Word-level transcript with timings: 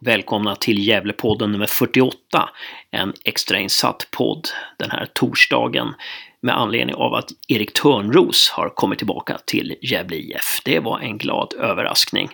Välkomna 0.00 0.56
till 0.56 0.86
Gävlepodden 0.86 1.52
nummer 1.52 1.66
48, 1.66 2.48
en 2.90 3.12
extrainsatt 3.24 4.08
podd 4.10 4.48
den 4.78 4.90
här 4.90 5.06
torsdagen 5.14 5.94
med 6.40 6.58
anledning 6.58 6.94
av 6.94 7.14
att 7.14 7.28
Erik 7.48 7.72
Törnros 7.72 8.50
har 8.50 8.68
kommit 8.68 8.98
tillbaka 8.98 9.38
till 9.46 9.76
Gävle 9.82 10.16
IF. 10.16 10.60
Det 10.64 10.78
var 10.78 11.00
en 11.00 11.18
glad 11.18 11.54
överraskning. 11.54 12.28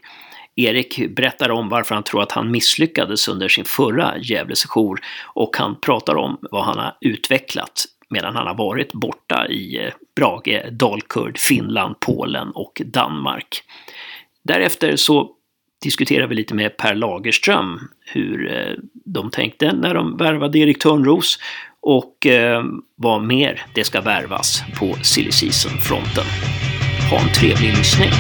Erik 0.57 1.09
berättar 1.17 1.51
om 1.51 1.69
varför 1.69 1.95
han 1.95 2.05
tror 2.05 2.23
att 2.23 2.33
han 2.33 2.51
misslyckades 2.51 3.29
under 3.29 3.49
sin 3.49 3.65
förra 3.65 4.19
Gävlesejour 4.19 5.01
och 5.35 5.57
han 5.57 5.81
pratar 5.81 6.17
om 6.17 6.39
vad 6.41 6.65
han 6.65 6.79
har 6.79 6.97
utvecklat 7.01 7.85
medan 8.09 8.37
han 8.37 8.47
har 8.47 8.55
varit 8.55 8.93
borta 8.93 9.47
i 9.49 9.85
eh, 9.85 9.93
Brage, 10.17 10.73
Dalkurd, 10.73 11.39
Finland, 11.39 12.01
Polen 12.01 12.51
och 12.51 12.83
Danmark. 12.85 13.63
Därefter 14.43 14.97
så 14.97 15.31
diskuterar 15.85 16.27
vi 16.27 16.35
lite 16.35 16.55
med 16.55 16.77
Per 16.77 16.95
Lagerström 16.95 17.81
hur 18.13 18.53
eh, 18.53 18.75
de 19.05 19.31
tänkte 19.31 19.73
när 19.73 19.95
de 19.95 20.17
värvade 20.17 20.59
Erik 20.59 20.83
Törnros 20.83 21.39
och 21.81 22.27
eh, 22.27 22.65
vad 22.97 23.23
mer 23.23 23.63
det 23.75 23.85
ska 23.85 24.01
värvas 24.01 24.63
på 24.79 24.95
silly 25.03 25.33
season-fronten. 25.33 26.25
Ha 27.11 27.21
en 27.21 27.33
trevlig 27.35 27.77
lyssning! 27.77 28.11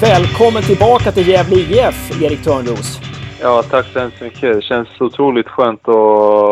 Välkommen 0.00 0.62
tillbaka 0.62 1.12
till 1.12 1.28
Gävle 1.28 1.56
IF, 1.56 2.22
Erik 2.22 2.42
Törnros. 2.42 3.09
Ja, 3.42 3.62
tack 3.62 3.86
så 3.86 3.98
hemskt 3.98 4.20
mycket. 4.20 4.54
Det 4.54 4.62
känns 4.62 5.00
otroligt 5.00 5.48
skönt 5.48 5.88
att 5.88 5.94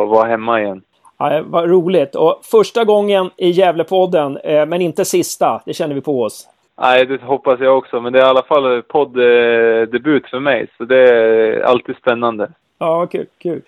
vara 0.09 0.29
hemma 0.29 0.61
igen. 0.61 0.83
Ja, 1.19 1.43
vad 1.47 1.71
roligt. 1.71 2.15
Och 2.15 2.41
första 2.43 2.85
gången 2.85 3.31
i 3.37 3.51
Gävlepodden, 3.51 4.37
eh, 4.37 4.67
men 4.67 4.83
inte 4.83 5.05
sista. 5.05 5.63
Det 5.67 5.75
känner 5.75 5.95
vi 5.95 6.01
på 6.01 6.23
oss. 6.23 6.49
Nej, 6.81 7.07
det 7.07 7.23
hoppas 7.23 7.61
jag 7.61 7.79
också. 7.79 8.01
Men 8.01 8.13
det 8.13 8.19
är 8.19 8.25
i 8.25 8.29
alla 8.29 8.43
fall 8.43 8.83
podddebut 8.83 10.27
för 10.27 10.41
mig, 10.41 10.67
så 10.77 10.85
det 10.85 11.09
är 11.09 11.61
alltid 11.61 11.97
spännande. 11.97 12.51
Ja, 12.79 13.07
kul. 13.07 13.27
kul. 13.39 13.63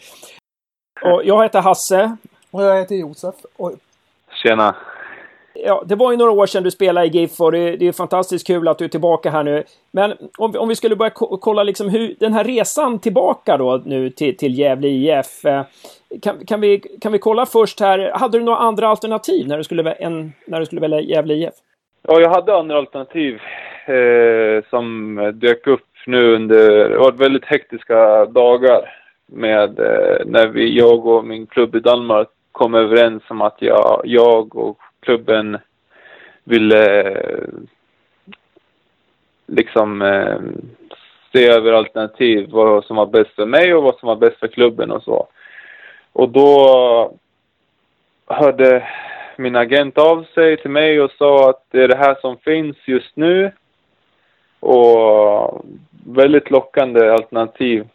Och 1.02 1.22
jag 1.24 1.42
heter 1.42 1.60
Hasse. 1.60 2.16
Och 2.50 2.62
jag 2.62 2.78
heter 2.78 2.94
Josef. 2.94 3.34
Oj. 3.56 3.74
Tjena 4.42 4.74
ja, 5.54 5.82
det 5.86 5.94
var 5.94 6.10
ju 6.10 6.16
några 6.16 6.30
år 6.30 6.46
sedan 6.46 6.62
du 6.62 6.70
spelade 6.70 7.06
i 7.06 7.10
GIF 7.10 7.40
och 7.40 7.52
det, 7.52 7.76
det 7.76 7.88
är 7.88 7.92
fantastiskt 7.92 8.46
kul 8.46 8.68
att 8.68 8.78
du 8.78 8.84
är 8.84 8.88
tillbaka 8.88 9.30
här 9.30 9.42
nu. 9.42 9.64
Men 9.90 10.14
om, 10.38 10.54
om 10.56 10.68
vi 10.68 10.74
skulle 10.74 10.96
börja 10.96 11.10
kolla 11.40 11.62
liksom 11.62 11.88
hur 11.88 12.14
den 12.20 12.32
här 12.32 12.44
resan 12.44 12.98
tillbaka 12.98 13.56
då 13.56 13.82
nu 13.84 14.10
till, 14.10 14.36
till 14.36 14.58
Gävle 14.58 14.88
IF. 14.88 15.44
Eh, 15.44 15.62
kan, 16.22 16.46
kan, 16.46 16.60
vi, 16.60 16.78
kan 16.78 17.12
vi 17.12 17.18
kolla 17.18 17.46
först 17.46 17.80
här, 17.80 18.12
hade 18.14 18.38
du 18.38 18.44
några 18.44 18.58
andra 18.58 18.88
alternativ 18.88 19.48
när 19.48 19.58
du 19.58 19.64
skulle, 19.64 19.92
en, 19.92 20.32
när 20.46 20.60
du 20.60 20.66
skulle 20.66 20.80
välja 20.80 21.00
Gävle 21.00 21.34
IF? 21.34 21.54
Ja, 22.02 22.20
jag 22.20 22.30
hade 22.30 22.56
andra 22.56 22.78
alternativ 22.78 23.40
eh, 23.86 24.64
som 24.70 25.16
dök 25.34 25.66
upp 25.66 25.86
nu 26.06 26.34
under, 26.34 26.88
det 26.88 26.98
var 26.98 27.12
väldigt 27.12 27.44
hektiska 27.44 28.24
dagar 28.26 28.90
med 29.26 29.78
eh, 29.78 30.26
när 30.26 30.46
vi, 30.46 30.78
jag 30.78 31.06
och 31.06 31.24
min 31.24 31.46
klubb 31.46 31.74
i 31.74 31.80
Danmark 31.80 32.28
kom 32.52 32.74
överens 32.74 33.22
om 33.28 33.40
att 33.40 33.56
jag, 33.58 34.00
jag 34.04 34.56
och 34.56 34.78
klubben 35.00 35.58
ville 36.44 37.00
eh, 37.00 37.48
liksom 39.46 40.02
eh, 40.02 40.38
se 41.32 41.48
över 41.48 41.72
alternativ, 41.72 42.48
vad 42.50 42.84
som 42.84 42.96
var 42.96 43.06
bäst 43.06 43.30
för 43.30 43.46
mig 43.46 43.74
och 43.74 43.82
vad 43.82 43.98
som 43.98 44.06
var 44.06 44.16
bäst 44.16 44.38
för 44.38 44.48
klubben 44.48 44.90
och 44.90 45.02
så. 45.02 45.28
Och 46.12 46.28
då 46.28 47.14
hörde 48.26 48.88
min 49.36 49.56
agent 49.56 49.98
av 49.98 50.24
sig 50.34 50.56
till 50.56 50.70
mig 50.70 51.00
och 51.00 51.10
sa 51.10 51.50
att 51.50 51.64
det 51.70 51.82
är 51.82 51.88
det 51.88 51.96
här 51.96 52.16
som 52.20 52.36
finns 52.36 52.76
just 52.84 53.16
nu. 53.16 53.52
Och 54.60 55.64
väldigt 56.06 56.50
lockande 56.50 57.10
alternativ 57.10 57.88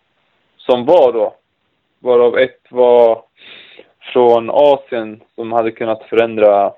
som 0.58 0.86
var 0.86 1.14
då. 1.14 1.36
Varav 2.00 2.38
ett 2.38 2.62
var 2.70 3.24
från 4.14 4.50
Asien 4.50 5.22
som 5.36 5.52
hade 5.52 5.72
kunnat 5.72 6.04
förändra 6.04 6.74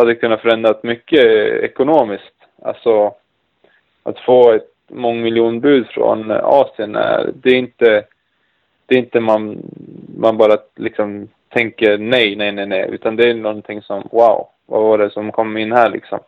hade 0.00 0.14
kunnat 0.14 0.40
förändrat 0.40 0.82
mycket 0.82 1.24
ekonomiskt. 1.62 2.34
Alltså 2.62 3.14
att 4.02 4.18
få 4.18 4.52
ett 4.52 4.70
mångmiljonbud 4.88 5.86
från 5.86 6.30
eh, 6.30 6.44
Asien, 6.44 6.96
är, 6.96 7.30
det 7.34 7.50
är 7.50 7.58
inte, 7.58 8.04
det 8.86 8.94
är 8.94 8.98
inte 8.98 9.20
man, 9.20 9.62
man 10.18 10.36
bara 10.36 10.58
liksom 10.76 11.28
tänker 11.48 11.98
nej, 11.98 12.36
nej, 12.36 12.52
nej, 12.52 12.66
nej, 12.66 12.88
utan 12.92 13.16
det 13.16 13.30
är 13.30 13.34
någonting 13.34 13.82
som 13.82 14.08
wow, 14.12 14.48
vad 14.66 14.82
var 14.82 14.98
det 14.98 15.10
som 15.10 15.32
kom 15.32 15.56
in 15.56 15.72
här 15.72 15.90
liksom. 15.90 16.18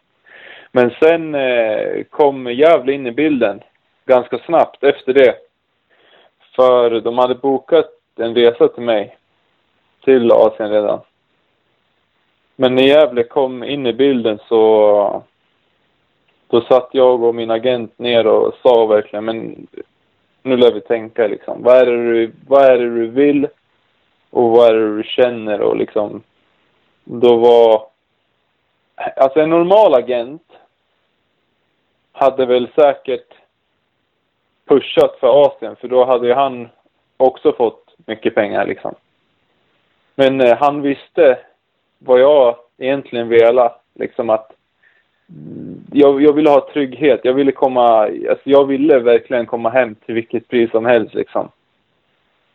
Men 0.72 0.90
sen 0.90 1.34
eh, 1.34 2.02
kom 2.10 2.46
Gävle 2.46 2.92
in 2.92 3.06
i 3.06 3.12
bilden 3.12 3.60
ganska 4.06 4.38
snabbt 4.38 4.84
efter 4.84 5.12
det. 5.12 5.34
För 6.56 7.00
de 7.00 7.18
hade 7.18 7.34
bokat 7.34 7.90
en 8.16 8.34
resa 8.34 8.68
till 8.68 8.82
mig 8.82 9.16
till 10.04 10.32
Asien 10.32 10.70
redan. 10.70 11.00
Men 12.56 12.74
när 12.74 12.82
Gävle 12.82 13.22
kom 13.22 13.64
in 13.64 13.86
i 13.86 13.92
bilden 13.92 14.38
så 14.48 15.22
då 16.48 16.60
satt 16.60 16.88
jag 16.92 17.22
och 17.22 17.34
min 17.34 17.50
agent 17.50 17.98
ner 17.98 18.26
och 18.26 18.54
sa 18.62 18.86
verkligen, 18.86 19.24
men 19.24 19.66
nu 20.42 20.56
lär 20.56 20.72
vi 20.72 20.80
tänka 20.80 21.26
liksom. 21.26 21.62
Vad 21.62 21.76
är 21.76 21.86
det 21.86 22.12
du, 22.12 22.32
vad 22.46 22.62
är 22.62 22.78
det 22.78 22.94
du 22.94 23.06
vill? 23.06 23.48
Och 24.30 24.50
vad 24.50 24.68
är 24.68 24.74
det 24.74 24.96
du 24.96 25.02
känner? 25.02 25.60
Och 25.60 25.76
liksom, 25.76 26.22
då 27.04 27.36
var... 27.36 27.86
Alltså 29.16 29.40
en 29.40 29.50
normal 29.50 29.94
agent 29.94 30.42
hade 32.12 32.46
väl 32.46 32.68
säkert 32.74 33.34
pushat 34.64 35.16
för 35.20 35.46
Asien, 35.46 35.76
för 35.76 35.88
då 35.88 36.04
hade 36.04 36.26
ju 36.26 36.34
han 36.34 36.68
också 37.16 37.52
fått 37.52 37.94
mycket 38.06 38.34
pengar 38.34 38.66
liksom. 38.66 38.94
Men 40.14 40.40
eh, 40.40 40.56
han 40.56 40.82
visste 40.82 41.38
vad 42.04 42.20
jag 42.20 42.56
egentligen 42.78 43.28
velat. 43.28 43.82
Liksom 43.94 44.30
att 44.30 44.52
mm, 45.28 45.84
jag, 45.92 46.22
jag 46.22 46.32
ville 46.32 46.50
ha 46.50 46.68
trygghet. 46.72 47.20
Jag 47.24 47.34
ville 47.34 47.52
komma, 47.52 47.98
alltså 48.02 48.42
jag 48.44 48.66
ville 48.66 48.98
verkligen 48.98 49.46
komma 49.46 49.70
hem 49.70 49.94
till 49.94 50.14
vilket 50.14 50.48
pris 50.48 50.70
som 50.70 50.84
helst 50.84 51.14
liksom. 51.14 51.48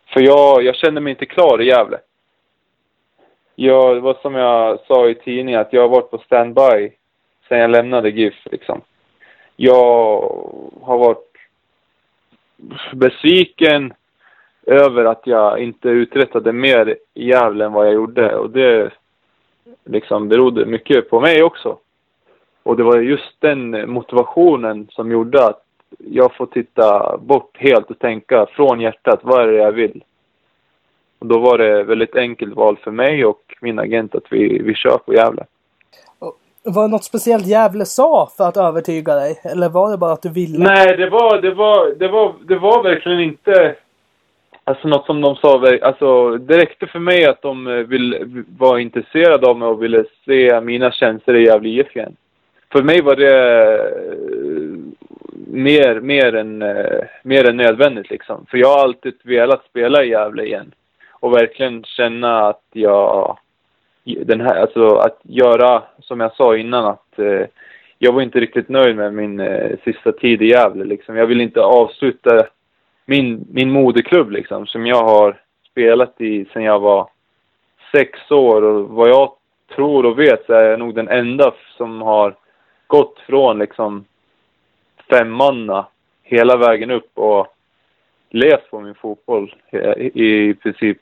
För 0.06 0.20
jag, 0.20 0.62
jag 0.62 0.76
kände 0.76 1.00
mig 1.00 1.10
inte 1.10 1.26
klar 1.26 1.62
i 1.62 1.66
Gävle. 1.66 1.98
Jag, 3.54 3.96
det 3.96 4.00
var 4.00 4.14
som 4.22 4.34
jag 4.34 4.80
sa 4.86 5.08
i 5.08 5.14
tidningen, 5.14 5.60
att 5.60 5.72
jag 5.72 5.82
har 5.82 5.88
varit 5.88 6.10
på 6.10 6.18
standby 6.18 6.90
sen 7.48 7.58
jag 7.58 7.70
lämnade 7.70 8.10
GIF 8.10 8.34
liksom. 8.44 8.80
Jag 9.56 9.74
har 10.82 10.98
varit 10.98 11.28
besviken 12.92 13.92
över 14.66 15.04
att 15.04 15.26
jag 15.26 15.58
inte 15.58 15.88
uträttade 15.88 16.52
mer 16.52 16.96
i 17.14 17.28
Gävle 17.28 17.64
än 17.64 17.72
vad 17.72 17.86
jag 17.86 17.94
gjorde. 17.94 18.36
Och 18.36 18.50
det 18.50 18.90
liksom 19.84 20.28
berodde 20.28 20.66
mycket 20.66 21.10
på 21.10 21.20
mig 21.20 21.42
också. 21.42 21.78
Och 22.62 22.76
det 22.76 22.82
var 22.82 22.98
just 22.98 23.40
den 23.40 23.90
motivationen 23.90 24.88
som 24.90 25.10
gjorde 25.10 25.46
att 25.46 25.62
jag 25.98 26.36
får 26.36 26.46
titta 26.46 27.16
bort 27.16 27.56
helt 27.58 27.90
och 27.90 27.98
tänka 27.98 28.46
från 28.46 28.80
hjärtat, 28.80 29.20
vad 29.22 29.42
är 29.42 29.52
det 29.52 29.58
jag 29.58 29.72
vill? 29.72 30.04
Och 31.18 31.26
då 31.26 31.38
var 31.38 31.58
det 31.58 31.82
väldigt 31.82 32.16
enkelt 32.16 32.56
val 32.56 32.76
för 32.76 32.90
mig 32.90 33.24
och 33.24 33.56
min 33.60 33.78
agent 33.78 34.14
att 34.14 34.32
vi, 34.32 34.62
vi 34.62 34.74
kör 34.74 34.98
på 34.98 35.14
Gävle. 35.14 35.44
Var 36.64 36.82
det 36.82 36.88
något 36.88 37.04
speciellt 37.04 37.46
Gävle 37.46 37.84
sa 37.84 38.30
för 38.36 38.44
att 38.44 38.56
övertyga 38.56 39.14
dig? 39.14 39.40
Eller 39.44 39.68
var 39.68 39.90
det 39.90 39.98
bara 39.98 40.12
att 40.12 40.22
du 40.22 40.28
ville? 40.28 40.58
Nej, 40.58 40.96
det 40.96 41.10
var, 41.10 41.40
det 41.40 41.54
var, 41.54 41.94
det 41.98 42.08
var, 42.08 42.34
det 42.48 42.58
var 42.58 42.82
verkligen 42.82 43.20
inte 43.20 43.76
Alltså 44.68 44.88
något 44.88 45.06
som 45.06 45.20
de 45.20 45.36
sa, 45.36 45.78
alltså 45.82 46.36
det 46.36 46.58
räckte 46.58 46.86
för 46.86 46.98
mig 46.98 47.26
att 47.26 47.42
de 47.42 47.66
eh, 47.66 47.74
vill, 47.74 48.44
var 48.58 48.78
intresserade 48.78 49.46
av 49.46 49.58
mig 49.58 49.68
och 49.68 49.82
ville 49.82 50.04
se 50.24 50.60
mina 50.60 50.92
tjänster 50.92 51.34
i 51.34 51.44
Gävle 51.44 51.68
IF 51.68 51.96
igen. 51.96 52.16
För 52.72 52.82
mig 52.82 53.02
var 53.02 53.16
det 53.16 53.34
eh, 54.08 54.78
mer, 55.46 56.00
mer, 56.00 56.34
än, 56.34 56.62
eh, 56.62 57.00
mer 57.22 57.48
än 57.48 57.56
nödvändigt 57.56 58.10
liksom. 58.10 58.46
För 58.50 58.58
jag 58.58 58.68
har 58.68 58.82
alltid 58.82 59.14
velat 59.22 59.64
spela 59.64 60.04
i 60.04 60.08
Gävle 60.08 60.44
igen. 60.44 60.72
Och 61.10 61.32
verkligen 61.32 61.84
känna 61.84 62.48
att 62.48 62.64
jag, 62.72 63.38
den 64.04 64.40
här, 64.40 64.60
alltså 64.60 64.96
att 64.96 65.20
göra, 65.22 65.82
som 65.98 66.20
jag 66.20 66.36
sa 66.36 66.56
innan, 66.56 66.84
att 66.84 67.18
jag 67.98 68.12
var 68.12 68.22
inte 68.22 68.40
riktigt 68.40 68.68
nöjd 68.68 68.96
med 68.96 69.14
min 69.14 69.42
sista 69.84 70.12
tid 70.12 70.42
i 70.42 70.46
Gävle 70.46 70.84
liksom. 70.84 71.16
Jag 71.16 71.26
vill 71.26 71.40
inte 71.40 71.60
avsluta 71.60 72.46
min, 73.08 73.46
min 73.50 73.70
moderklubb 73.70 74.30
liksom, 74.30 74.66
som 74.66 74.86
jag 74.86 75.04
har 75.04 75.40
spelat 75.70 76.20
i 76.20 76.44
sedan 76.44 76.62
jag 76.62 76.80
var 76.80 77.10
sex 77.92 78.30
år 78.30 78.62
och 78.62 78.88
vad 78.88 79.08
jag 79.08 79.32
tror 79.74 80.06
och 80.06 80.18
vet 80.18 80.46
så 80.46 80.52
är 80.52 80.62
jag 80.62 80.78
nog 80.78 80.94
den 80.94 81.08
enda 81.08 81.54
som 81.76 82.02
har 82.02 82.34
gått 82.86 83.18
från 83.18 83.58
liksom 83.58 84.04
femmanna 85.10 85.86
hela 86.22 86.56
vägen 86.56 86.90
upp 86.90 87.10
och 87.14 87.46
levt 88.30 88.70
på 88.70 88.80
min 88.80 88.94
fotboll 88.94 89.54
i, 89.72 90.48
i 90.48 90.54
princip 90.54 90.98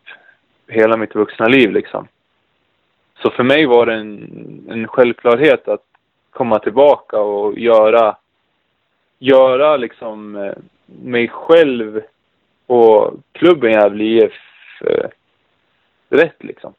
hela 0.69 0.97
mitt 0.97 1.15
vuxna 1.15 1.47
liv 1.47 1.73
liksom. 1.73 2.09
Så 3.23 3.31
för 3.31 3.43
mig 3.43 3.67
var 3.67 3.87
det 3.87 3.95
en, 3.95 4.67
en 4.71 4.89
självklarhet 4.89 5.69
att 5.69 5.85
komma 6.31 6.59
tillbaka 6.59 7.19
och 7.21 7.59
göra, 7.59 8.17
göra 9.19 9.77
liksom 9.77 10.37
eh, 10.37 10.53
mig 10.87 11.29
själv 11.29 12.03
och 12.67 13.15
klubben 13.33 13.71
Gävle 13.71 14.05
IF 14.05 14.33
eh, 14.81 15.09
rätt 16.09 16.45
liksom. 16.45 16.75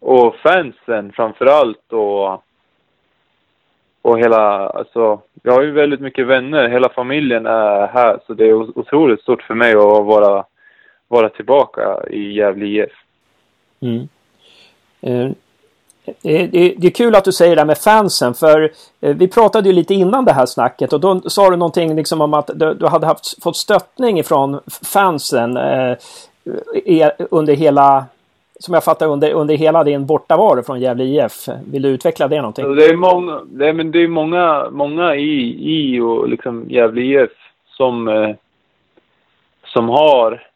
Och 0.00 0.36
fansen 0.36 1.12
framför 1.12 1.46
allt 1.46 1.92
och 1.92 2.44
och 4.02 4.18
hela, 4.18 4.68
alltså, 4.68 5.20
jag 5.42 5.52
har 5.52 5.62
ju 5.62 5.70
väldigt 5.70 6.00
mycket 6.00 6.26
vänner, 6.26 6.68
hela 6.68 6.88
familjen 6.88 7.46
är 7.46 7.86
här 7.86 8.20
så 8.26 8.34
det 8.34 8.44
är 8.44 8.78
otroligt 8.78 9.20
stort 9.20 9.42
för 9.42 9.54
mig 9.54 9.72
att 9.72 10.06
vara, 10.06 10.44
vara 11.08 11.28
tillbaka 11.28 12.06
i 12.10 12.32
Gävle 12.32 12.66
IF. 12.66 12.92
Mm. 13.80 14.08
Eh, 15.00 15.30
det, 16.22 16.86
är 16.86 16.90
kul 16.90 17.14
att 17.14 17.24
du 17.24 17.32
säger 17.32 17.56
det 17.56 17.60
där 17.60 17.66
med 17.66 17.78
fansen 17.78 18.34
för 18.34 18.72
eh, 19.00 19.16
vi 19.16 19.28
pratade 19.28 19.68
ju 19.68 19.74
lite 19.74 19.94
innan 19.94 20.24
det 20.24 20.32
här 20.32 20.46
snacket 20.46 20.92
och 20.92 21.00
då 21.00 21.20
sa 21.20 21.50
du 21.50 21.56
någonting 21.56 21.96
liksom 21.96 22.20
om 22.20 22.34
att 22.34 22.50
du, 22.54 22.86
hade 22.86 23.06
haft, 23.06 23.42
fått 23.42 23.56
stöttning 23.56 24.18
ifrån 24.18 24.60
fansen 24.84 25.56
eh, 25.56 25.96
e, 26.84 27.10
under 27.30 27.54
hela 27.54 28.06
som 28.60 28.74
jag 28.74 28.84
fattar 28.84 29.06
under, 29.06 29.32
under 29.32 29.56
hela 29.56 29.84
din 29.84 30.06
bortavaro 30.06 30.62
från 30.62 30.80
Gävle 30.80 31.04
IF. 31.04 31.48
Vill 31.64 31.82
du 31.82 31.88
utveckla 31.88 32.28
det 32.28 32.36
någonting? 32.36 32.64
Alltså, 32.64 32.86
det 32.86 32.92
är 32.92 32.96
många, 32.96 33.40
det 33.46 33.68
är, 33.68 33.72
men 33.72 33.90
det 33.90 34.02
är 34.02 34.08
många, 34.08 34.68
många 34.70 35.14
i, 35.14 35.56
i 35.60 36.00
och 36.00 36.28
liksom 36.28 36.66
Gävle 36.68 37.00
IF 37.00 37.30
som, 37.66 38.08
eh, 38.08 38.30
som 39.66 39.88
har 39.88 40.47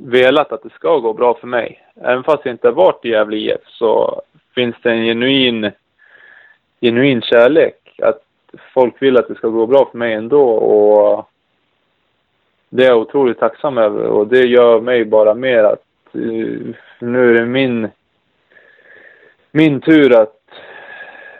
velat 0.00 0.52
att 0.52 0.62
det 0.62 0.70
ska 0.70 0.98
gå 0.98 1.12
bra 1.12 1.34
för 1.34 1.46
mig. 1.46 1.82
Även 2.00 2.24
fast 2.24 2.44
jag 2.44 2.54
inte 2.54 2.68
har 2.68 2.72
varit 2.72 3.04
i 3.04 3.08
Gävle 3.08 3.36
IF 3.36 3.60
så 3.66 4.22
finns 4.54 4.76
det 4.82 4.90
en 4.90 5.04
genuin, 5.04 5.70
genuin 6.80 7.22
kärlek. 7.22 8.00
Att 8.02 8.22
folk 8.74 9.02
vill 9.02 9.16
att 9.16 9.28
det 9.28 9.34
ska 9.34 9.48
gå 9.48 9.66
bra 9.66 9.88
för 9.90 9.98
mig 9.98 10.14
ändå 10.14 10.50
och 10.50 11.28
det 12.68 12.84
är 12.84 12.88
jag 12.88 12.98
otroligt 12.98 13.38
tacksam 13.38 13.78
över 13.78 14.04
och 14.04 14.26
det 14.26 14.46
gör 14.46 14.80
mig 14.80 15.04
bara 15.04 15.34
mer 15.34 15.64
att 15.64 15.84
eh, 16.14 16.74
nu 16.98 17.30
är 17.30 17.34
det 17.34 17.46
min, 17.46 17.88
min 19.50 19.80
tur 19.80 20.20
att 20.20 20.34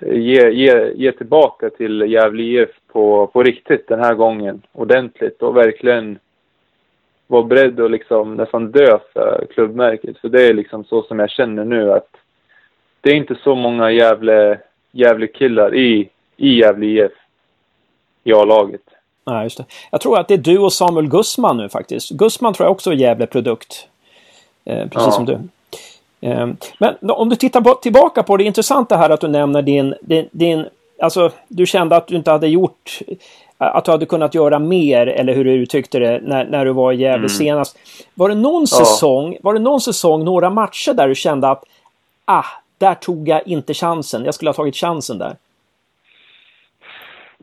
ge, 0.00 0.50
ge, 0.50 0.92
ge 0.94 1.12
tillbaka 1.12 1.70
till 1.70 2.00
Gävle 2.00 2.42
IF 2.42 2.70
på, 2.92 3.26
på 3.26 3.42
riktigt 3.42 3.88
den 3.88 4.00
här 4.00 4.14
gången. 4.14 4.62
Ordentligt 4.72 5.42
och 5.42 5.56
verkligen 5.56 6.18
vara 7.28 7.42
beredd 7.42 7.80
att 7.80 7.90
liksom 7.90 8.34
nästan 8.34 8.70
dö 8.70 8.98
för 9.12 9.46
klubbmärket. 9.54 10.18
För 10.18 10.28
det 10.28 10.46
är 10.46 10.54
liksom 10.54 10.84
så 10.84 11.02
som 11.02 11.18
jag 11.18 11.30
känner 11.30 11.64
nu 11.64 11.92
att 11.92 12.08
det 13.00 13.10
är 13.10 13.14
inte 13.14 13.36
så 13.44 13.54
många 13.54 13.90
Gävle, 13.90 14.58
Gävle 14.92 15.26
killar 15.26 15.74
i, 15.74 16.08
i 16.36 16.58
Gävle 16.58 16.86
IF 16.86 17.12
i 18.24 18.32
A-laget. 18.32 18.80
Nej, 19.26 19.42
just 19.42 19.58
det. 19.58 19.64
Jag 19.90 20.00
tror 20.00 20.18
att 20.18 20.28
det 20.28 20.34
är 20.34 20.38
du 20.38 20.58
och 20.58 20.72
Samuel 20.72 21.08
Gussman 21.08 21.56
nu 21.56 21.68
faktiskt. 21.68 22.10
Gussman 22.10 22.54
tror 22.54 22.66
jag 22.66 22.72
också 22.72 22.90
är 22.90 22.94
Gävle-produkt. 22.94 23.88
Eh, 24.64 24.88
precis 24.88 25.06
ja. 25.06 25.10
som 25.10 25.24
du. 25.24 25.38
Eh, 26.20 26.48
men 26.78 27.10
om 27.10 27.28
du 27.28 27.36
tittar 27.36 27.60
på, 27.60 27.74
tillbaka 27.74 28.22
på 28.22 28.36
det, 28.36 28.44
intressanta 28.44 28.96
här 28.96 29.10
att 29.10 29.20
du 29.20 29.28
nämner 29.28 29.62
din, 29.62 29.94
din, 30.00 30.28
din 30.32 30.66
Alltså, 31.00 31.30
du 31.48 31.66
kände 31.66 31.96
att 31.96 32.06
du 32.06 32.16
inte 32.16 32.30
hade 32.30 32.48
gjort 32.48 32.98
att 33.58 33.84
du 33.84 33.90
hade 33.90 34.06
kunnat 34.06 34.34
göra 34.34 34.58
mer, 34.58 35.06
eller 35.06 35.34
hur 35.34 35.44
du 35.44 35.52
uttryckte 35.52 35.98
det, 35.98 36.20
när, 36.22 36.44
när 36.44 36.64
du 36.64 36.72
var 36.72 36.92
i 36.92 36.96
Gävle 36.96 37.16
mm. 37.16 37.28
senast. 37.28 37.78
Var 38.14 38.28
det 38.28 38.34
någon 38.34 38.60
ja. 38.60 38.66
säsong, 38.66 39.36
var 39.42 39.54
det 39.54 39.60
någon 39.60 39.80
säsong, 39.80 40.24
några 40.24 40.50
matcher 40.50 40.94
där 40.94 41.08
du 41.08 41.14
kände 41.14 41.48
att 41.48 41.64
ah, 42.24 42.44
där 42.78 42.94
tog 42.94 43.28
jag 43.28 43.46
inte 43.46 43.74
chansen, 43.74 44.24
jag 44.24 44.34
skulle 44.34 44.48
ha 44.48 44.54
tagit 44.54 44.76
chansen 44.76 45.18
där? 45.18 45.36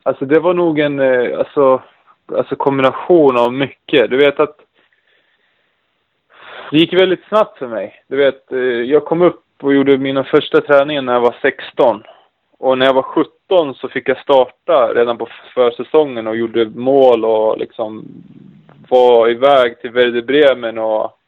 Alltså 0.02 0.24
det 0.24 0.40
var 0.40 0.54
nog 0.54 0.78
en 0.78 1.00
eh, 1.00 1.38
alltså, 1.38 1.82
alltså 2.32 2.56
kombination 2.56 3.36
av 3.36 3.52
mycket. 3.52 4.10
Du 4.10 4.16
vet 4.16 4.40
att 4.40 4.56
det 6.70 6.78
gick 6.78 6.92
väldigt 6.92 7.24
snabbt 7.28 7.58
för 7.58 7.68
mig. 7.68 8.02
Du 8.08 8.16
vet, 8.16 8.52
eh, 8.52 8.58
jag 8.58 9.04
kom 9.04 9.22
upp 9.22 9.42
och 9.62 9.74
gjorde 9.74 9.98
mina 9.98 10.24
första 10.24 10.60
träningar 10.60 11.02
när 11.02 11.12
jag 11.12 11.20
var 11.20 11.36
16. 11.42 12.02
Och 12.58 12.78
när 12.78 12.86
jag 12.86 12.94
var 12.94 13.02
17 13.02 13.74
så 13.74 13.88
fick 13.88 14.08
jag 14.08 14.18
starta 14.18 14.94
redan 14.94 15.18
på 15.18 15.28
försäsongen 15.54 16.26
och 16.26 16.36
gjorde 16.36 16.64
mål 16.64 17.24
och 17.24 17.58
liksom 17.58 18.04
var 18.88 19.28
iväg 19.28 19.80
till 19.80 19.90
Werder 19.90 20.22
Bremen 20.22 20.78
och 20.78 21.18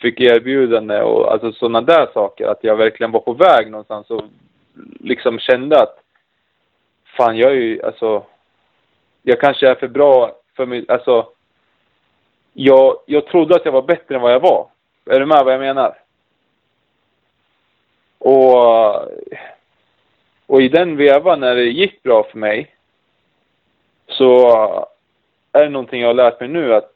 fick 0.00 0.20
erbjudande 0.20 1.02
och 1.02 1.32
alltså 1.32 1.52
sådana 1.52 1.80
där 1.80 2.08
saker. 2.14 2.46
Att 2.46 2.64
jag 2.64 2.76
verkligen 2.76 3.12
var 3.12 3.20
på 3.20 3.32
väg 3.32 3.70
någonstans 3.70 4.10
och 4.10 4.22
liksom 5.00 5.38
kände 5.38 5.82
att 5.82 5.98
fan 7.16 7.36
jag 7.36 7.50
är 7.50 7.56
ju 7.56 7.82
alltså 7.82 8.22
jag 9.22 9.40
kanske 9.40 9.68
är 9.68 9.74
för 9.74 9.88
bra 9.88 10.36
för 10.56 10.66
mig, 10.66 10.84
alltså 10.88 11.28
jag, 12.52 12.96
jag 13.06 13.26
trodde 13.26 13.56
att 13.56 13.64
jag 13.64 13.72
var 13.72 13.82
bättre 13.82 14.14
än 14.14 14.20
vad 14.20 14.32
jag 14.32 14.40
var. 14.40 14.66
Är 15.04 15.20
du 15.20 15.26
med 15.26 15.44
vad 15.44 15.54
jag 15.54 15.60
menar? 15.60 15.98
Och, 18.18 18.94
och 20.46 20.62
i 20.62 20.68
den 20.68 20.96
vevan 20.96 21.40
när 21.40 21.54
det 21.54 21.64
gick 21.64 22.02
bra 22.02 22.22
för 22.22 22.38
mig 22.38 22.74
så 24.08 24.48
är 25.52 25.64
det 25.64 25.68
någonting 25.68 26.00
jag 26.00 26.08
har 26.08 26.14
lärt 26.14 26.40
mig 26.40 26.48
nu 26.48 26.74
att 26.74 26.92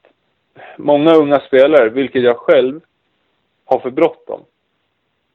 många 0.77 1.15
unga 1.15 1.41
spelare, 1.41 1.89
vilket 1.89 2.23
jag 2.23 2.37
själv, 2.37 2.81
har 3.65 3.79
för 3.79 3.91
bråttom. 3.91 4.41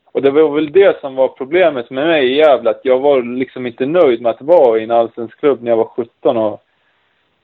Och 0.06 0.22
det 0.22 0.32
var 0.32 0.50
väl 0.50 0.72
det 0.72 1.02
som 1.02 1.16
var 1.16 1.28
problemet 1.28 1.90
med 1.90 2.08
mig 2.08 2.32
i 2.32 2.36
Gävle, 2.36 2.70
att 2.70 2.86
jag 2.86 3.00
var 3.00 3.22
liksom 3.22 3.68
inte 3.68 3.86
nöjd 3.86 4.22
med 4.22 4.30
att 4.30 4.42
vara 4.42 4.80
i 4.80 4.84
en 4.84 4.92
allsvensk 4.92 5.40
klubb 5.40 5.62
när 5.62 5.72
jag 5.72 5.78
var 5.78 5.86
17 5.86 6.38
och 6.38 6.64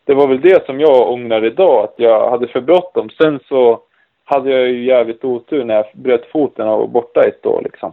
det 0.06 0.14
var 0.14 0.28
väl 0.28 0.42
det 0.42 0.66
som 0.66 0.80
jag 0.80 1.12
ångrar 1.12 1.46
idag, 1.46 1.84
att 1.84 1.94
jag 1.98 2.30
hade 2.30 2.48
för 2.48 2.62
bråttom. 2.62 3.10
Sen 3.10 3.40
så 3.48 3.82
hade 4.24 4.52
jag 4.52 4.68
ju 4.68 4.86
jävligt 4.86 5.24
otur 5.24 5.64
när 5.64 5.76
jag 5.76 5.86
bröt 5.94 6.26
foten 6.32 6.68
och 6.68 6.80
var 6.80 6.88
borta 6.88 7.24
ett 7.24 7.46
år 7.46 7.62
liksom. 7.64 7.92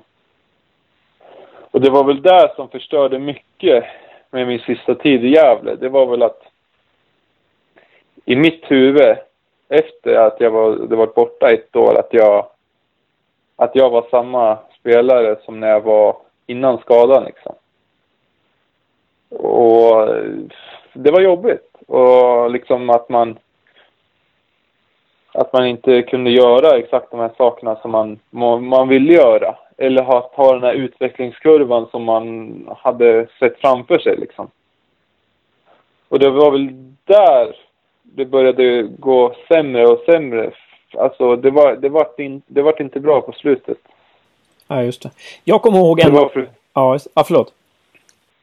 Och 1.74 1.80
det 1.80 1.90
var 1.90 2.04
väl 2.04 2.22
det 2.22 2.52
som 2.56 2.68
förstörde 2.68 3.18
mycket 3.18 3.84
med 4.30 4.46
min 4.46 4.58
sista 4.58 4.94
tid 4.94 5.24
i 5.24 5.28
Gävle. 5.28 5.74
Det 5.74 5.88
var 5.88 6.06
väl 6.06 6.22
att 6.22 6.42
i 8.24 8.36
mitt 8.36 8.70
huvud, 8.70 9.16
efter 9.68 10.14
att 10.14 10.40
jag 10.40 10.50
var, 10.50 10.76
det 10.76 10.96
varit 10.96 11.14
borta 11.14 11.50
ett 11.50 11.76
år, 11.76 11.98
att 11.98 12.08
jag, 12.10 12.46
att 13.56 13.76
jag 13.76 13.90
var 13.90 14.06
samma 14.10 14.58
spelare 14.80 15.36
som 15.44 15.60
när 15.60 15.68
jag 15.68 15.80
var 15.80 16.16
innan 16.46 16.78
skadan 16.78 17.24
liksom. 17.24 17.54
Och 19.28 20.08
det 20.92 21.10
var 21.10 21.20
jobbigt. 21.20 21.76
Och 21.86 22.50
liksom 22.50 22.90
att 22.90 23.08
man 23.08 23.38
att 25.32 25.52
man 25.52 25.66
inte 25.66 26.02
kunde 26.02 26.30
göra 26.30 26.78
exakt 26.78 27.10
de 27.10 27.20
här 27.20 27.30
sakerna 27.36 27.76
som 27.76 27.90
man, 27.90 28.68
man 28.68 28.88
ville 28.88 29.12
göra. 29.12 29.56
Eller 29.76 30.02
ha, 30.02 30.20
ta 30.20 30.52
den 30.52 30.62
här 30.62 30.72
utvecklingskurvan 30.72 31.86
som 31.90 32.04
man 32.04 32.68
hade 32.78 33.26
sett 33.38 33.60
framför 33.60 33.98
sig 33.98 34.16
liksom. 34.16 34.50
Och 36.08 36.18
det 36.18 36.30
var 36.30 36.50
väl 36.50 36.68
där 37.04 37.56
det 38.02 38.24
började 38.24 38.82
gå 38.82 39.34
sämre 39.48 39.86
och 39.86 40.02
sämre. 40.06 40.50
Alltså 40.98 41.36
det 41.36 41.50
var, 41.50 41.76
det 41.76 41.88
var, 41.88 42.20
in, 42.20 42.42
det 42.46 42.62
var 42.62 42.82
inte 42.82 43.00
bra 43.00 43.20
på 43.20 43.32
slutet. 43.32 43.78
Ja, 44.68 44.82
just 44.82 45.02
det. 45.02 45.10
Jag 45.44 45.62
kommer 45.62 45.78
ihåg 45.78 46.00
en... 46.00 46.12
Var 46.12 46.48
ja, 46.72 46.98
ja, 47.14 47.24
förlåt. 47.24 47.52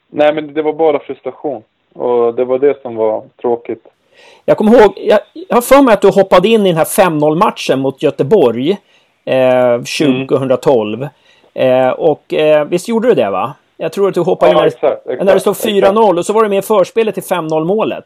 Nej, 0.08 0.34
men 0.34 0.54
det 0.54 0.62
var 0.62 0.74
bara 0.74 1.00
frustration. 1.00 1.64
Och 1.94 2.36
det 2.36 2.46
var 2.46 2.60
det 2.60 2.82
som 2.82 2.96
var 2.96 3.24
tråkigt. 3.42 3.88
Jag 4.46 4.58
kommer 4.58 4.82
ihåg, 4.82 4.94
jag, 4.98 5.20
jag 5.34 5.56
har 5.58 5.62
för 5.62 5.82
mig 5.82 5.94
att 5.94 6.02
du 6.02 6.12
hoppade 6.12 6.48
in 6.48 6.66
i 6.66 6.70
den 6.70 6.78
här 6.78 6.86
5-0 6.86 7.36
matchen 7.36 7.80
mot 7.80 8.04
Göteborg 8.04 8.78
2012. 9.26 11.08
Mm. 11.54 11.88
Eh, 11.88 11.90
och 11.90 12.34
eh, 12.34 12.66
visst 12.66 12.88
gjorde 12.88 13.08
du 13.08 13.14
det 13.14 13.30
va? 13.30 13.54
Jag 13.78 13.92
tror 13.92 14.08
att 14.08 14.14
du 14.14 14.22
hoppade 14.22 14.52
ja, 14.52 14.58
in 14.58 14.62
när, 14.62 14.68
exakt, 14.68 15.08
exakt, 15.08 15.24
när 15.24 15.34
det 15.34 15.40
stod 15.40 15.56
4-0 15.56 16.18
och 16.18 16.26
så 16.26 16.34
var 16.34 16.44
du 16.44 16.50
med 16.50 16.60
i 16.60 16.62
förspelet 16.62 17.16
till 17.16 17.24
5-0 17.24 17.66
målet. 17.66 18.06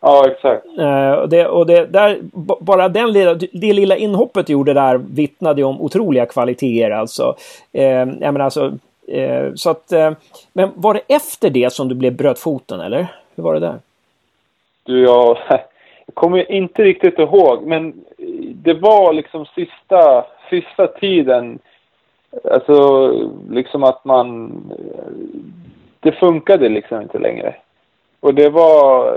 Ja, 0.00 0.30
exakt. 0.30 0.66
Eh, 0.78 1.12
och 1.12 1.28
det, 1.28 1.46
och 1.46 1.66
det, 1.66 1.86
där, 1.86 2.18
bara 2.60 2.88
den 2.88 3.12
lilla, 3.12 3.34
det 3.34 3.72
lilla 3.72 3.96
inhoppet 3.96 4.46
du 4.46 4.52
gjorde 4.52 4.72
där 4.72 4.96
vittnade 4.96 5.64
om 5.64 5.80
otroliga 5.80 6.26
kvaliteter 6.26 6.90
alltså. 6.90 7.36
Eh, 7.72 7.84
jag 7.84 8.06
menar 8.06 8.40
alltså, 8.40 8.72
eh, 9.08 9.54
så 9.54 9.70
att, 9.70 9.92
eh, 9.92 10.12
men 10.52 10.70
var 10.74 10.94
det 10.94 11.00
efter 11.08 11.50
det 11.50 11.72
som 11.72 11.88
du 11.88 11.94
blev 11.94 12.12
bröt 12.12 12.38
foten 12.38 12.80
eller? 12.80 13.06
Hur 13.36 13.42
var 13.44 13.54
det 13.54 13.60
där? 13.60 13.78
Du, 14.82 15.02
jag, 15.02 15.38
jag 16.06 16.14
kommer 16.14 16.52
inte 16.52 16.84
riktigt 16.84 17.18
ihåg, 17.18 17.66
men 17.66 17.94
det 18.62 18.74
var 18.74 19.12
liksom 19.12 19.46
sista, 19.46 20.26
sista 20.50 20.86
tiden. 20.86 21.58
Alltså, 22.44 23.08
liksom 23.50 23.84
att 23.84 24.04
man... 24.04 24.52
Det 26.00 26.12
funkade 26.12 26.68
liksom 26.68 27.02
inte 27.02 27.18
längre. 27.18 27.54
Och 28.20 28.34
det 28.34 28.50
var... 28.50 29.16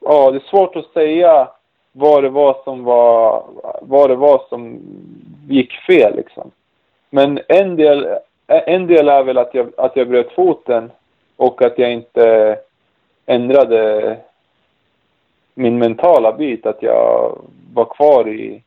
Ja, 0.00 0.30
det 0.30 0.36
är 0.36 0.50
svårt 0.50 0.76
att 0.76 0.92
säga 0.92 1.48
vad 1.92 2.22
det 2.22 2.28
var 2.28 2.56
som 2.64 2.84
var, 2.84 3.44
vad 3.82 4.10
det 4.10 4.16
var 4.16 4.42
som 4.48 4.80
gick 5.48 5.72
fel 5.72 6.16
liksom. 6.16 6.50
Men 7.10 7.40
en 7.48 7.76
del, 7.76 8.08
en 8.46 8.86
del 8.86 9.08
är 9.08 9.22
väl 9.22 9.38
att 9.38 9.54
jag, 9.54 9.72
att 9.76 9.96
jag 9.96 10.08
bröt 10.08 10.32
foten 10.32 10.90
och 11.36 11.62
att 11.62 11.78
jag 11.78 11.92
inte 11.92 12.56
ändrade 13.26 14.16
min 15.58 15.78
mentala 15.78 16.32
bit, 16.32 16.66
att 16.66 16.82
jag 16.82 17.38
var 17.74 17.84
kvar 17.84 18.28
i 18.28 18.62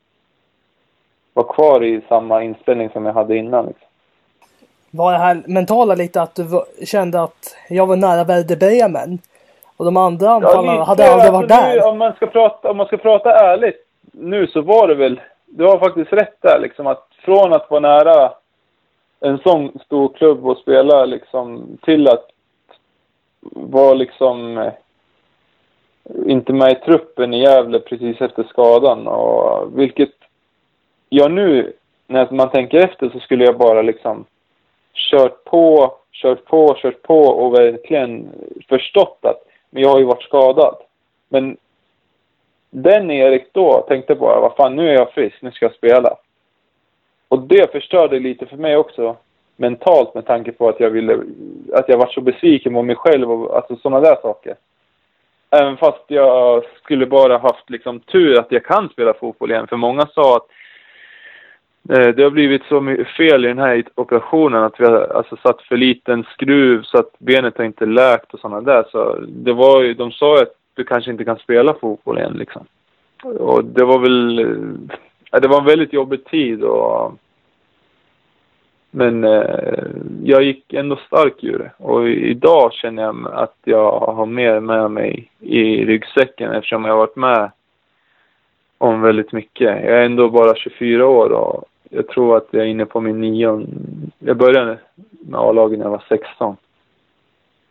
var 1.33 1.43
kvar 1.43 1.83
i 1.83 2.01
samma 2.09 2.43
inställning 2.43 2.89
som 2.89 3.05
jag 3.05 3.13
hade 3.13 3.37
innan. 3.37 3.65
Liksom. 3.65 3.87
Var 4.91 5.11
det 5.11 5.17
här 5.17 5.43
mentala 5.45 5.95
lite 5.95 6.21
att 6.21 6.35
du 6.35 6.45
kände 6.85 7.23
att 7.23 7.55
jag 7.69 7.87
var 7.87 7.95
nära 7.95 8.23
Werder 8.23 8.55
Bremen? 8.55 9.19
Och 9.77 9.85
de 9.85 9.97
andra 9.97 10.29
anfallarna 10.29 10.77
ja, 10.77 10.83
hade 10.83 11.11
aldrig 11.11 11.31
varit 11.31 11.51
alltså, 11.51 11.67
där? 11.67 11.75
Nu, 11.75 11.81
om, 11.81 11.97
man 11.97 12.13
ska 12.13 12.27
prata, 12.27 12.71
om 12.71 12.77
man 12.77 12.87
ska 12.87 12.97
prata 12.97 13.31
ärligt 13.31 13.85
nu 14.11 14.47
så 14.47 14.61
var 14.61 14.87
det 14.87 14.95
väl, 14.95 15.21
du 15.45 15.65
har 15.65 15.79
faktiskt 15.79 16.13
rätt 16.13 16.41
där 16.41 16.59
liksom 16.59 16.87
att 16.87 17.07
från 17.25 17.53
att 17.53 17.69
vara 17.69 17.79
nära 17.79 18.31
en 19.19 19.37
sån 19.37 19.79
stor 19.85 20.13
klubb 20.13 20.47
och 20.47 20.57
spela 20.57 21.05
liksom 21.05 21.77
till 21.81 22.07
att 22.07 22.27
vara 23.51 23.93
liksom 23.93 24.69
inte 26.25 26.53
med 26.53 26.71
i 26.71 26.75
truppen 26.75 27.33
i 27.33 27.41
Gävle 27.41 27.79
precis 27.79 28.21
efter 28.21 28.43
skadan 28.43 29.07
och 29.07 29.79
vilket 29.79 30.13
jag 31.09 31.31
nu, 31.31 31.73
när 32.07 32.31
man 32.31 32.49
tänker 32.49 32.77
efter 32.77 33.09
så 33.09 33.19
skulle 33.19 33.45
jag 33.45 33.57
bara 33.57 33.81
liksom 33.81 34.25
kört 34.93 35.43
på, 35.43 35.93
kört 36.11 36.45
på, 36.45 36.75
kört 36.77 37.01
på 37.01 37.19
och 37.19 37.53
verkligen 37.53 38.29
förstått 38.69 39.19
att 39.21 39.43
men 39.71 39.83
jag 39.83 39.89
har 39.89 39.99
ju 39.99 40.05
varit 40.05 40.23
skadad. 40.23 40.75
Men 41.29 41.57
den 42.69 43.11
Erik 43.11 43.53
då 43.53 43.85
tänkte 43.87 44.15
bara, 44.15 44.39
vad 44.39 44.55
fan 44.55 44.75
nu 44.75 44.89
är 44.89 44.93
jag 44.93 45.11
frisk, 45.11 45.41
nu 45.41 45.51
ska 45.51 45.65
jag 45.65 45.75
spela. 45.75 46.17
Och 47.27 47.39
det 47.39 47.71
förstörde 47.71 48.19
lite 48.19 48.45
för 48.45 48.57
mig 48.57 48.77
också 48.77 49.15
mentalt 49.55 50.15
med 50.15 50.25
tanke 50.25 50.51
på 50.51 50.69
att 50.69 50.79
jag 50.79 50.89
ville, 50.89 51.23
att 51.73 51.89
jag 51.89 51.97
var 51.97 52.07
så 52.07 52.21
besviken 52.21 52.73
på 52.73 52.83
mig 52.83 52.95
själv 52.95 53.31
och 53.31 53.55
alltså 53.55 53.75
sådana 53.75 53.99
där 53.99 54.15
saker. 54.21 54.55
Även 55.51 55.77
fast 55.77 56.03
jag 56.07 56.63
skulle 56.83 57.05
bara 57.05 57.37
haft 57.37 57.69
liksom 57.69 57.99
tur 57.99 58.39
att 58.39 58.51
jag 58.51 58.65
kan 58.65 58.89
spela 58.89 59.13
fotboll 59.13 59.51
igen. 59.51 59.67
För 59.67 59.77
många 59.77 60.05
sa 60.05 60.35
att 60.35 60.47
eh, 61.89 62.07
det 62.07 62.23
har 62.23 62.29
blivit 62.29 62.63
så 62.63 62.81
mycket 62.81 63.07
fel 63.07 63.45
i 63.45 63.47
den 63.47 63.59
här 63.59 63.83
operationen 63.95 64.63
att 64.63 64.79
vi 64.79 64.85
har 64.85 65.13
alltså, 65.15 65.37
satt 65.37 65.61
för 65.61 65.77
liten 65.77 66.23
skruv 66.23 66.83
så 66.83 66.97
att 66.97 67.19
benet 67.19 67.57
har 67.57 67.65
inte 67.65 67.85
läkt 67.85 68.33
och 68.33 68.39
sådana 68.39 68.61
där. 68.61 68.85
Så 68.91 69.19
det 69.27 69.53
var 69.53 69.81
ju, 69.81 69.93
de 69.93 70.11
sa 70.11 70.41
att 70.41 70.55
du 70.73 70.83
kanske 70.83 71.11
inte 71.11 71.25
kan 71.25 71.37
spela 71.37 71.73
fotboll 71.73 72.17
igen 72.17 72.33
liksom. 72.33 72.65
Och 73.23 73.65
det 73.65 73.85
var 73.85 73.99
väl, 73.99 74.39
eh, 74.39 75.39
det 75.41 75.47
var 75.47 75.59
en 75.59 75.65
väldigt 75.65 75.93
jobbig 75.93 76.25
tid 76.25 76.63
och 76.63 77.13
men 78.91 79.23
eh, 79.23 79.85
jag 80.23 80.43
gick 80.43 80.73
ändå 80.73 80.95
stark 80.95 81.43
ur 81.43 81.57
det. 81.57 81.71
Och 81.77 82.09
idag 82.09 82.73
känner 82.73 83.03
jag 83.03 83.27
att 83.33 83.55
jag 83.63 83.99
har 83.99 84.25
mer 84.25 84.59
med 84.59 84.91
mig 84.91 85.31
i 85.39 85.85
ryggsäcken 85.85 86.51
eftersom 86.51 86.85
jag 86.85 86.91
har 86.91 86.97
varit 86.97 87.15
med 87.15 87.51
om 88.77 89.01
väldigt 89.01 89.31
mycket. 89.31 89.67
Jag 89.67 89.97
är 89.97 90.01
ändå 90.01 90.29
bara 90.29 90.55
24 90.55 91.07
år 91.07 91.29
och 91.29 91.65
jag 91.89 92.07
tror 92.07 92.37
att 92.37 92.47
jag 92.51 92.63
är 92.63 92.67
inne 92.67 92.85
på 92.85 93.01
min 93.01 93.21
nionde... 93.21 93.67
Jag 94.19 94.37
började 94.37 94.77
med 95.11 95.39
A-laget 95.39 95.79
när 95.79 95.85
jag 95.85 95.91
var 95.91 96.03
16. 96.09 96.55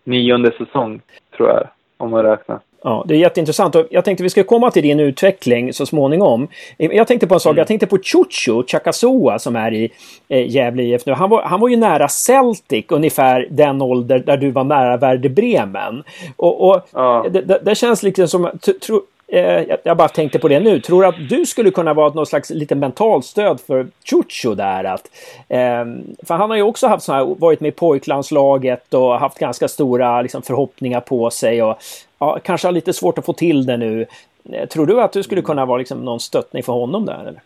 Nionde 0.04 0.52
säsong, 0.52 1.00
tror 1.36 1.48
jag, 1.48 1.68
om 1.96 2.10
man 2.10 2.22
räknar. 2.22 2.60
Ja, 2.82 3.04
det 3.08 3.14
är 3.14 3.18
jätteintressant 3.18 3.74
och 3.74 3.86
jag 3.90 4.04
tänkte 4.04 4.22
vi 4.22 4.30
ska 4.30 4.44
komma 4.44 4.70
till 4.70 4.82
din 4.82 5.00
utveckling 5.00 5.72
så 5.72 5.86
småningom. 5.86 6.48
Jag 6.76 7.06
tänkte 7.06 7.26
på 7.26 7.34
en 7.34 7.40
sak, 7.40 7.50
mm. 7.50 7.58
jag 7.58 7.66
tänkte 7.66 7.86
på 7.86 7.98
Chucho 7.98 8.64
Chakasoa 8.66 9.38
som 9.38 9.56
är 9.56 9.74
i 9.74 9.92
eh, 10.28 10.50
Gävle 10.50 10.82
IF 10.82 11.06
nu. 11.06 11.12
Han 11.12 11.30
var, 11.30 11.42
han 11.42 11.60
var 11.60 11.68
ju 11.68 11.76
nära 11.76 12.08
Celtic, 12.08 12.84
ungefär 12.88 13.48
den 13.50 13.82
ålder 13.82 14.18
där 14.18 14.36
du 14.36 14.50
var 14.50 14.64
nära 14.64 14.96
Werder 14.96 15.28
Bremen. 15.28 16.02
Och, 16.36 16.70
och 16.70 16.88
ja. 16.92 17.26
det, 17.30 17.40
det, 17.42 17.60
det, 17.64 17.74
känns 17.74 18.02
liksom 18.02 18.28
som, 18.28 18.50
tro, 18.86 19.02
eh, 19.30 19.76
jag 19.82 19.96
bara 19.96 20.08
tänkte 20.08 20.38
på 20.38 20.48
det 20.48 20.60
nu. 20.60 20.80
Tror 20.80 21.02
du 21.02 21.08
att 21.08 21.28
du 21.28 21.46
skulle 21.46 21.70
kunna 21.70 21.94
vara 21.94 22.12
något 22.12 22.28
slags 22.28 22.50
lite 22.50 22.74
mentalt 22.74 23.24
stöd 23.24 23.60
för 23.60 23.86
Chucho 24.04 24.54
där? 24.54 24.84
Att, 24.84 25.10
eh, 25.48 25.84
för 26.26 26.34
han 26.34 26.50
har 26.50 26.56
ju 26.56 26.62
också 26.62 26.86
haft 26.86 27.08
här, 27.08 27.34
varit 27.38 27.60
med 27.60 27.68
i 27.68 27.72
pojklandslaget 27.72 28.94
och 28.94 29.18
haft 29.20 29.38
ganska 29.38 29.68
stora 29.68 30.22
liksom, 30.22 30.42
förhoppningar 30.42 31.00
på 31.00 31.30
sig. 31.30 31.62
Och, 31.62 31.78
ja, 32.18 32.38
kanske 32.44 32.68
har 32.68 32.72
lite 32.72 32.92
svårt 32.92 33.18
att 33.18 33.26
få 33.26 33.32
till 33.32 33.66
det 33.66 33.76
nu. 33.76 34.06
Eh, 34.52 34.68
tror 34.68 34.86
du 34.86 35.00
att 35.00 35.12
du 35.12 35.22
skulle 35.22 35.42
kunna 35.42 35.66
vara 35.66 35.78
liksom, 35.78 36.04
någon 36.04 36.20
stöttning 36.20 36.62
för 36.62 36.72
honom 36.72 37.06
där? 37.06 37.20
Eller? 37.20 37.42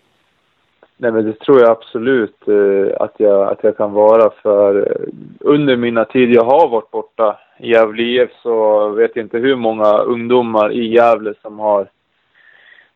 Nej, 1.04 1.12
men 1.12 1.24
det 1.24 1.38
tror 1.38 1.60
jag 1.60 1.70
absolut 1.70 2.48
eh, 2.48 2.96
att, 3.00 3.14
jag, 3.16 3.48
att 3.48 3.64
jag 3.64 3.76
kan 3.76 3.92
vara. 3.92 4.30
För 4.42 4.76
eh, 4.76 5.08
under 5.40 5.76
mina 5.76 6.04
tid 6.04 6.34
jag 6.34 6.44
har 6.44 6.68
varit 6.68 6.90
borta 6.90 7.38
i 7.58 7.70
Gävle 7.70 8.02
IF 8.02 8.30
så 8.42 8.88
vet 8.88 9.10
jag 9.14 9.24
inte 9.24 9.38
hur 9.38 9.56
många 9.56 9.98
ungdomar 9.98 10.72
i 10.72 10.94
Gävle 10.94 11.34
som 11.42 11.58
har, 11.58 11.88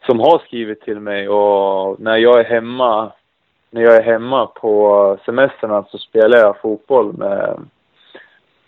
som 0.06 0.20
har 0.20 0.38
skrivit 0.46 0.80
till 0.80 1.00
mig. 1.00 1.28
Och 1.28 2.00
när 2.00 2.16
jag 2.16 2.40
är 2.40 2.44
hemma, 2.44 3.12
när 3.70 3.82
jag 3.82 3.96
är 3.96 4.02
hemma 4.02 4.46
på 4.46 5.16
semestrarna 5.24 5.84
så 5.90 5.98
spelar 5.98 6.38
jag 6.38 6.60
fotboll 6.60 7.12
med, 7.12 7.60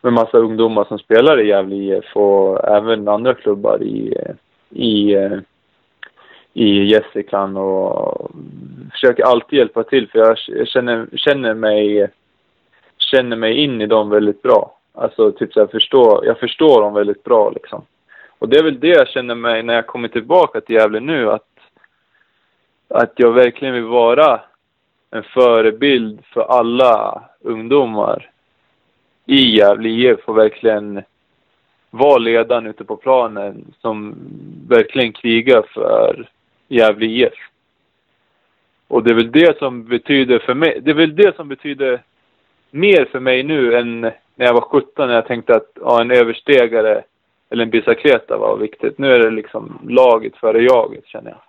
med 0.00 0.12
massa 0.12 0.38
ungdomar 0.38 0.84
som 0.84 0.98
spelar 0.98 1.40
i 1.40 1.48
Gävle 1.48 1.76
IF 1.76 2.16
och 2.16 2.68
även 2.68 3.08
andra 3.08 3.34
klubbar 3.34 3.82
i, 3.82 4.16
i 4.70 5.14
eh, 5.14 5.38
i 6.52 6.84
Gästrikland 6.84 7.58
och 7.58 8.30
försöker 8.90 9.24
alltid 9.24 9.58
hjälpa 9.58 9.82
till 9.82 10.08
för 10.08 10.18
jag 10.18 10.38
känner, 10.68 11.06
känner 11.16 11.54
mig 11.54 12.10
känner 12.98 13.36
mig 13.36 13.56
in 13.56 13.80
i 13.80 13.86
dem 13.86 14.10
väldigt 14.10 14.42
bra. 14.42 14.76
Alltså 14.94 15.32
typ 15.32 15.52
så 15.52 15.60
jag 15.60 15.70
förstår, 15.70 16.26
jag 16.26 16.38
förstår 16.38 16.82
dem 16.82 16.94
väldigt 16.94 17.24
bra 17.24 17.50
liksom. 17.50 17.82
Och 18.38 18.48
det 18.48 18.58
är 18.58 18.62
väl 18.62 18.80
det 18.80 18.88
jag 18.88 19.08
känner 19.08 19.34
mig 19.34 19.62
när 19.62 19.74
jag 19.74 19.86
kommer 19.86 20.08
tillbaka 20.08 20.60
till 20.60 20.76
Gävle 20.76 21.00
nu 21.00 21.30
att 21.30 21.46
att 22.88 23.12
jag 23.16 23.32
verkligen 23.32 23.74
vill 23.74 23.84
vara 23.84 24.40
en 25.10 25.22
förebild 25.22 26.20
för 26.24 26.40
alla 26.40 27.24
ungdomar 27.40 28.30
i 29.26 29.56
Gävle 29.56 29.88
IF 29.88 30.20
och 30.24 30.38
verkligen 30.38 31.02
vara 31.90 32.18
ledaren 32.18 32.66
ute 32.66 32.84
på 32.84 32.96
planen 32.96 33.74
som 33.80 34.14
verkligen 34.68 35.12
krigar 35.12 35.62
för 35.74 36.28
Gävle 36.70 37.06
IF. 37.06 37.32
Och 38.88 39.02
det 39.02 39.10
är 39.10 39.14
väl 39.14 39.32
det 39.32 39.58
som 39.58 39.84
betyder 39.84 40.38
för 40.38 40.54
mig, 40.54 40.80
det 40.82 40.90
är 40.90 40.94
väl 40.94 41.16
det 41.16 41.36
som 41.36 41.48
betyder 41.48 42.02
mer 42.70 43.04
för 43.12 43.20
mig 43.20 43.42
nu 43.42 43.76
än 43.76 44.00
när 44.00 44.46
jag 44.46 44.54
var 44.54 44.60
17 44.60 45.08
när 45.08 45.14
jag 45.14 45.26
tänkte 45.26 45.54
att 45.54 45.70
ja, 45.80 46.00
en 46.00 46.10
överstegare 46.10 47.04
eller 47.50 47.62
en 47.62 47.70
bicicleta 47.70 48.36
var 48.36 48.56
viktigt. 48.56 48.98
Nu 48.98 49.12
är 49.12 49.18
det 49.18 49.30
liksom 49.30 49.78
laget 49.88 50.36
före 50.36 50.62
jaget 50.62 51.06
känner 51.06 51.30
jag. 51.30 51.40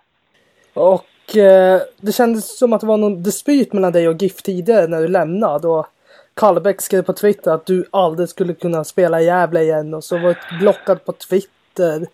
Och 0.74 1.36
eh, 1.36 1.80
det 2.00 2.12
kändes 2.12 2.58
som 2.58 2.72
att 2.72 2.80
det 2.80 2.86
var 2.86 2.96
någon 2.96 3.22
dispyt 3.22 3.72
mellan 3.72 3.92
dig 3.92 4.08
och 4.08 4.22
GIF 4.22 4.42
tidigare 4.42 4.86
när 4.86 5.00
du 5.00 5.08
lämnade. 5.08 5.68
Och 5.68 5.86
Kallbäck 6.34 6.80
skrev 6.80 7.02
på 7.02 7.12
Twitter 7.12 7.50
att 7.50 7.66
du 7.66 7.84
aldrig 7.90 8.28
skulle 8.28 8.54
kunna 8.54 8.84
spela 8.84 9.20
i 9.20 9.24
Gävle 9.24 9.62
igen 9.62 9.94
och 9.94 10.04
så 10.04 10.18
var 10.18 10.36
du 10.50 10.58
blockad 10.58 11.04
på 11.04 11.12
Twitter. 11.12 12.06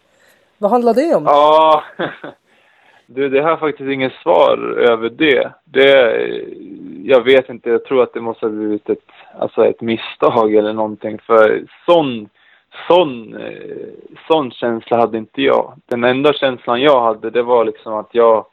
Vad 0.59 0.71
handlar 0.71 0.95
det 0.95 1.15
om? 1.15 1.25
Ja, 1.25 1.85
Du, 3.11 3.29
det 3.29 3.43
har 3.43 3.57
faktiskt 3.57 3.91
inget 3.91 4.12
svar 4.12 4.59
över 4.79 5.09
det. 5.09 5.53
det. 5.65 6.31
Jag 7.05 7.25
vet 7.25 7.49
inte, 7.49 7.71
jag 7.71 7.85
tror 7.85 8.03
att 8.03 8.15
det 8.15 8.21
måste 8.21 8.47
ha 8.47 8.50
blivit 8.50 8.91
ett, 8.91 9.05
alltså 9.38 9.67
ett 9.67 9.81
misstag 9.81 10.55
eller 10.55 10.73
någonting. 10.73 11.19
För 11.19 11.65
sån, 11.87 12.29
sån, 12.88 13.37
eh, 13.37 13.88
sån 14.27 14.50
känsla 14.50 14.97
hade 14.97 15.19
inte 15.19 15.43
jag. 15.43 15.73
Den 15.87 16.05
enda 16.05 16.33
känslan 16.33 16.81
jag 16.81 17.00
hade, 17.00 17.31
det 17.31 17.43
var 17.43 17.65
liksom 17.65 17.95
att 17.95 18.09
jag, 18.12 18.47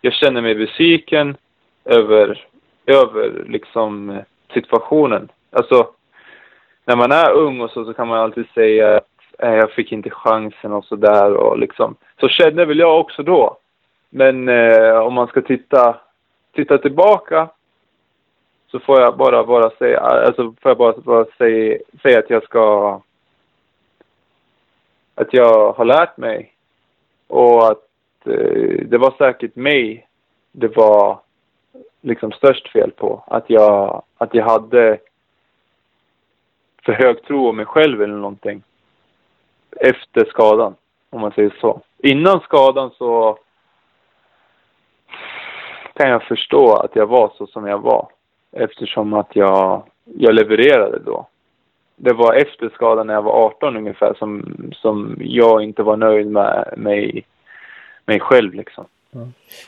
jag 0.00 0.12
känner 0.12 0.42
mig 0.42 0.54
besviken 0.54 1.36
över, 1.84 2.46
över 2.86 3.44
liksom 3.48 4.10
eh, 4.10 4.22
situationen. 4.54 5.28
Alltså, 5.52 5.90
när 6.84 6.96
man 6.96 7.12
är 7.12 7.32
ung 7.32 7.60
och 7.60 7.70
så, 7.70 7.84
så 7.84 7.94
kan 7.94 8.08
man 8.08 8.18
alltid 8.18 8.46
säga 8.54 8.96
att 8.96 9.08
jag 9.38 9.70
fick 9.70 9.92
inte 9.92 10.10
chansen 10.10 10.72
och 10.72 10.84
sådär 10.84 11.34
och 11.34 11.58
liksom. 11.58 11.96
Så 12.20 12.28
kände 12.28 12.64
väl 12.64 12.78
jag 12.78 13.00
också 13.00 13.22
då. 13.22 13.58
Men 14.16 14.48
eh, 14.48 14.98
om 14.98 15.14
man 15.14 15.26
ska 15.26 15.42
titta, 15.42 16.00
titta 16.52 16.78
tillbaka 16.78 17.48
så 18.70 18.80
får 18.80 19.00
jag 19.00 19.16
bara, 19.16 19.44
bara 19.44 19.70
säga, 19.70 20.00
alltså 20.00 20.54
får 20.62 20.70
jag 20.70 20.78
bara, 20.78 20.94
bara 20.96 21.24
säga, 21.38 21.78
säga 22.02 22.18
att 22.18 22.30
jag 22.30 22.44
ska, 22.44 23.00
att 25.14 25.32
jag 25.32 25.72
har 25.72 25.84
lärt 25.84 26.16
mig 26.16 26.54
och 27.26 27.70
att 27.70 27.86
eh, 28.24 28.86
det 28.86 28.98
var 28.98 29.14
säkert 29.18 29.56
mig 29.56 30.08
det 30.52 30.76
var 30.76 31.20
liksom 32.00 32.32
störst 32.32 32.72
fel 32.72 32.90
på. 32.90 33.24
Att 33.26 33.50
jag, 33.50 34.02
att 34.16 34.34
jag 34.34 34.44
hade 34.44 34.98
för 36.84 36.92
hög 36.92 37.22
tro 37.22 37.48
om 37.48 37.56
mig 37.56 37.66
själv 37.66 38.02
eller 38.02 38.16
någonting. 38.16 38.62
Efter 39.70 40.24
skadan, 40.24 40.74
om 41.10 41.20
man 41.20 41.32
säger 41.32 41.54
så. 41.60 41.80
Innan 41.98 42.40
skadan 42.40 42.90
så 42.90 43.38
kan 45.96 46.10
jag 46.10 46.22
förstå 46.22 46.74
att 46.74 46.96
jag 46.96 47.06
var 47.06 47.32
så 47.38 47.46
som 47.46 47.66
jag 47.66 47.78
var. 47.78 48.08
Eftersom 48.52 49.14
att 49.14 49.36
jag, 49.36 49.82
jag 50.04 50.34
levererade 50.34 50.98
då. 50.98 51.26
Det 51.96 52.12
var 52.12 52.34
efter 52.34 52.68
skadan 52.68 53.06
när 53.06 53.14
jag 53.14 53.22
var 53.22 53.32
18 53.32 53.76
ungefär 53.76 54.14
som, 54.14 54.56
som 54.72 55.16
jag 55.20 55.62
inte 55.62 55.82
var 55.82 55.96
nöjd 55.96 56.26
med 56.26 56.74
mig, 56.76 57.24
mig 58.04 58.20
själv 58.20 58.54
liksom. 58.54 58.84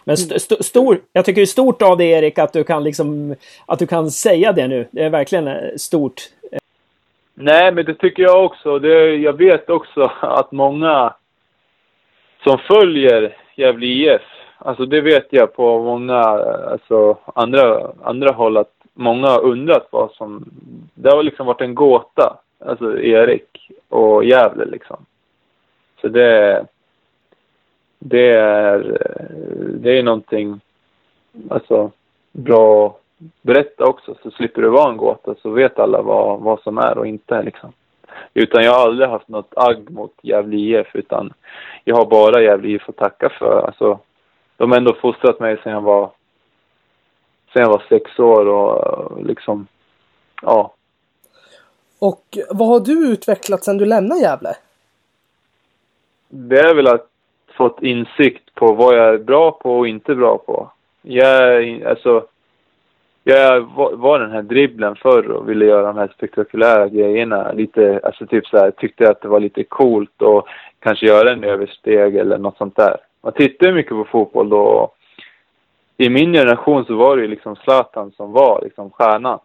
Men 0.05 0.15
st 0.15 0.35
st 0.35 0.63
stor, 0.63 1.01
jag 1.13 1.25
tycker 1.25 1.41
det 1.41 1.45
är 1.45 1.47
stort 1.47 1.83
av 1.83 1.97
dig 1.97 2.11
Erik 2.11 2.39
att 2.39 2.53
du 2.53 2.65
kan 2.65 2.85
liksom, 2.85 3.35
att 3.67 3.79
du 3.79 3.87
kan 3.87 4.11
säga 4.11 4.53
det 4.53 4.69
nu. 4.69 4.87
Det 4.91 5.05
är 5.05 5.11
verkligen 5.11 5.49
eh, 5.49 5.77
stort. 5.77 6.21
Nej, 7.35 7.73
men 7.73 7.85
det 7.85 7.95
tycker 7.95 8.23
jag 8.23 8.45
också. 8.45 8.79
Det, 8.79 9.17
jag 9.17 9.33
vet 9.33 9.71
också 9.71 10.03
att 10.21 10.53
många 10.53 11.15
som 12.45 12.59
följer 12.59 13.37
Gävle 13.57 13.87
IF, 13.87 14.23
alltså 14.59 14.87
det 14.87 15.01
vet 15.01 15.27
jag 15.31 15.53
på 15.53 15.83
många, 15.83 16.21
alltså 16.71 17.19
andra, 17.35 17.91
andra 18.03 18.33
håll 18.33 18.57
att 18.57 18.73
många 18.95 19.29
har 19.29 19.45
undrat 19.45 19.89
vad 19.91 20.11
som, 20.11 20.45
det 20.95 21.11
har 21.11 21.23
liksom 21.23 21.47
varit 21.47 21.61
en 21.61 21.75
gåta, 21.75 22.37
alltså 22.59 23.01
Erik 23.01 23.71
och 23.89 24.25
Gävle 24.25 24.65
liksom. 24.65 24.97
Så 26.01 26.09
det, 26.09 26.67
det 27.99 28.31
är, 28.31 28.99
det 29.75 29.99
är 29.99 30.03
någonting, 30.03 30.61
alltså 31.51 31.91
bra 32.33 32.87
att 32.87 32.95
berätta 33.43 33.85
också 33.85 34.15
så 34.23 34.31
slipper 34.31 34.63
det 34.63 34.69
vara 34.69 34.91
en 34.91 34.97
gåta 34.97 35.35
så 35.43 35.51
vet 35.51 35.79
alla 35.79 36.03
vad, 36.03 36.41
vad 36.41 36.61
som 36.61 36.79
är 36.79 36.99
och 36.99 37.07
inte 37.07 37.43
liksom. 37.43 37.73
Utan 38.35 38.65
jag 38.65 38.73
har 38.73 38.81
aldrig 38.81 39.09
haft 39.09 39.29
något 39.29 39.53
agg 39.57 39.91
mot 39.91 40.13
Gävle 40.23 40.57
IF 40.57 40.87
utan 40.95 41.33
jag 41.85 41.97
har 41.97 42.07
bara 42.07 42.43
Gävle 42.43 42.69
IF 42.69 42.89
att 42.89 42.97
tacka 42.97 43.29
för. 43.29 43.67
Alltså, 43.67 43.99
de 44.59 44.71
har 44.71 44.79
ändå 44.79 44.95
fostrat 44.95 45.41
mig 45.41 45.57
sedan 45.57 45.73
jag 45.73 45.81
var, 45.81 46.11
sedan 47.53 47.63
jag 47.63 47.71
var 47.71 47.83
sex 47.89 48.19
år 48.19 48.47
och 48.47 49.25
liksom, 49.25 49.67
ja. 50.43 50.75
Och 51.99 52.39
vad 52.51 52.69
har 52.69 52.81
du 52.81 53.13
utvecklat 53.13 53.65
sedan 53.65 53.79
du 53.79 53.85
lämnade 53.85 54.21
Gävle? 54.21 54.55
Det 56.29 56.61
är 56.61 56.75
väl 56.75 56.87
att 56.87 57.09
fått 57.59 57.83
insikt 57.83 58.55
på 58.55 58.73
vad 58.73 58.97
jag 58.97 59.15
är 59.15 59.19
bra 59.19 59.51
på 59.51 59.79
och 59.79 59.89
inte 59.89 60.15
bra 60.15 60.39
på. 60.39 60.71
Jag, 61.03 61.83
alltså, 61.83 62.27
jag 63.25 63.61
var, 63.97 64.19
den 64.19 64.31
här 64.31 64.43
dribblen 64.43 64.97
förr 64.97 65.31
och 65.31 65.49
ville 65.49 65.65
göra 65.65 65.87
de 65.87 65.97
här 65.97 66.13
spektakulära 66.17 66.89
grejerna. 66.89 67.53
Lite, 67.53 68.01
alltså 68.03 68.27
typ 68.27 68.47
så 68.47 68.57
här, 68.57 68.71
tyckte 68.71 69.11
att 69.11 69.21
det 69.21 69.29
var 69.29 69.41
lite 69.41 69.65
coolt 69.65 70.23
och 70.23 70.49
kanske 70.79 71.07
göra 71.07 71.33
en 71.33 71.45
översteg 71.45 72.17
eller 72.17 72.39
något 72.39 72.57
sånt 72.57 72.77
där. 72.77 72.97
Man 73.23 73.33
tittar 73.33 73.73
mycket 73.73 73.93
på 73.93 74.05
fotboll 74.05 74.49
då. 74.49 74.93
I 75.97 76.11
min 76.11 76.33
generation 76.33 76.85
så 76.85 76.95
var 76.95 77.17
det 77.17 77.23
ju 77.23 77.29
liksom 77.29 77.57
Zlatan 77.57 78.13
som 78.17 78.33
var 78.33 78.61
liksom 78.63 78.91
stjärnan. 78.91 79.39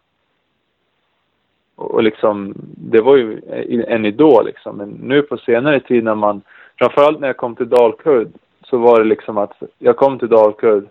Och, 1.74 1.90
och 1.90 2.02
liksom, 2.02 2.54
det 2.76 3.00
var 3.00 3.16
ju 3.16 3.40
en 3.88 4.04
idol 4.04 4.46
liksom. 4.46 4.76
Men 4.76 4.88
nu 4.88 5.22
på 5.22 5.36
senare 5.36 5.80
tid 5.80 6.04
när 6.04 6.14
man, 6.14 6.42
framförallt 6.78 7.20
när 7.20 7.26
jag 7.26 7.36
kom 7.36 7.56
till 7.56 7.68
Dalkurd, 7.68 8.28
så 8.62 8.78
var 8.78 8.98
det 8.98 9.04
liksom 9.04 9.38
att 9.38 9.62
jag 9.78 9.96
kom 9.96 10.18
till 10.18 10.28
Dalkurd 10.28 10.88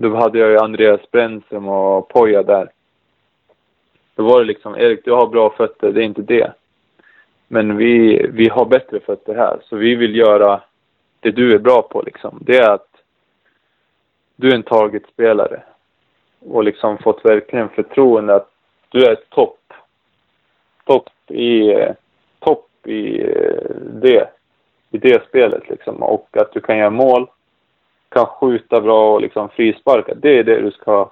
då 0.00 0.16
hade 0.16 0.38
jag 0.38 0.50
ju 0.50 0.58
Andreas 0.58 1.10
Brännström 1.10 1.68
och 1.68 2.08
Poja 2.08 2.42
där. 2.42 2.70
Då 4.14 4.22
var 4.22 4.40
det 4.40 4.46
liksom, 4.46 4.74
Erik 4.74 5.04
du 5.04 5.12
har 5.12 5.26
bra 5.26 5.50
fötter, 5.50 5.92
det 5.92 6.02
är 6.02 6.04
inte 6.04 6.22
det. 6.22 6.52
Men 7.48 7.76
vi, 7.76 8.26
vi 8.32 8.48
har 8.48 8.64
bättre 8.64 9.00
fötter 9.00 9.34
här, 9.34 9.58
så 9.64 9.76
vi 9.76 9.94
vill 9.94 10.16
göra 10.16 10.60
det 11.20 11.30
du 11.30 11.54
är 11.54 11.58
bra 11.58 11.82
på 11.82 12.02
liksom. 12.02 12.38
Det 12.40 12.56
är 12.56 12.70
att 12.70 12.88
du 14.36 14.50
är 14.50 14.54
en 14.54 14.62
targetspelare. 14.62 15.62
Och 16.40 16.64
liksom 16.64 16.98
fått 16.98 17.24
verkligen 17.24 17.68
förtroende 17.68 18.34
att 18.34 18.50
du 18.88 19.04
är 19.04 19.14
topp. 19.14 19.72
Topp 20.84 21.10
i, 21.30 21.74
topp 22.38 22.68
i 22.84 23.20
eh, 23.20 23.70
det, 23.92 24.30
i 24.90 24.98
det 24.98 25.28
spelet 25.28 25.68
liksom. 25.68 26.02
Och 26.02 26.28
att 26.36 26.52
du 26.52 26.60
kan 26.60 26.78
göra 26.78 26.90
mål 26.90 27.26
kan 28.08 28.26
skjuta 28.26 28.80
bra 28.80 29.14
och 29.14 29.20
liksom 29.20 29.48
frisparka. 29.48 30.14
Det 30.14 30.38
är 30.38 30.44
det 30.44 30.60
du 30.60 30.70
ska 30.70 31.10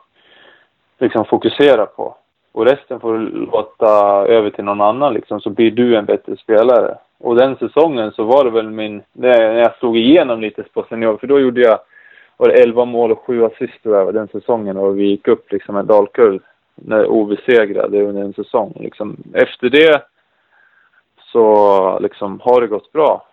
liksom 0.98 1.24
fokusera 1.24 1.86
på. 1.86 2.16
Och 2.56 2.64
resten 2.64 3.00
får 3.00 3.12
du 3.12 3.28
låta 3.28 3.88
över 4.26 4.50
till 4.50 4.64
någon 4.64 4.80
annan 4.80 5.14
liksom, 5.14 5.40
så 5.40 5.50
blir 5.50 5.70
du 5.70 5.96
en 5.96 6.04
bättre 6.04 6.36
spelare. 6.36 6.98
Och 7.18 7.36
den 7.36 7.56
säsongen 7.56 8.12
så 8.12 8.24
var 8.24 8.44
det 8.44 8.50
väl 8.50 8.70
min, 8.70 9.02
när 9.12 9.40
jag 9.40 9.76
slog 9.78 9.96
igenom 9.96 10.40
lite 10.40 10.62
på 10.62 10.86
senior, 10.88 11.16
för 11.16 11.26
då 11.26 11.40
gjorde 11.40 11.60
jag, 11.60 11.78
var 12.36 12.48
det 12.48 12.62
11 12.62 12.84
mål 12.84 13.12
och 13.12 13.24
7 13.26 13.44
assist 13.44 13.82
tror 13.82 13.96
jag 13.96 14.14
den 14.14 14.28
säsongen 14.28 14.76
och 14.76 14.98
vi 14.98 15.04
gick 15.04 15.28
upp 15.28 15.52
liksom 15.52 15.76
en 15.76 15.86
Dalkurd 15.86 16.42
när 16.74 17.06
obesegrade 17.06 18.02
under 18.02 18.22
en 18.22 18.32
säsong. 18.32 18.72
Liksom. 18.80 19.16
Efter 19.32 19.68
det 19.68 20.02
så 21.32 21.98
liksom 21.98 22.40
har 22.42 22.60
det 22.60 22.66
gått 22.66 22.92
bra 22.92 23.26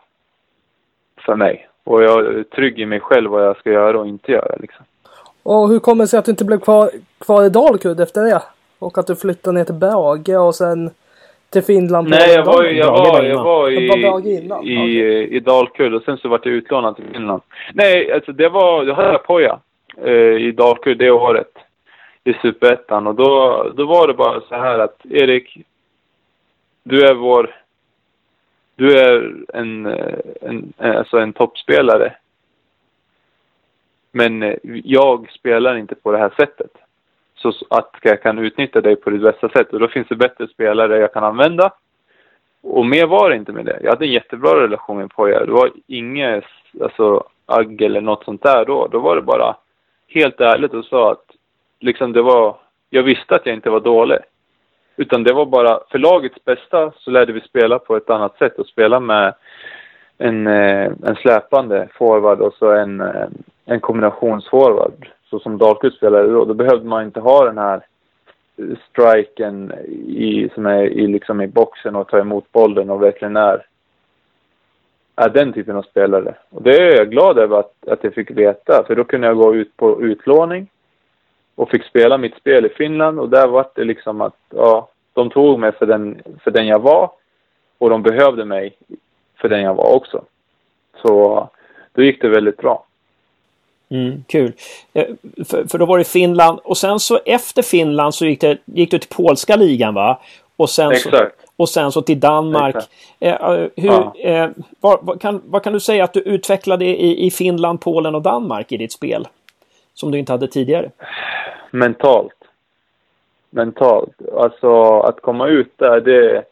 för 1.25 1.35
mig. 1.35 1.69
Och 1.83 2.03
jag 2.03 2.25
är 2.25 2.43
trygg 2.43 2.79
i 2.79 2.85
mig 2.85 2.99
själv 2.99 3.31
vad 3.31 3.45
jag 3.45 3.57
ska 3.57 3.71
göra 3.71 3.99
och 3.99 4.07
inte 4.07 4.31
göra 4.31 4.55
liksom. 4.59 4.85
Och 5.43 5.69
hur 5.69 5.79
kommer 5.79 6.03
det 6.03 6.07
sig 6.07 6.19
att 6.19 6.25
du 6.25 6.31
inte 6.31 6.45
blev 6.45 6.59
kvar, 6.59 6.89
kvar 7.19 7.43
i 7.43 7.49
Dalkurd 7.49 7.99
efter 7.99 8.21
det? 8.21 8.41
Och 8.83 8.97
att 8.97 9.07
du 9.07 9.15
flyttade 9.15 9.57
ner 9.57 9.65
till 9.65 9.75
Brage 9.75 10.29
och 10.29 10.55
sen 10.55 10.91
till 11.49 11.63
Finland? 11.63 12.09
Nej, 12.09 12.33
jag 12.33 12.45
var, 12.45 12.63
jag 12.63 12.91
var, 12.91 13.23
jag 13.23 13.43
var 13.43 13.69
i, 13.69 14.37
innan. 14.37 14.63
i, 14.63 14.77
okay. 14.77 15.23
i 15.23 15.39
Dalkurd 15.39 15.93
och 15.93 16.03
sen 16.03 16.17
så 16.17 16.29
vart 16.29 16.45
jag 16.45 16.55
utlånad 16.55 16.95
till 16.95 17.05
Finland. 17.13 17.41
Nej, 17.73 18.13
alltså 18.13 18.31
det 18.31 18.49
var, 18.49 18.83
jag 18.83 18.95
hade 18.95 19.17
Poja 19.17 19.59
eh, 19.97 20.11
i 20.47 20.51
Dalkurd 20.51 20.97
det 20.97 21.11
året. 21.11 21.51
I 22.23 22.33
Superettan 22.33 23.07
och 23.07 23.15
då, 23.15 23.63
då 23.75 23.85
var 23.85 24.07
det 24.07 24.13
bara 24.13 24.41
så 24.41 24.55
här 24.55 24.79
att 24.79 25.05
Erik, 25.09 25.57
du 26.83 27.05
är 27.05 27.13
vår 27.13 27.55
du 28.75 28.97
är 28.97 29.33
en, 29.53 29.85
en, 30.41 30.73
alltså 30.77 31.17
en 31.17 31.33
toppspelare. 31.33 32.13
Men 34.11 34.57
jag 34.83 35.31
spelar 35.31 35.75
inte 35.75 35.95
på 35.95 36.11
det 36.11 36.17
här 36.17 36.33
sättet. 36.37 36.71
Så 37.43 37.53
att 37.69 37.95
jag 38.01 38.21
kan 38.21 38.39
utnyttja 38.39 38.81
dig 38.81 38.95
på 38.95 39.09
ditt 39.09 39.21
bästa 39.21 39.49
sätt. 39.49 39.73
Och 39.73 39.79
då 39.79 39.87
finns 39.87 40.07
det 40.07 40.15
bättre 40.15 40.47
spelare 40.47 40.97
jag 40.97 41.13
kan 41.13 41.23
använda. 41.23 41.71
Och 42.63 42.85
mer 42.85 43.07
var 43.07 43.29
det 43.29 43.35
inte 43.35 43.51
med 43.51 43.65
det. 43.65 43.79
Jag 43.81 43.89
hade 43.89 44.05
en 44.05 44.11
jättebra 44.11 44.63
relation 44.63 44.97
med 44.97 45.11
Poja. 45.11 45.45
Det 45.45 45.51
var 45.51 45.71
inget 45.87 46.43
alltså, 46.81 47.23
agg 47.45 47.81
eller 47.81 48.01
något 48.01 48.23
sånt 48.23 48.43
där 48.43 48.65
då. 48.65 48.87
Då 48.87 48.99
var 48.99 49.15
det 49.15 49.21
bara 49.21 49.55
helt 50.07 50.41
ärligt 50.41 50.73
och 50.73 50.85
sa 50.85 51.11
att 51.11 51.25
liksom 51.79 52.13
det 52.13 52.21
var... 52.21 52.55
Jag 52.89 53.03
visste 53.03 53.35
att 53.35 53.45
jag 53.45 53.55
inte 53.55 53.69
var 53.69 53.79
dålig. 53.79 54.17
Utan 54.95 55.23
det 55.23 55.33
var 55.33 55.45
bara 55.45 55.79
för 55.89 55.99
lagets 55.99 56.45
bästa 56.45 56.91
så 56.97 57.11
lärde 57.11 57.33
vi 57.33 57.41
spela 57.41 57.79
på 57.79 57.95
ett 57.95 58.09
annat 58.09 58.37
sätt 58.37 58.59
och 58.59 58.67
spela 58.67 58.99
med 58.99 59.33
en, 60.17 60.47
eh, 60.47 60.91
en 61.03 61.15
släpande 61.15 61.87
forward 61.93 62.41
och 62.41 62.53
så 62.53 62.71
en, 62.71 63.01
eh, 63.01 63.27
en 63.65 63.79
kombinationsforward. 63.79 65.07
Så 65.33 65.39
som 65.39 65.57
Dahlqvist 65.57 65.97
spelade 65.97 66.33
då. 66.33 66.45
Då 66.45 66.53
behövde 66.53 66.85
man 66.85 67.03
inte 67.03 67.19
ha 67.19 67.45
den 67.45 67.57
här 67.57 67.85
striken 68.89 69.71
i, 70.07 70.49
som 70.53 70.65
är 70.65 70.83
i, 70.83 71.07
liksom 71.07 71.41
i 71.41 71.47
boxen 71.47 71.95
och 71.95 72.07
ta 72.07 72.19
emot 72.19 72.51
bollen 72.51 72.89
och 72.89 73.03
verkligen 73.03 73.35
är, 73.35 73.65
är 75.15 75.29
den 75.29 75.53
typen 75.53 75.75
av 75.75 75.81
spelare. 75.81 76.35
Och 76.49 76.63
det 76.63 76.81
är 76.81 76.97
jag 76.97 77.11
glad 77.11 77.37
över 77.37 77.59
att, 77.59 77.87
att 77.87 78.03
jag 78.03 78.13
fick 78.13 78.31
veta. 78.31 78.83
För 78.87 78.95
då 78.95 79.03
kunde 79.03 79.27
jag 79.27 79.37
gå 79.37 79.55
ut 79.55 79.77
på 79.77 80.01
utlåning 80.01 80.67
och 81.55 81.69
fick 81.69 81.83
spela 81.83 82.17
mitt 82.17 82.35
spel 82.35 82.65
i 82.65 82.69
Finland 82.69 83.19
och 83.19 83.29
där 83.29 83.47
var 83.47 83.67
det 83.75 83.83
liksom 83.83 84.21
att, 84.21 84.37
ja, 84.49 84.89
de 85.13 85.29
tog 85.29 85.59
mig 85.59 85.71
för 85.71 85.85
den, 85.85 86.21
för 86.43 86.51
den 86.51 86.67
jag 86.67 86.79
var 86.79 87.11
och 87.77 87.89
de 87.89 88.03
behövde 88.03 88.45
mig 88.45 88.75
för 89.37 89.49
den 89.49 89.61
jag 89.61 89.73
var 89.73 89.95
också. 89.95 90.25
Så 91.01 91.49
då 91.93 92.03
gick 92.03 92.21
det 92.21 92.29
väldigt 92.29 92.57
bra. 92.57 92.85
Mm, 93.93 94.23
kul. 94.27 94.51
Eh, 94.93 95.05
för, 95.45 95.67
för, 95.67 95.77
då 95.77 95.85
var 95.85 95.97
det 95.97 96.03
Finland 96.03 96.59
och 96.63 96.77
sen 96.77 96.99
så 96.99 97.19
efter 97.25 97.61
Finland 97.61 98.15
så 98.15 98.25
gick, 98.25 98.41
det, 98.41 98.57
gick 98.65 98.91
du 98.91 98.99
till 98.99 99.09
polska 99.09 99.55
ligan 99.55 99.93
va? 99.93 100.19
Och 100.55 100.69
sen 100.69 100.91
Exakt. 100.91 101.13
Så, 101.15 101.25
och 101.57 101.69
sen 101.69 101.91
så 101.91 102.01
till 102.01 102.19
Danmark. 102.19 102.75
Eh, 103.19 103.33
eh, 103.33 103.67
hur, 103.75 103.89
ja. 103.89 104.13
eh, 104.19 104.49
vad, 104.79 104.99
vad, 105.01 105.21
kan, 105.21 105.41
vad 105.45 105.63
kan 105.63 105.73
du 105.73 105.79
säga 105.79 106.03
att 106.03 106.13
du 106.13 106.19
utvecklade 106.19 106.85
i, 106.85 107.25
i 107.25 107.31
Finland, 107.31 107.81
Polen 107.81 108.15
och 108.15 108.21
Danmark 108.21 108.71
i 108.71 108.77
ditt 108.77 108.91
spel? 108.91 109.27
Som 109.93 110.11
du 110.11 110.17
inte 110.17 110.31
hade 110.31 110.47
tidigare? 110.47 110.91
Mentalt. 111.71 112.43
Mentalt. 113.49 114.15
Alltså 114.37 114.99
att 114.99 115.21
komma 115.21 115.47
ut 115.47 115.73
där, 115.75 116.01
det, 116.01 116.43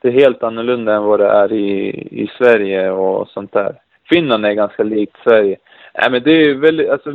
det 0.00 0.08
är 0.08 0.12
helt 0.12 0.42
annorlunda 0.42 0.94
än 0.94 1.04
vad 1.04 1.20
det 1.20 1.28
är 1.28 1.52
i, 1.52 1.88
i 2.10 2.30
Sverige 2.38 2.90
och 2.90 3.28
sånt 3.28 3.52
där. 3.52 3.74
Finland 4.08 4.46
är 4.46 4.52
ganska 4.52 4.82
likt 4.82 5.16
Sverige. 5.24 5.56
Nej 5.98 6.10
men 6.10 6.22
det 6.22 6.30
är 6.30 6.54
väldigt, 6.54 6.90
alltså 6.90 7.12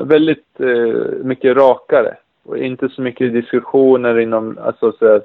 väldigt 0.00 0.60
eh, 0.60 1.24
mycket 1.24 1.56
rakare. 1.56 2.16
Och 2.44 2.58
inte 2.58 2.88
så 2.88 3.02
mycket 3.02 3.32
diskussioner 3.32 4.18
inom, 4.18 4.58
alltså 4.62 4.92
så 4.92 5.06
här, 5.06 5.22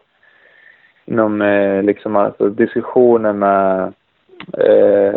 inom 1.05 1.41
eh, 1.41 1.83
liksom 1.83 2.15
alltså 2.15 2.49
diskussioner 2.49 3.33
med 3.33 3.93
eh, 4.57 5.13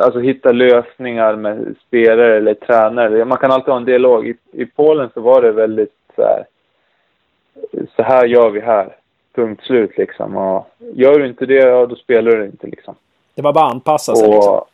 alltså 0.00 0.18
hitta 0.20 0.52
lösningar 0.52 1.36
med 1.36 1.74
spelare 1.86 2.36
eller 2.36 2.54
tränare. 2.54 3.24
Man 3.24 3.38
kan 3.38 3.50
alltid 3.50 3.68
ha 3.68 3.76
en 3.76 3.84
dialog. 3.84 4.28
I, 4.28 4.36
i 4.52 4.66
Polen 4.66 5.10
så 5.14 5.20
var 5.20 5.42
det 5.42 5.52
väldigt 5.52 5.94
så 6.16 6.22
här, 6.22 6.44
så 7.96 8.02
här 8.02 8.26
gör 8.26 8.50
vi 8.50 8.60
här. 8.60 8.96
Punkt 9.34 9.62
slut 9.64 9.98
liksom. 9.98 10.36
Och 10.36 10.68
gör 10.78 11.18
du 11.18 11.26
inte 11.26 11.46
det, 11.46 11.54
ja 11.54 11.86
då 11.86 11.96
spelar 11.96 12.32
du 12.32 12.44
inte 12.44 12.66
liksom. 12.66 12.94
Det 13.34 13.42
var 13.42 13.52
bara 13.52 13.66
att 13.66 13.72
anpassa 13.72 14.16
sig 14.16 14.28
och, 14.28 14.34
liksom. 14.34 14.64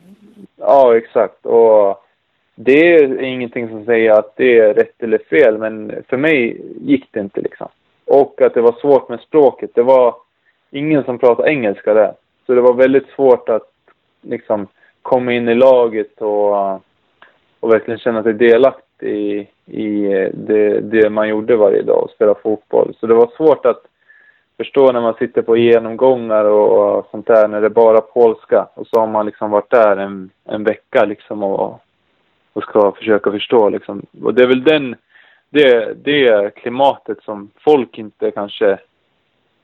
Ja, 0.56 0.96
exakt. 0.96 1.46
Och 1.46 2.04
det 2.54 2.94
är 2.94 3.22
ingenting 3.22 3.68
som 3.68 3.84
säger 3.84 4.10
att 4.10 4.36
det 4.36 4.58
är 4.58 4.74
rätt 4.74 5.02
eller 5.02 5.18
fel, 5.18 5.58
men 5.58 6.02
för 6.08 6.16
mig 6.16 6.62
gick 6.80 7.08
det 7.10 7.20
inte 7.20 7.40
liksom. 7.40 7.68
Och 8.04 8.40
att 8.40 8.54
det 8.54 8.60
var 8.60 8.72
svårt 8.80 9.08
med 9.08 9.20
språket. 9.20 9.70
Det 9.74 9.82
var 9.82 10.14
ingen 10.70 11.04
som 11.04 11.18
pratade 11.18 11.50
engelska 11.50 11.94
där. 11.94 12.14
Så 12.46 12.54
det 12.54 12.60
var 12.60 12.74
väldigt 12.74 13.08
svårt 13.08 13.48
att 13.48 13.70
liksom 14.20 14.66
komma 15.02 15.32
in 15.32 15.48
i 15.48 15.54
laget 15.54 16.22
och, 16.22 16.74
och 17.60 17.72
verkligen 17.72 17.98
känna 17.98 18.22
sig 18.22 18.32
delaktig 18.32 18.92
i, 19.00 19.48
i 19.66 20.08
det, 20.34 20.80
det 20.80 21.10
man 21.10 21.28
gjorde 21.28 21.56
varje 21.56 21.82
dag 21.82 22.04
och 22.04 22.10
spela 22.10 22.34
fotboll. 22.34 22.94
Så 23.00 23.06
det 23.06 23.14
var 23.14 23.30
svårt 23.36 23.66
att 23.66 23.82
förstå 24.56 24.92
när 24.92 25.00
man 25.00 25.14
sitter 25.14 25.42
på 25.42 25.56
genomgångar 25.56 26.44
och 26.44 27.08
sånt 27.10 27.26
där 27.26 27.48
när 27.48 27.60
det 27.60 27.66
är 27.66 27.70
bara 27.70 28.00
polska. 28.00 28.68
Och 28.74 28.86
så 28.86 29.00
har 29.00 29.06
man 29.06 29.26
liksom 29.26 29.50
varit 29.50 29.70
där 29.70 29.96
en, 29.96 30.30
en 30.44 30.64
vecka 30.64 31.04
liksom 31.04 31.42
och, 31.42 31.80
och 32.52 32.62
ska 32.62 32.92
försöka 32.92 33.30
förstå 33.30 33.68
liksom. 33.68 34.06
Och 34.22 34.34
det 34.34 34.42
är 34.42 34.46
väl 34.46 34.64
den, 34.64 34.96
det, 35.50 35.94
det 36.04 36.54
klimatet 36.54 37.22
som 37.22 37.50
folk 37.64 37.98
inte 37.98 38.30
kanske 38.30 38.78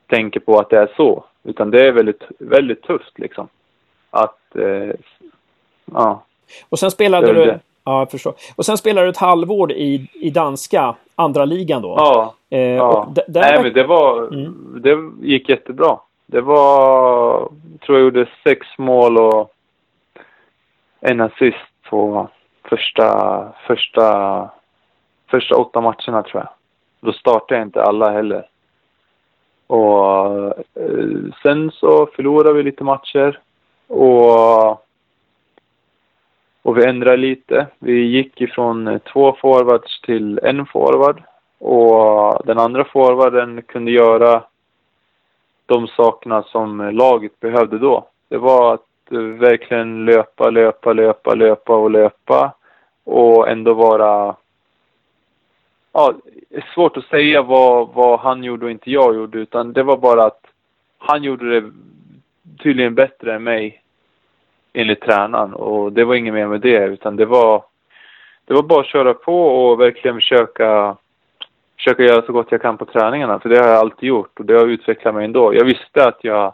tänker 0.07 0.39
på 0.39 0.59
att 0.59 0.69
det 0.69 0.77
är 0.77 0.91
så. 0.97 1.23
Utan 1.43 1.71
det 1.71 1.87
är 1.87 1.91
väldigt, 1.91 2.23
väldigt 2.39 2.81
tufft 2.81 3.19
liksom. 3.19 3.47
Att, 4.09 4.55
eh, 4.55 4.95
ja. 5.85 6.23
Och 6.69 6.79
sen 6.79 6.91
spelade 6.91 7.33
du. 7.33 7.59
Ja 7.89 7.99
jag 7.99 8.11
förstår. 8.11 8.33
Och 8.55 8.65
sen 8.65 8.77
spelade 8.77 9.07
du 9.07 9.09
ett 9.09 9.17
halvår 9.17 9.71
i, 9.71 10.09
i 10.13 10.29
danska 10.29 10.95
andra 11.15 11.45
ligan 11.45 11.81
då? 11.81 11.93
Ja. 11.97 12.33
Eh, 12.49 12.59
ja. 12.59 13.13
Nej 13.27 13.63
men 13.63 13.73
det 13.73 13.83
var, 13.83 14.27
mm. 14.27 14.81
det 14.81 15.27
gick 15.27 15.49
jättebra. 15.49 15.97
Det 16.25 16.41
var, 16.41 17.49
tror 17.85 17.97
jag 17.97 18.03
gjorde 18.03 18.29
sex 18.43 18.67
mål 18.77 19.17
och 19.17 19.51
en 20.99 21.21
assist 21.21 21.57
på 21.89 22.29
första, 22.63 23.47
första, 23.67 24.49
första 25.27 25.55
åtta 25.55 25.81
matcherna 25.81 26.23
tror 26.23 26.43
jag. 26.43 26.49
Då 26.99 27.13
startade 27.13 27.59
jag 27.59 27.67
inte 27.67 27.83
alla 27.83 28.11
heller. 28.11 28.45
Och 29.67 30.25
eh, 30.55 31.33
sen 31.43 31.71
så 31.71 32.09
förlorade 32.15 32.53
vi 32.53 32.63
lite 32.63 32.83
matcher. 32.83 33.39
Och, 33.87 34.88
och 36.69 36.77
vi 36.77 36.85
ändrade 36.85 37.17
lite. 37.17 37.67
Vi 37.79 38.01
gick 38.01 38.41
ifrån 38.41 38.87
eh, 38.87 38.97
två 38.97 39.35
forwards 39.41 40.01
till 40.01 40.39
en 40.43 40.65
forward. 40.65 41.23
Och 41.59 42.45
den 42.45 42.59
andra 42.59 42.85
forwarden 42.85 43.61
kunde 43.61 43.91
göra 43.91 44.43
de 45.65 45.87
sakerna 45.87 46.43
som 46.43 46.89
laget 46.91 47.39
behövde 47.39 47.77
då. 47.77 48.07
Det 48.27 48.37
var 48.37 48.73
att 48.73 49.11
eh, 49.11 49.19
verkligen 49.19 50.05
löpa, 50.05 50.49
löpa, 50.49 50.93
löpa, 50.93 51.35
löpa 51.35 51.75
och 51.75 51.91
löpa. 51.91 52.53
Och 53.03 53.49
ändå 53.49 53.73
vara 53.73 54.35
ja, 55.91 56.13
det 56.49 56.57
är 56.57 56.69
svårt 56.73 56.97
att 56.97 57.05
säga 57.05 57.41
vad, 57.41 57.89
vad 57.93 58.19
han 58.19 58.43
gjorde 58.43 58.65
och 58.65 58.71
inte 58.71 58.91
jag 58.91 59.15
gjorde, 59.15 59.39
utan 59.39 59.73
det 59.73 59.83
var 59.83 59.97
bara 59.97 60.25
att 60.25 60.45
han 60.97 61.23
gjorde 61.23 61.59
det 61.59 61.71
tydligen 62.63 62.95
bättre 62.95 63.35
än 63.35 63.43
mig 63.43 63.83
enligt 64.81 65.01
tränaren 65.01 65.53
och 65.53 65.93
det 65.93 66.03
var 66.03 66.15
inget 66.15 66.33
mer 66.33 66.47
med 66.47 66.61
det, 66.61 66.85
utan 66.85 67.15
det 67.15 67.25
var, 67.25 67.63
det 68.45 68.53
var 68.53 68.63
bara 68.63 68.81
att 68.81 68.87
köra 68.87 69.13
på 69.13 69.47
och 69.47 69.79
verkligen 69.79 70.15
försöka, 70.15 70.97
försöka 71.77 72.03
göra 72.03 72.25
så 72.25 72.33
gott 72.33 72.51
jag 72.51 72.61
kan 72.61 72.77
på 72.77 72.85
träningarna, 72.85 73.39
för 73.39 73.49
det 73.49 73.59
har 73.59 73.67
jag 73.67 73.77
alltid 73.77 74.09
gjort 74.09 74.39
och 74.39 74.45
det 74.45 74.53
har 74.53 74.67
utvecklat 74.67 75.15
mig 75.15 75.25
ändå. 75.25 75.53
Jag 75.55 75.65
visste 75.65 76.07
att 76.07 76.23
jag 76.23 76.53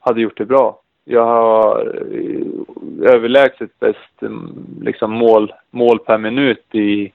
hade 0.00 0.20
gjort 0.20 0.38
det 0.38 0.44
bra. 0.44 0.80
Jag 1.04 1.24
har 1.24 1.80
eh, 2.12 3.14
överlägset 3.14 3.80
bäst 3.80 4.22
mm, 4.22 4.52
liksom 4.82 5.10
mål, 5.10 5.52
mål 5.70 5.98
per 5.98 6.18
minut 6.18 6.64
i, 6.72 7.12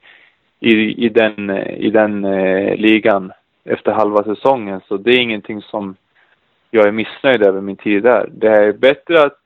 i, 0.60 1.06
i 1.06 1.10
den, 1.10 1.50
i 1.60 1.90
den 1.90 2.26
eh, 2.26 2.76
ligan 2.76 3.32
efter 3.66 3.92
halva 3.92 4.24
säsongen. 4.24 4.82
Så 4.88 4.98
det 4.98 5.12
är 5.12 5.20
ingenting 5.20 5.62
som 5.62 5.96
jag 6.72 6.88
är 6.88 6.92
missnöjd 6.92 7.44
över 7.44 7.62
min 7.62 7.76
tid 7.76 8.04
där. 8.04 8.30
Det 8.32 8.48
är 8.48 8.74
bättre 8.74 9.24
att 9.24 9.43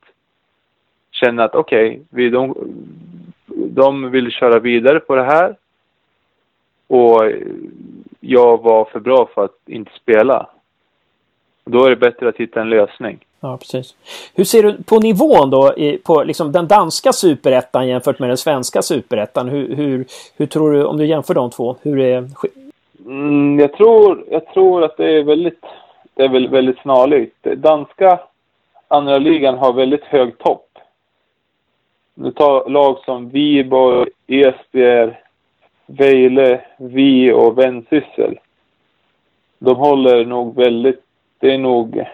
känna 1.19 1.43
att 1.43 1.55
okej, 1.55 2.01
okay, 2.11 2.29
de, 2.29 2.55
de 3.47 4.11
vill 4.11 4.31
köra 4.31 4.59
vidare 4.59 4.99
på 4.99 5.15
det 5.15 5.23
här 5.23 5.55
och 6.87 7.31
jag 8.19 8.63
var 8.63 8.85
för 8.85 8.99
bra 8.99 9.29
för 9.33 9.45
att 9.45 9.59
inte 9.65 9.91
spela. 10.01 10.49
Då 11.65 11.85
är 11.85 11.89
det 11.89 11.95
bättre 11.95 12.29
att 12.29 12.37
hitta 12.37 12.61
en 12.61 12.69
lösning. 12.69 13.19
Ja, 13.39 13.57
precis. 13.57 13.95
Hur 14.35 14.43
ser 14.43 14.63
du 14.63 14.83
på 14.83 14.99
nivån 14.99 15.49
då 15.49 15.73
på 16.03 16.23
liksom 16.23 16.51
den 16.51 16.67
danska 16.67 17.13
superettan 17.13 17.87
jämfört 17.87 18.19
med 18.19 18.29
den 18.29 18.37
svenska 18.37 18.81
superettan? 18.81 19.49
Hur, 19.49 19.75
hur, 19.75 20.05
hur 20.37 20.45
tror 20.45 20.71
du, 20.71 20.83
om 20.83 20.97
du 20.97 21.05
jämför 21.05 21.33
de 21.33 21.49
två, 21.49 21.75
hur 21.81 21.99
är... 21.99 22.29
Mm, 23.05 23.59
jag, 23.59 23.73
tror, 23.73 24.23
jag 24.31 24.47
tror 24.47 24.83
att 24.83 24.97
det 24.97 25.17
är 25.17 25.23
väldigt, 25.23 25.61
det 26.13 26.23
är 26.23 26.29
väldigt, 26.29 26.51
väldigt 26.51 26.79
snarlikt. 26.79 27.43
Danska 27.43 28.19
andra 28.87 29.17
ligan 29.17 29.57
har 29.57 29.73
väldigt 29.73 30.03
hög 30.03 30.37
topp. 30.37 30.66
Du 32.19 32.31
tar 32.31 32.69
lag 32.69 32.97
som 33.05 33.29
Viborg, 33.29 34.09
Esbjerg, 34.27 35.17
Vejle, 35.85 36.61
Vi 36.77 37.31
och 37.31 37.57
Vendsyssel. 37.57 38.39
De 39.59 39.75
håller 39.75 40.25
nog 40.25 40.55
väldigt, 40.55 41.03
det 41.39 41.53
är 41.53 41.57
nog 41.57 42.05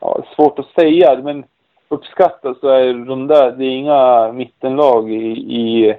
ja, 0.00 0.24
svårt 0.36 0.58
att 0.58 0.70
säga, 0.74 1.20
men 1.22 1.44
uppskattat 1.88 2.58
så 2.60 2.68
är 2.68 2.94
de 2.94 3.26
där, 3.26 3.50
det 3.50 3.64
är 3.64 3.70
inga 3.70 4.32
mittenlag 4.32 5.12
i, 5.12 5.30
i, 5.56 5.96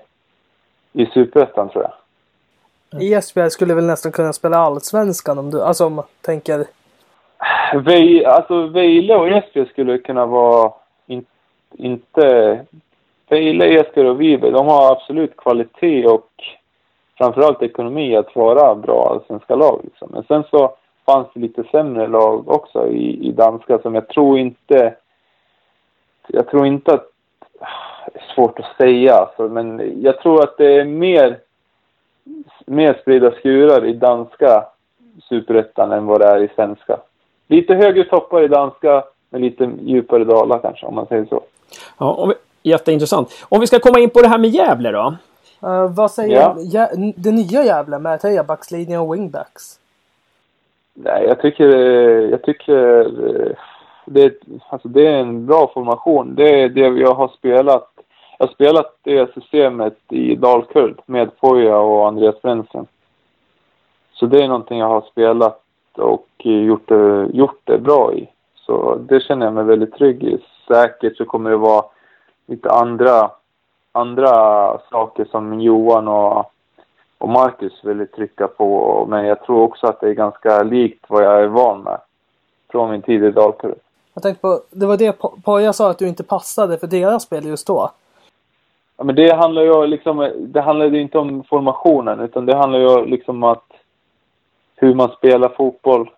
i 0.93 1.05
Superettan 1.05 1.69
tror 1.69 1.83
jag. 1.83 1.93
Esbjerg 3.03 3.49
skulle 3.49 3.73
väl 3.73 3.85
nästan 3.85 4.11
kunna 4.11 4.33
spela 4.33 4.57
allsvenskan 4.57 5.39
om 5.39 5.51
du, 5.51 5.61
alltså 5.61 5.85
om 5.85 5.93
man 5.93 6.05
tänker... 6.21 6.65
Ve, 7.73 8.25
alltså 8.25 8.67
Vejle 8.67 9.15
och 9.15 9.29
Esbjerg 9.29 9.69
skulle 9.69 9.97
kunna 9.97 10.25
vara 10.25 10.73
in, 11.07 11.25
inte... 11.77 12.65
Jag 13.31 13.41
gillar 13.41 13.65
Esker 13.65 14.05
och 14.05 14.21
Vibe, 14.21 14.49
de 14.49 14.67
har 14.67 14.91
absolut 14.91 15.37
kvalitet 15.37 16.07
och 16.07 16.29
framförallt 17.17 17.61
ekonomi 17.61 18.15
att 18.15 18.35
vara 18.35 18.75
bra 18.75 19.07
allsvenska 19.11 19.55
lag. 19.55 19.81
Liksom. 19.83 20.09
Men 20.11 20.23
sen 20.23 20.43
så 20.51 20.75
fanns 21.05 21.27
det 21.33 21.39
lite 21.39 21.63
sämre 21.63 22.07
lag 22.07 22.49
också 22.49 22.87
i, 22.87 23.27
i 23.27 23.31
danska 23.31 23.79
som 23.79 23.95
jag 23.95 24.07
tror 24.07 24.39
inte... 24.39 24.95
Jag 26.27 26.47
tror 26.47 26.65
inte 26.65 26.93
att... 26.93 27.05
Det 28.13 28.19
är 28.19 28.33
svårt 28.35 28.59
att 28.59 28.77
säga 28.77 29.13
alltså, 29.13 29.47
men 29.49 30.01
jag 30.01 30.19
tror 30.19 30.43
att 30.43 30.57
det 30.57 30.73
är 30.73 30.85
mer, 30.85 31.37
mer 32.65 32.97
spridda 33.01 33.31
skurar 33.31 33.85
i 33.85 33.93
danska 33.93 34.65
superettan 35.29 35.91
än 35.91 36.05
vad 36.05 36.19
det 36.19 36.27
är 36.27 36.39
i 36.39 36.49
svenska. 36.55 36.97
Lite 37.47 37.75
högre 37.75 38.03
toppar 38.03 38.43
i 38.43 38.47
danska, 38.47 39.03
men 39.29 39.41
lite 39.41 39.71
djupare 39.81 40.23
dalar 40.23 40.59
kanske, 40.59 40.85
om 40.85 40.95
man 40.95 41.05
säger 41.05 41.25
så. 41.25 41.41
Ja, 41.99 42.13
om 42.13 42.29
vi, 42.29 42.35
jätteintressant. 42.63 43.45
Om 43.49 43.59
vi 43.59 43.67
ska 43.67 43.79
komma 43.79 43.99
in 43.99 44.09
på 44.09 44.21
det 44.21 44.27
här 44.27 44.37
med 44.37 44.49
Gävle 44.49 44.91
då? 44.91 45.15
Uh, 45.63 45.91
vad 45.91 46.11
säger 46.11 46.55
ja. 46.71 46.87
det 47.15 47.31
nya 47.31 47.63
Gävle 47.63 47.99
med 47.99 48.21
trebackslinjen 48.21 49.01
och 49.01 49.13
wingbacks? 49.13 49.79
Nej, 50.93 51.25
jag 51.27 51.41
tycker, 51.41 51.67
jag 52.31 52.41
tycker 52.41 53.07
det, 54.05 54.33
alltså 54.69 54.87
det 54.87 55.07
är 55.07 55.17
en 55.17 55.45
bra 55.45 55.71
formation. 55.73 56.35
Det 56.35 56.61
är 56.61 56.69
det 56.69 56.87
jag 56.87 57.13
har 57.13 57.27
spelat. 57.27 57.89
Jag 58.37 58.47
har 58.47 58.53
spelat 58.53 58.97
det 59.03 59.33
systemet 59.33 59.97
i 60.09 60.35
Dalkurd 60.35 61.01
med 61.05 61.29
Foja 61.39 61.77
och 61.77 62.07
Andreas 62.07 62.41
Brännström. 62.41 62.85
Så 64.13 64.25
det 64.25 64.43
är 64.43 64.47
någonting 64.47 64.79
jag 64.79 64.87
har 64.87 65.01
spelat 65.01 65.61
och 65.97 66.27
gjort 66.39 66.87
det, 66.87 67.27
gjort 67.33 67.61
det 67.63 67.77
bra 67.77 68.13
i. 68.13 68.29
Så 68.55 68.95
det 68.95 69.19
känner 69.19 69.45
jag 69.45 69.53
mig 69.53 69.63
väldigt 69.63 69.93
trygg 69.93 70.23
i. 70.23 70.37
Säkert 70.67 71.17
så 71.17 71.25
kommer 71.25 71.49
det 71.49 71.57
vara 71.57 71.85
lite 72.49 72.71
andra, 72.71 73.31
andra 73.91 74.29
saker 74.89 75.25
som 75.25 75.61
Johan 75.61 76.07
och 76.07 76.51
och 77.19 77.29
Marcus 77.29 77.83
ville 77.83 78.05
trycka 78.05 78.47
på. 78.47 79.05
Men 79.09 79.25
jag 79.25 79.43
tror 79.43 79.61
också 79.61 79.87
att 79.87 79.99
det 80.01 80.09
är 80.09 80.13
ganska 80.13 80.63
likt 80.63 81.05
vad 81.07 81.23
jag 81.23 81.43
är 81.43 81.47
van 81.47 81.81
med 81.81 81.97
från 82.71 82.91
min 82.91 83.01
tid 83.01 83.23
i 83.23 83.31
Dalkurd. 83.31 83.75
Jag 84.13 84.23
tänkte 84.23 84.41
på, 84.41 84.61
det 84.69 84.85
var 84.85 84.97
det 84.97 85.17
Poja 85.43 85.73
sa 85.73 85.89
att 85.89 85.99
du 85.99 86.07
inte 86.07 86.23
passade 86.23 86.77
för 86.77 86.87
deras 86.87 87.23
spel 87.23 87.45
just 87.45 87.67
då. 87.67 87.91
Ja, 88.97 89.03
men 89.03 89.15
det 89.15 89.35
handlar 89.35 89.61
ju 89.61 89.87
liksom, 89.87 90.31
det 90.39 90.61
handlar 90.61 90.85
ju 90.85 91.01
inte 91.01 91.17
om 91.17 91.43
formationen 91.43 92.19
utan 92.19 92.45
det 92.45 92.55
handlar 92.55 92.79
ju 92.79 93.05
liksom 93.05 93.43
om 93.43 93.49
att 93.51 93.73
hur 94.75 94.93
man 94.93 95.09
spelar 95.09 95.49
fotboll. 95.49 96.09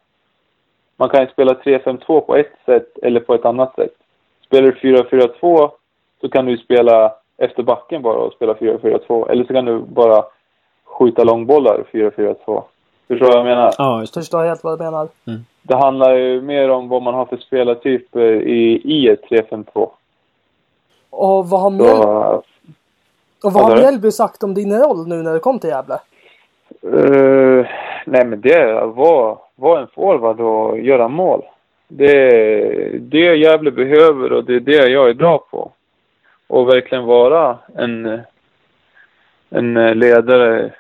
Man 0.98 1.10
kan 1.10 1.22
ju 1.22 1.28
spela 1.28 1.54
3-5-2 1.54 2.22
på 2.22 2.36
ett 2.36 2.54
sätt 2.66 2.98
eller 3.04 3.20
på 3.20 3.34
ett 3.34 3.46
annat 3.46 3.76
sätt. 3.76 3.94
Spelar 4.46 4.72
du 4.82 4.96
4-4-2 4.96 5.72
så 6.22 6.30
kan 6.30 6.46
du 6.46 6.58
spela 6.58 7.14
efter 7.38 7.64
backen 7.64 8.02
bara 8.02 8.18
och 8.18 8.34
spela 8.34 8.54
4-4-2. 8.54 9.32
Eller 9.32 9.44
så 9.44 9.54
kan 9.54 9.66
du 9.66 9.80
bara 9.80 10.24
skjuta 10.86 11.24
långbollar 11.24 11.84
4-4-2. 11.92 12.64
Förstår 13.08 13.26
du 13.26 13.32
vad 13.32 13.38
jag 13.38 13.46
menar? 13.46 13.74
Ja, 13.78 14.00
just 14.00 14.14
det. 14.14 14.20
Förstår 14.20 14.44
helt 14.44 14.64
vad 14.64 14.80
du 14.80 14.84
menar. 14.84 15.08
Det 15.62 15.76
handlar 15.76 16.16
ju 16.16 16.42
mer 16.42 16.70
om 16.70 16.90
vad 16.90 17.02
man 17.02 17.14
har 17.14 17.26
för 17.26 17.38
spelartyper 17.38 18.32
i, 18.48 18.82
i 18.84 19.08
ett 19.08 19.22
3-5-2. 19.30 19.90
Och 21.10 21.50
vad 21.50 21.62
har, 21.62 21.70
Mjöl... 21.70 21.88
Så, 21.88 22.44
och 23.44 23.54
vad 23.54 23.64
har? 23.64 23.78
Mjällby 23.78 24.12
sagt 24.12 24.44
om 24.44 24.54
din 24.54 24.80
roll 24.80 25.08
nu 25.08 25.16
när 25.16 25.34
du 25.34 25.40
kom 25.40 25.60
till 25.60 25.70
Gävle? 25.70 26.00
eh, 26.84 27.68
nej 28.06 28.26
men 28.26 28.42
det 28.42 28.86
var, 28.86 29.38
var 29.56 29.80
en 29.80 29.88
forward 29.88 30.40
och 30.40 30.80
göra 30.80 31.08
mål. 31.08 31.42
Det 31.88 32.12
är 32.12 33.00
det 33.00 33.36
Gävle 33.36 33.72
behöver 33.72 34.34
och 34.34 34.44
det 34.44 34.56
är 34.56 34.60
det 34.60 34.90
jag 34.90 35.10
är 35.10 35.14
bra 35.14 35.38
på. 35.38 35.72
Och 36.52 36.68
verkligen 36.68 37.06
vara 37.06 37.58
en, 37.76 38.22
en 39.50 39.74
ledare 39.74 40.74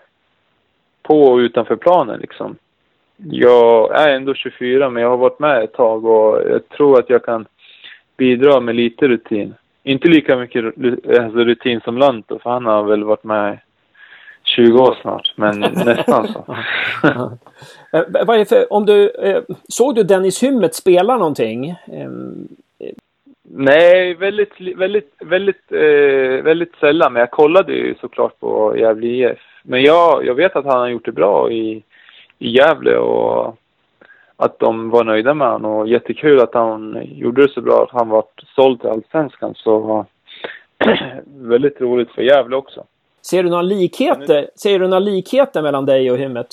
på 1.02 1.24
och 1.24 1.38
utanför 1.38 1.76
planen 1.76 2.20
liksom. 2.20 2.56
Jag 3.18 4.02
är 4.02 4.16
ändå 4.16 4.34
24 4.34 4.90
men 4.90 5.04
jag 5.04 5.10
har 5.10 5.18
varit 5.18 5.40
med 5.40 5.64
ett 5.64 5.74
tag 5.74 6.06
och 6.06 6.50
jag 6.50 6.70
tror 6.70 7.00
att 7.00 7.10
jag 7.10 7.26
kan 7.26 7.46
bidra 8.18 8.60
med 8.60 8.76
lite 8.76 9.08
rutin. 9.08 9.54
Inte 9.84 10.08
lika 10.08 10.38
mycket 10.38 10.66
alltså 11.20 11.38
rutin 11.38 11.82
som 11.82 11.98
Lanto 11.98 12.40
för 12.40 12.50
han 12.50 12.66
har 12.66 12.84
väl 12.84 13.04
varit 13.04 13.24
med 13.24 13.60
20 14.44 14.80
år 14.80 14.98
snart. 15.02 15.34
Men 15.36 15.60
nästan 15.86 16.28
så. 16.28 16.58
Eh, 17.94 18.04
vad 18.10 18.30
är 18.30 18.38
det 18.38 18.46
för, 18.46 18.74
om 18.74 18.86
du, 18.86 19.10
eh, 19.10 19.44
såg 19.68 19.96
du 19.96 20.04
Dennis 20.04 20.44
Hymmet 20.44 20.76
spela 20.76 21.18
någonting? 21.18 21.76
Nej, 23.54 24.14
väldigt, 24.14 24.54
väldigt, 24.60 25.14
väldigt, 25.20 25.72
eh, 25.72 26.44
väldigt 26.44 26.76
sällan. 26.76 27.14
Men 27.14 27.20
jag 27.20 27.32
kollade 27.32 27.74
ju 27.74 27.96
såklart 28.02 28.40
på 28.40 28.78
Gävle 28.78 29.08
IF. 29.08 29.40
Men 29.64 29.84
jag, 29.84 30.26
jag 30.26 30.36
vet 30.36 30.56
att 30.56 30.66
han 30.66 30.80
har 30.80 30.88
gjort 30.88 31.06
det 31.06 31.12
bra 31.12 31.52
i, 31.52 31.84
i 32.40 32.50
Gävle 32.50 32.98
och 32.98 33.58
att 34.36 34.60
de 34.60 34.90
var 34.90 35.04
nöjda 35.04 35.34
med 35.34 35.48
honom. 35.48 35.72
Och 35.72 35.88
jättekul 35.88 36.40
att 36.40 36.54
han 36.54 37.02
gjorde 37.16 37.42
det 37.42 37.54
så 37.54 37.62
bra 37.62 37.84
att 37.84 38.00
han 38.00 38.10
var 38.10 38.24
såld 38.56 38.82
till 38.82 38.90
Allsvenskan. 38.90 39.54
Så 39.56 40.06
väldigt 41.26 41.82
roligt 41.82 42.12
för 42.12 42.22
Gävle 42.22 42.56
också. 42.56 42.84
ser 43.22 43.44
du 43.44 43.50
några 43.50 43.62
likheter? 43.62 44.50
Ser 44.56 44.80
du 44.80 44.88
några 44.88 45.00
likheter 45.00 45.62
mellan 45.62 45.86
dig 45.86 46.12
och 46.12 46.18
Hymmet? 46.18 46.48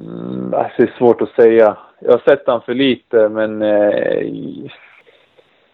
Mm, 0.00 0.54
alltså 0.54 0.74
det 0.76 0.82
är 0.82 0.98
svårt 0.98 1.20
att 1.20 1.34
säga. 1.34 1.76
Jag 2.00 2.12
har 2.12 2.18
sett 2.18 2.46
han 2.46 2.60
för 2.60 2.74
lite, 2.74 3.28
men 3.28 3.62
eh, 3.62 4.70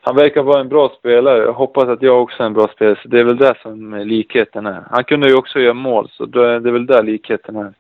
han 0.05 0.17
verkar 0.17 0.43
vara 0.43 0.61
en 0.61 0.69
bra 0.69 0.93
spelare. 0.99 1.43
Jag 1.43 1.53
hoppas 1.53 1.89
att 1.89 2.03
jag 2.03 2.23
också 2.23 2.43
är 2.43 2.47
en 2.47 2.53
bra 2.53 2.69
spelare, 2.69 2.99
så 3.03 3.09
det 3.09 3.21
är 3.21 3.25
väl 3.25 3.37
där 3.37 3.59
som 3.63 3.95
likheten 3.95 4.67
är. 4.67 4.83
Han 4.91 5.05
kunde 5.05 5.29
ju 5.29 5.35
också 5.35 5.59
göra 5.59 5.75
mål, 5.75 6.11
så 6.13 6.27
då 6.27 6.43
är 6.43 6.61
det 6.61 6.71
väl 6.71 6.87
där 6.87 7.03
likheten 7.03 7.57
är. 7.57 7.73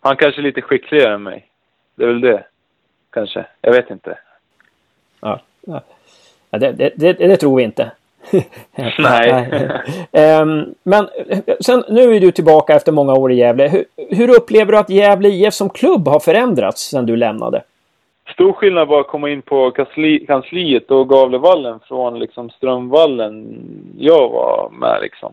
Han 0.00 0.16
kanske 0.16 0.40
är 0.40 0.42
lite 0.42 0.62
skickligare 0.62 1.14
än 1.14 1.22
mig. 1.22 1.46
Det 1.94 2.04
är 2.04 2.08
väl 2.08 2.20
det. 2.20 2.44
Kanske. 3.10 3.46
Jag 3.60 3.72
vet 3.72 3.90
inte. 3.90 4.18
Ja, 5.20 5.40
ja. 5.66 5.80
ja 6.50 6.58
det, 6.58 6.72
det, 6.72 6.92
det, 6.96 7.12
det 7.12 7.36
tror 7.36 7.56
vi 7.56 7.62
inte. 7.62 7.90
Nej. 8.98 9.70
Ehm, 10.12 10.74
men 10.82 11.08
sen, 11.60 11.84
nu 11.88 12.14
är 12.14 12.20
du 12.20 12.32
tillbaka 12.32 12.74
efter 12.74 12.92
många 12.92 13.12
år 13.12 13.32
i 13.32 13.34
Gävle. 13.34 13.68
Hur, 13.68 13.84
hur 13.96 14.36
upplever 14.36 14.72
du 14.72 14.78
att 14.78 14.90
Gävle 14.90 15.28
IF 15.28 15.54
som 15.54 15.70
klubb 15.70 16.08
har 16.08 16.20
förändrats 16.20 16.82
sedan 16.82 17.06
du 17.06 17.16
lämnade? 17.16 17.62
Stor 18.34 18.52
skillnad 18.52 18.88
var 18.88 19.00
att 19.00 19.06
komma 19.06 19.30
in 19.30 19.42
på 19.42 19.70
kansli, 19.70 20.26
kansliet 20.26 20.90
och 20.90 21.08
Gavlevallen 21.08 21.80
från 21.80 22.18
liksom 22.18 22.50
Strömvallen 22.50 23.58
jag 23.98 24.28
var 24.28 24.70
med 24.70 24.98
liksom. 25.02 25.32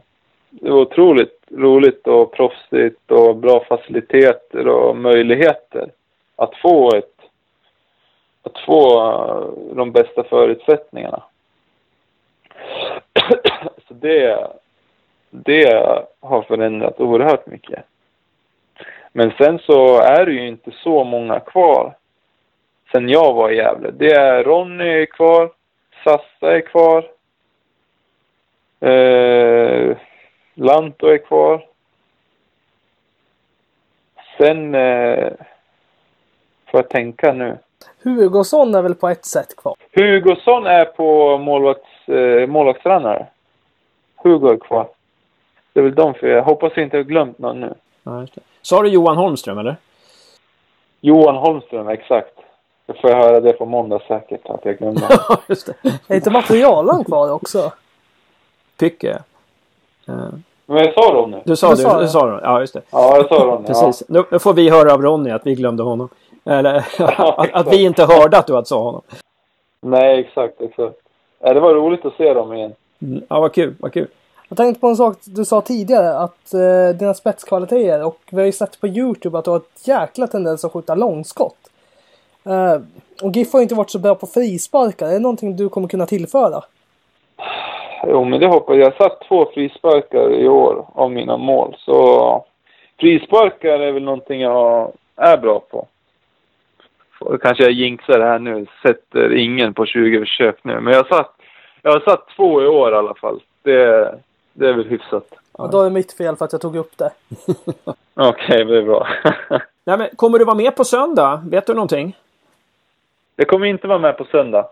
Det 0.50 0.70
var 0.70 0.80
otroligt 0.80 1.46
roligt 1.52 2.08
och 2.08 2.32
proffsigt 2.32 3.12
och 3.12 3.36
bra 3.36 3.64
faciliteter 3.70 4.68
och 4.68 4.98
möjligheter 4.98 5.92
att 6.36 6.56
få 6.56 6.96
ett 6.96 7.16
att 8.44 8.60
få 8.66 9.02
eh, 9.02 9.76
de 9.76 9.92
bästa 9.92 10.24
förutsättningarna. 10.24 11.24
Så 13.88 13.94
det, 13.94 14.48
det 15.30 15.84
har 16.20 16.42
förändrat 16.42 17.00
oerhört 17.00 17.46
mycket. 17.46 17.84
Men 19.12 19.32
sen 19.38 19.60
så 19.60 20.02
är 20.02 20.26
det 20.26 20.32
ju 20.32 20.48
inte 20.48 20.72
så 20.84 21.04
många 21.04 21.40
kvar 21.40 21.96
sen 22.92 23.10
jag 23.10 23.34
var 23.34 23.50
i 23.50 23.56
Gävle. 23.56 23.92
Det 23.92 24.12
är 24.12 24.44
Ronny 24.44 25.02
är 25.02 25.06
kvar, 25.06 25.52
Sassa 26.04 26.56
är 26.56 26.62
kvar, 26.62 27.06
eh, 28.80 29.98
Lanto 30.54 31.08
är 31.08 31.18
kvar. 31.18 31.66
Sen 34.38 34.76
eh, 34.76 35.32
får 36.66 36.80
jag 36.80 36.90
tänka 36.90 37.34
nu. 37.34 37.58
Hugosson 38.04 38.76
är 38.76 38.82
väl 38.82 38.96
på 38.96 39.10
ett 39.10 39.26
sätt 39.26 39.56
kvar? 39.56 39.76
Hugosson 39.96 40.66
är 40.66 40.86
på 40.86 41.38
målvakts, 41.38 42.10
eh, 42.10 42.48
målvaktstränare. 42.48 43.28
Hugo 44.16 44.50
är 44.50 44.58
kvar. 44.58 44.88
Det 45.74 45.80
är 45.80 45.84
väl 45.84 45.96
de 45.96 46.14
för 46.14 46.28
jag 46.28 46.44
hoppas 46.44 46.78
inte 46.78 46.98
jag 46.98 47.04
har 47.04 47.10
glömt 47.10 47.40
någon 47.40 47.60
nu. 47.60 47.74
Ja. 48.04 48.26
Sa 48.62 48.82
du 48.82 48.90
Johan 48.90 49.18
Holmström 49.18 49.58
eller? 49.58 49.76
Johan 51.02 51.36
Holmström, 51.36 51.90
exakt. 51.90 52.34
Då 52.86 52.94
får 53.02 53.10
jag 53.10 53.18
höra 53.18 53.40
det 53.40 53.54
på 53.54 53.66
måndag 53.66 54.02
säkert, 54.08 54.50
att 54.50 54.66
jag 54.66 54.78
glömde. 54.78 55.02
Ja, 55.30 55.38
just 55.50 55.66
det. 55.66 55.74
Är 56.08 56.16
inte 56.16 56.30
materialen 56.30 57.04
kvar 57.04 57.32
också? 57.32 57.72
Pycke. 58.80 59.10
Eh, 60.08 60.16
Men 60.66 60.78
jag 60.78 60.94
sa 60.94 61.02
Ronny. 61.14 61.38
Du 61.46 61.56
sa 61.56 61.70
Du 61.70 61.76
det. 61.76 61.82
sa 61.82 62.00
Du 62.02 62.08
sa. 62.08 62.40
Ja, 62.44 62.60
just 62.60 62.74
det. 62.74 62.82
Ja, 62.92 63.18
jag 63.18 63.28
sa 63.28 63.36
Ronny. 63.46 63.68
Precis. 63.68 64.04
Nu, 64.10 64.24
nu 64.32 64.40
får 64.40 64.54
vi 64.54 64.70
höra 64.70 64.94
av 64.94 65.02
Ronny 65.02 65.30
att 65.32 65.46
vi 65.46 65.56
glömde 65.56 65.84
honom. 65.84 66.10
Eller 66.46 66.76
att, 67.40 67.54
att 67.54 67.74
vi 67.74 67.84
inte 67.84 68.06
hörde 68.06 68.38
att 68.38 68.48
du 68.48 68.54
hade 68.54 68.66
sa 68.68 68.82
honom. 68.84 69.02
Ja. 69.10 69.16
Nej, 69.84 70.20
exakt, 70.20 70.62
exakt. 70.62 70.96
Ja, 71.40 71.54
det 71.54 71.60
var 71.60 71.74
roligt 71.74 72.06
att 72.06 72.14
se 72.14 72.34
dem 72.34 72.54
igen. 72.54 72.74
Mm, 73.02 73.24
Ja, 73.30 73.40
vad 73.40 73.54
kul. 73.54 73.76
Vad 73.80 73.94
kul. 73.94 74.08
Jag 74.50 74.58
tänkte 74.58 74.82
på 74.82 74.88
en 74.88 74.96
sak 74.96 75.18
du 75.24 75.46
sa 75.46 75.62
tidigare 75.62 76.18
att 76.18 76.54
eh, 76.54 76.98
dina 77.00 77.14
spetskvaliteter 77.14 78.06
och 78.06 78.18
vi 78.32 78.38
har 78.38 78.46
ju 78.46 78.52
sett 78.52 78.82
på 78.82 78.88
Youtube 78.88 79.38
att 79.38 79.46
du 79.46 79.52
har 79.52 79.58
ett 79.58 79.88
jäkla 79.88 80.28
tendens 80.28 80.66
att 80.66 80.72
skjuta 80.74 80.96
långskott. 80.96 81.56
Eh, 82.46 82.82
och 83.22 83.36
GIF 83.36 83.54
har 83.54 83.62
inte 83.62 83.76
varit 83.76 83.90
så 83.90 84.00
bra 84.00 84.16
på 84.16 84.28
frisparkar. 84.28 85.08
Är 85.08 85.14
det 85.14 85.20
någonting 85.20 85.56
du 85.56 85.70
kommer 85.70 85.88
kunna 85.88 86.06
tillföra? 86.06 86.64
Jo, 88.08 88.24
men 88.24 88.40
det 88.40 88.48
hoppas 88.48 88.76
jag. 88.76 88.80
Jag 88.80 88.92
har 88.92 89.10
satt 89.10 89.28
två 89.28 89.52
frisparkar 89.54 90.34
i 90.34 90.48
år 90.48 90.86
av 90.94 91.12
mina 91.12 91.38
mål. 91.38 91.76
Så 91.80 92.46
frisparkar 93.00 93.80
är 93.80 93.92
väl 93.92 94.04
någonting 94.04 94.42
jag 94.42 94.92
är 95.16 95.38
bra 95.38 95.60
på. 95.60 95.88
Kanske 97.42 97.64
jag 97.64 97.72
jinxar 97.72 98.20
det 98.20 98.26
här 98.26 98.40
nu. 98.40 98.66
Sätter 98.84 99.36
ingen 99.38 99.74
på 99.74 99.86
20 99.86 100.20
försök 100.20 100.64
nu. 100.64 100.80
Men 100.80 100.94
jag 100.94 101.04
har 101.04 101.18
satt, 101.18 101.36
jag 101.82 101.92
har 101.92 102.00
satt 102.00 102.28
två 102.36 102.62
i 102.62 102.68
år 102.68 102.92
i 102.92 102.96
alla 102.96 103.14
fall. 103.14 103.42
Det, 103.64 104.16
det 104.54 104.70
är 104.70 104.74
väl 104.74 104.88
hyfsat. 104.88 105.28
Och 105.52 105.72
då 105.72 105.80
är 105.80 105.84
det 105.84 105.90
mitt 105.90 106.14
fel 106.14 106.36
för 106.36 106.46
att 106.46 106.52
jag 106.52 106.62
tog 106.62 106.76
upp 106.76 106.98
det. 106.98 107.12
Okej, 108.14 108.66
det 108.66 108.78
är 108.78 108.84
bra. 108.84 109.08
Nej, 109.86 109.98
men 109.98 110.10
kommer 110.16 110.40
du 110.40 110.46
vara 110.46 110.56
med 110.56 110.76
på 110.76 110.86
söndag? 110.86 111.44
Vet 111.50 111.68
du 111.68 111.74
någonting? 111.74 112.16
Jag 113.42 113.48
kommer 113.48 113.68
inte 113.68 113.88
vara 113.88 114.00
med 114.00 114.18
på 114.18 114.26
söndag. 114.26 114.68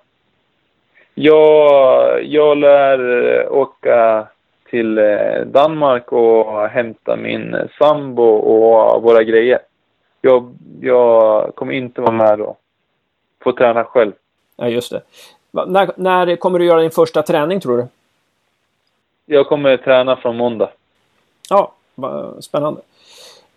Jag, 1.13 2.23
jag 2.23 2.57
lär 2.57 2.99
eh, 3.39 3.51
åka 3.51 4.27
till 4.69 4.97
eh, 4.97 5.41
Danmark 5.45 6.11
och 6.11 6.67
hämta 6.69 7.15
min 7.15 7.55
sambo 7.77 8.23
och 8.23 9.01
våra 9.03 9.23
grejer. 9.23 9.59
Jag, 10.21 10.53
jag 10.81 11.55
kommer 11.55 11.73
inte 11.73 12.01
vara 12.01 12.11
med 12.11 12.39
då. 12.39 12.55
Får 13.43 13.51
träna 13.51 13.83
själv. 13.83 14.11
Ja, 14.55 14.67
just 14.67 14.91
det. 14.91 15.01
Va- 15.51 15.65
När, 15.65 15.91
när 15.95 16.35
kommer 16.35 16.59
du 16.59 16.65
göra 16.65 16.81
din 16.81 16.91
första 16.91 17.21
träning 17.23 17.59
tror 17.59 17.77
du? 17.77 17.87
Jag 19.25 19.47
kommer 19.47 19.77
träna 19.77 20.15
från 20.15 20.37
måndag. 20.37 20.69
Ja, 21.49 21.71
spännande. 22.39 22.81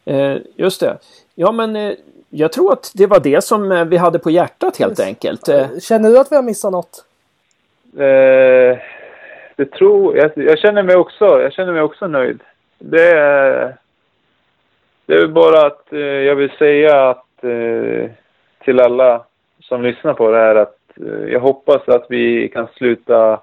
Eh, 0.05 0.37
just 0.57 0.81
det. 0.81 0.99
Ja, 1.35 1.53
men 1.53 1.77
eh, 1.77 1.95
jag 2.35 2.53
tror 2.53 2.73
att 2.73 2.93
det 2.95 3.07
var 3.07 3.21
det 3.21 3.45
som 3.45 3.73
eh, 3.73 3.85
vi 3.85 3.97
hade 3.97 4.19
på 4.19 4.31
hjärtat 4.31 4.77
helt 4.77 4.99
Yes. 5.01 5.09
enkelt. 5.09 5.49
Eh, 5.49 5.67
Känner 5.81 6.11
du 6.11 6.19
att 6.19 6.33
vi 6.33 6.37
har 6.37 6.43
missat 6.43 6.73
något? 6.73 7.05
Eh, 7.97 8.79
det 9.57 9.71
tror, 9.73 10.17
jag, 10.17 10.31
jag 10.37 10.59
känner 10.59 10.83
mig 10.83 10.97
också, 10.97 11.25
jag 11.43 11.53
känner 11.53 11.73
mig 11.73 11.83
också 11.83 12.07
nöjd. 12.07 12.41
Det 12.79 13.11
är, 13.11 13.77
det 15.07 15.15
är 15.15 15.27
bara 15.27 15.67
att 15.67 15.93
eh, 15.93 15.99
jag 16.01 16.35
vill 16.35 16.51
säga 16.59 17.11
att 17.11 17.27
till 18.65 18.81
alla 18.81 19.25
som 19.61 19.83
lyssnar 19.83 20.15
på 20.15 20.31
det 20.31 20.39
här 20.39 20.55
att 20.55 20.77
jag 21.29 21.41
hoppas 21.41 21.89
att 21.89 22.07
vi 22.09 22.49
kan 22.49 22.69
sluta 22.77 23.41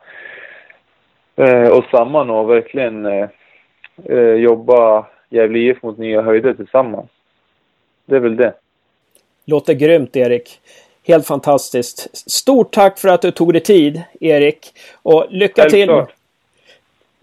eh, 1.35 1.71
oss 1.71 1.85
samman 1.91 2.29
och 2.29 2.49
verkligen 2.49 3.05
eh, 3.05 4.33
jobba 4.37 5.05
Gävle 5.29 5.59
IF 5.59 5.83
mot 5.83 5.97
nya 5.97 6.21
höjder 6.21 6.53
tillsammans. 6.53 7.09
Det 8.05 8.15
är 8.15 8.19
väl 8.19 8.35
det. 8.35 8.53
Låter 9.49 9.73
grymt 9.73 10.15
Erik. 10.15 10.59
Helt 11.07 11.27
fantastiskt. 11.27 12.29
Stort 12.31 12.73
tack 12.73 12.99
för 12.99 13.09
att 13.09 13.21
du 13.21 13.31
tog 13.31 13.53
dig 13.53 13.61
tid 13.61 14.01
Erik. 14.19 14.73
Och 15.01 15.25
lycka 15.29 15.69
till. 15.69 15.87
Tack. 15.87 16.13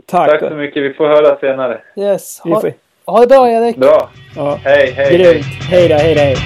Tack 0.07 0.41
så 0.41 0.51
mycket. 0.51 0.83
Vi 0.83 0.93
får 0.93 1.09
höra 1.09 1.39
senare. 1.39 1.81
Yes. 1.97 2.41
Ha, 2.41 2.63
ha 3.05 3.21
det 3.21 3.27
bra 3.27 3.51
Erik. 3.51 3.77
Bra. 3.77 4.11
Ja. 4.37 4.59
Hej, 4.65 4.91
hej, 4.91 5.07
hej. 5.07 5.19
Grymt. 5.19 5.47
Hej 5.71 5.89
då, 5.89 5.95
hej 5.95 6.15
då, 6.15 6.21
hej. 6.21 6.37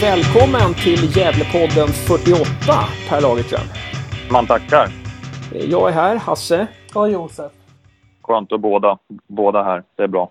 Välkommen 0.00 0.74
till 0.74 1.16
Gävlepodden 1.16 1.88
48, 1.88 2.44
Per 3.08 3.20
Lagerström. 3.20 3.60
Man 4.32 4.46
tackar. 4.46 4.88
Jag 5.68 5.88
är 5.88 5.92
här, 5.92 6.16
Hasse. 6.16 6.66
Ja, 6.94 7.08
Josef. 7.08 7.52
Skönt 8.22 8.52
att 8.52 8.60
båda, 8.60 8.98
båda 9.26 9.62
här. 9.62 9.82
Det 9.96 10.02
är 10.02 10.06
bra. 10.06 10.30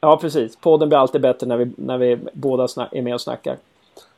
Ja, 0.00 0.16
precis. 0.16 0.56
Podden 0.56 0.88
blir 0.88 0.98
alltid 0.98 1.20
bättre 1.20 1.46
när 1.46 1.56
vi, 1.56 1.70
när 1.76 1.98
vi 1.98 2.18
båda 2.32 2.68
är 2.92 3.02
med 3.02 3.14
och 3.14 3.20
snackar. 3.20 3.56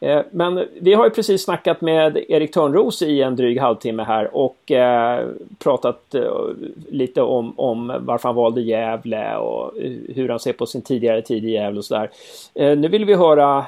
Eh, 0.01 0.23
men 0.31 0.65
vi 0.81 0.95
har 0.95 1.05
ju 1.05 1.11
precis 1.11 1.45
snackat 1.45 1.81
med 1.81 2.17
Erik 2.29 2.53
Törnros 2.53 3.03
i 3.03 3.23
en 3.23 3.37
dryg 3.37 3.61
halvtimme 3.61 4.03
här 4.03 4.37
och 4.37 4.71
eh, 4.71 5.27
pratat 5.59 6.15
eh, 6.15 6.33
lite 6.89 7.23
om, 7.23 7.53
om 7.57 7.93
varför 8.01 8.29
han 8.29 8.37
valde 8.37 8.61
Gävle 8.61 9.37
och 9.37 9.73
hur 10.15 10.29
han 10.29 10.41
ser 10.41 10.53
på 10.53 10.67
sin 10.67 10.83
tidigare 10.83 11.23
tid 11.23 11.45
i 11.45 11.51
Gävle 11.51 11.79
och 11.79 11.85
sådär. 11.85 12.11
Nu 12.55 12.89
vill 12.89 13.05
vi 13.05 13.15
höra 13.15 13.65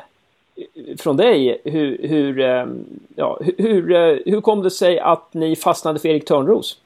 från 0.99 1.17
dig 1.17 1.61
hur, 1.65 2.09
hur, 2.09 2.41
ehm, 2.41 2.85
ja, 3.17 3.39
hur, 3.59 3.93
eh, 3.93 4.19
hur 4.27 4.41
kom 4.41 4.63
det 4.63 4.71
sig 4.71 5.01
att 5.01 5.35
ni 5.35 5.57
fastnade 5.57 5.99
för 5.99 6.09
Erik 6.09 6.25
Törnros? 6.25 6.81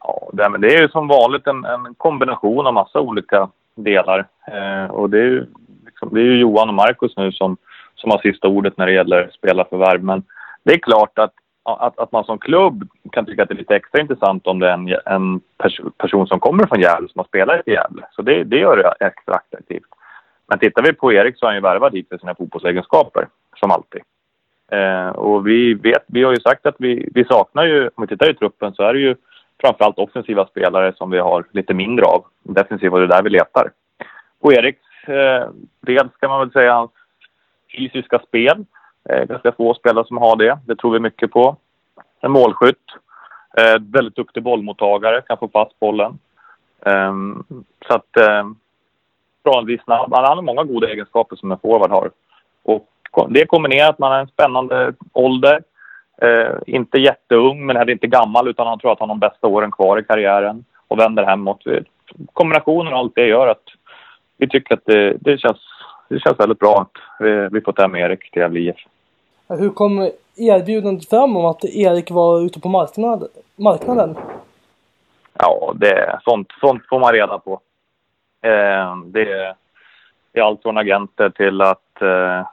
Ja, 0.00 0.28
det, 0.32 0.58
det 0.58 0.74
är 0.74 0.82
ju 0.82 0.88
som 0.88 1.08
vanligt 1.08 1.46
en, 1.46 1.64
en 1.64 1.94
kombination 1.94 2.66
av 2.66 2.74
massa 2.74 3.00
olika 3.00 3.48
delar. 3.74 4.26
Eh, 4.52 4.90
och 4.90 5.10
det 5.10 5.18
är, 5.18 5.24
ju, 5.24 5.46
liksom, 5.86 6.08
det 6.12 6.20
är 6.20 6.24
ju 6.24 6.40
Johan 6.40 6.68
och 6.68 6.74
Marcus 6.74 7.16
nu 7.16 7.32
som, 7.32 7.56
som 7.94 8.10
har 8.10 8.18
sista 8.18 8.48
ordet 8.48 8.76
när 8.76 8.86
det 8.86 8.92
gäller 8.92 9.30
spelarförvärv. 9.32 10.04
Men 10.04 10.22
det 10.62 10.72
är 10.72 10.78
klart 10.78 11.18
att, 11.18 11.32
att, 11.62 11.98
att 11.98 12.12
man 12.12 12.24
som 12.24 12.38
klubb 12.38 12.88
kan 13.12 13.26
tycka 13.26 13.42
att 13.42 13.48
det 13.48 13.54
är 13.54 13.58
lite 13.58 13.76
extra 13.76 14.00
intressant 14.00 14.46
om 14.46 14.58
det 14.58 14.68
är 14.68 14.72
en, 14.72 14.96
en 15.06 15.40
pers 15.58 15.80
person 15.96 16.26
som 16.26 16.40
kommer 16.40 16.66
från 16.66 16.80
Gävle 16.80 17.08
som 17.08 17.18
har 17.18 17.26
spelat 17.26 17.68
i 17.68 17.70
Gävle. 17.70 18.02
Så 18.12 18.22
det, 18.22 18.44
det 18.44 18.56
gör 18.56 18.76
det 18.76 19.06
extra 19.06 19.34
attraktivt. 19.34 19.88
Men 20.48 20.58
tittar 20.58 20.82
vi 20.82 20.92
på 20.92 21.12
Erik 21.12 21.38
så 21.38 21.46
är 21.46 21.48
han 21.48 21.56
ju 21.56 21.60
värvad 21.60 21.94
hit 21.94 22.08
för 22.08 22.18
sina 22.18 22.34
fotbollsegenskaper, 22.34 23.28
som 23.56 23.70
alltid. 23.70 24.02
Eh, 24.72 25.08
och 25.08 25.46
vi, 25.46 25.74
vet, 25.74 26.04
vi 26.06 26.22
har 26.22 26.32
ju 26.32 26.40
sagt 26.40 26.66
att 26.66 26.76
vi, 26.78 27.08
vi 27.14 27.24
saknar 27.24 27.64
ju, 27.64 27.90
om 27.94 28.02
vi 28.02 28.06
tittar 28.06 28.30
i 28.30 28.34
truppen 28.34 28.74
så 28.74 28.82
är 28.82 28.94
det 28.94 29.00
ju 29.00 29.16
framförallt 29.60 29.98
offensiva 29.98 30.46
spelare 30.46 30.92
som 30.96 31.10
vi 31.10 31.18
har 31.18 31.44
lite 31.52 31.74
mindre 31.74 32.04
av. 32.04 32.24
Defensiva, 32.42 32.98
det 32.98 33.04
är 33.04 33.08
där 33.08 33.22
vi 33.22 33.30
letar. 33.30 33.70
Och 34.40 34.52
Eriks 34.52 35.08
eh, 35.08 35.48
del 35.80 36.08
ska 36.16 36.28
man 36.28 36.40
väl 36.40 36.52
säga 36.52 36.72
hans 36.74 36.90
fysiska 37.76 38.18
spel. 38.18 38.64
Eh, 39.08 39.24
ganska 39.24 39.52
få 39.52 39.74
spelare 39.74 40.06
som 40.06 40.16
har 40.16 40.36
det. 40.36 40.58
Det 40.66 40.76
tror 40.76 40.92
vi 40.92 41.00
mycket 41.00 41.30
på. 41.30 41.56
En 42.20 42.30
målskytt. 42.30 42.86
Eh, 43.58 43.80
väldigt 43.80 44.16
duktig 44.16 44.42
bollmottagare, 44.42 45.22
kan 45.22 45.38
få 45.38 45.48
fast 45.48 45.80
bollen. 45.80 46.18
Eh, 46.86 47.14
så 47.88 47.94
att 47.94 48.16
eh, 48.16 48.44
förhållandevis 49.48 49.84
snabb. 49.84 50.14
Han 50.14 50.36
har 50.36 50.42
många 50.42 50.64
goda 50.64 50.88
egenskaper 50.88 51.36
som 51.36 51.52
en 51.52 51.58
forward 51.58 51.90
har. 51.90 52.10
Och 52.62 52.88
det 53.28 53.46
kombinerat 53.46 53.98
med 53.98 54.20
en 54.20 54.26
spännande 54.26 54.92
ålder. 55.12 55.62
Eh, 56.22 56.56
inte 56.66 56.98
jätteung, 56.98 57.66
men 57.66 57.76
heller 57.76 57.92
inte 57.92 58.06
gammal, 58.06 58.48
utan 58.48 58.66
han 58.66 58.78
tror 58.78 58.92
att 58.92 59.00
han 59.00 59.08
har 59.08 59.16
de 59.16 59.20
bästa 59.20 59.46
åren 59.46 59.70
kvar 59.70 59.98
i 59.98 60.04
karriären 60.04 60.64
och 60.88 60.98
vänder 60.98 61.24
hemåt. 61.24 61.62
Kombinationen 62.32 62.92
av 62.92 62.98
allt 62.98 63.14
det 63.14 63.26
gör 63.26 63.46
att 63.46 63.62
vi 64.36 64.48
tycker 64.48 64.74
att 64.74 64.84
det, 64.84 65.16
det, 65.20 65.38
känns, 65.38 65.60
det 66.08 66.20
känns 66.20 66.40
väldigt 66.40 66.58
bra 66.58 66.80
att 66.80 67.24
vi, 67.24 67.48
vi 67.52 67.60
fått 67.60 67.80
hem 67.80 67.96
Erik 67.96 68.30
till 68.30 68.42
Gävle 68.42 68.60
IF. 68.60 68.76
Hur 69.48 69.70
kom 69.70 70.10
erbjudandet 70.36 71.08
fram 71.08 71.36
om 71.36 71.44
att 71.44 71.64
Erik 71.64 72.10
var 72.10 72.40
ute 72.40 72.60
på 72.60 72.68
marknad, 72.68 73.28
marknaden? 73.56 74.16
Ja, 75.38 75.72
det, 75.74 76.18
sånt, 76.24 76.48
sånt 76.60 76.82
får 76.88 77.00
man 77.00 77.12
reda 77.12 77.38
på. 77.38 77.60
Eh, 78.42 78.96
det, 79.06 79.54
är 80.32 80.42
allt 80.42 80.62
från 80.62 80.78
agenter 80.78 81.30
till 81.30 81.60
att 81.60 82.02
eh, 82.02 82.46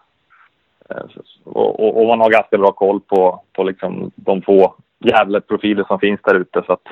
och, 1.44 2.02
och, 2.02 2.08
man 2.08 2.20
har 2.20 2.30
ganska 2.30 2.58
bra 2.58 2.72
koll 2.72 3.00
på, 3.00 3.42
på 3.54 3.64
liksom 3.64 4.12
de 4.16 4.42
få 4.42 4.76
Gävle-profiler 5.00 5.84
som 5.84 6.00
finns 6.00 6.20
där 6.24 6.36
ute. 6.36 6.64
Så 6.66 6.74
att, 6.74 6.88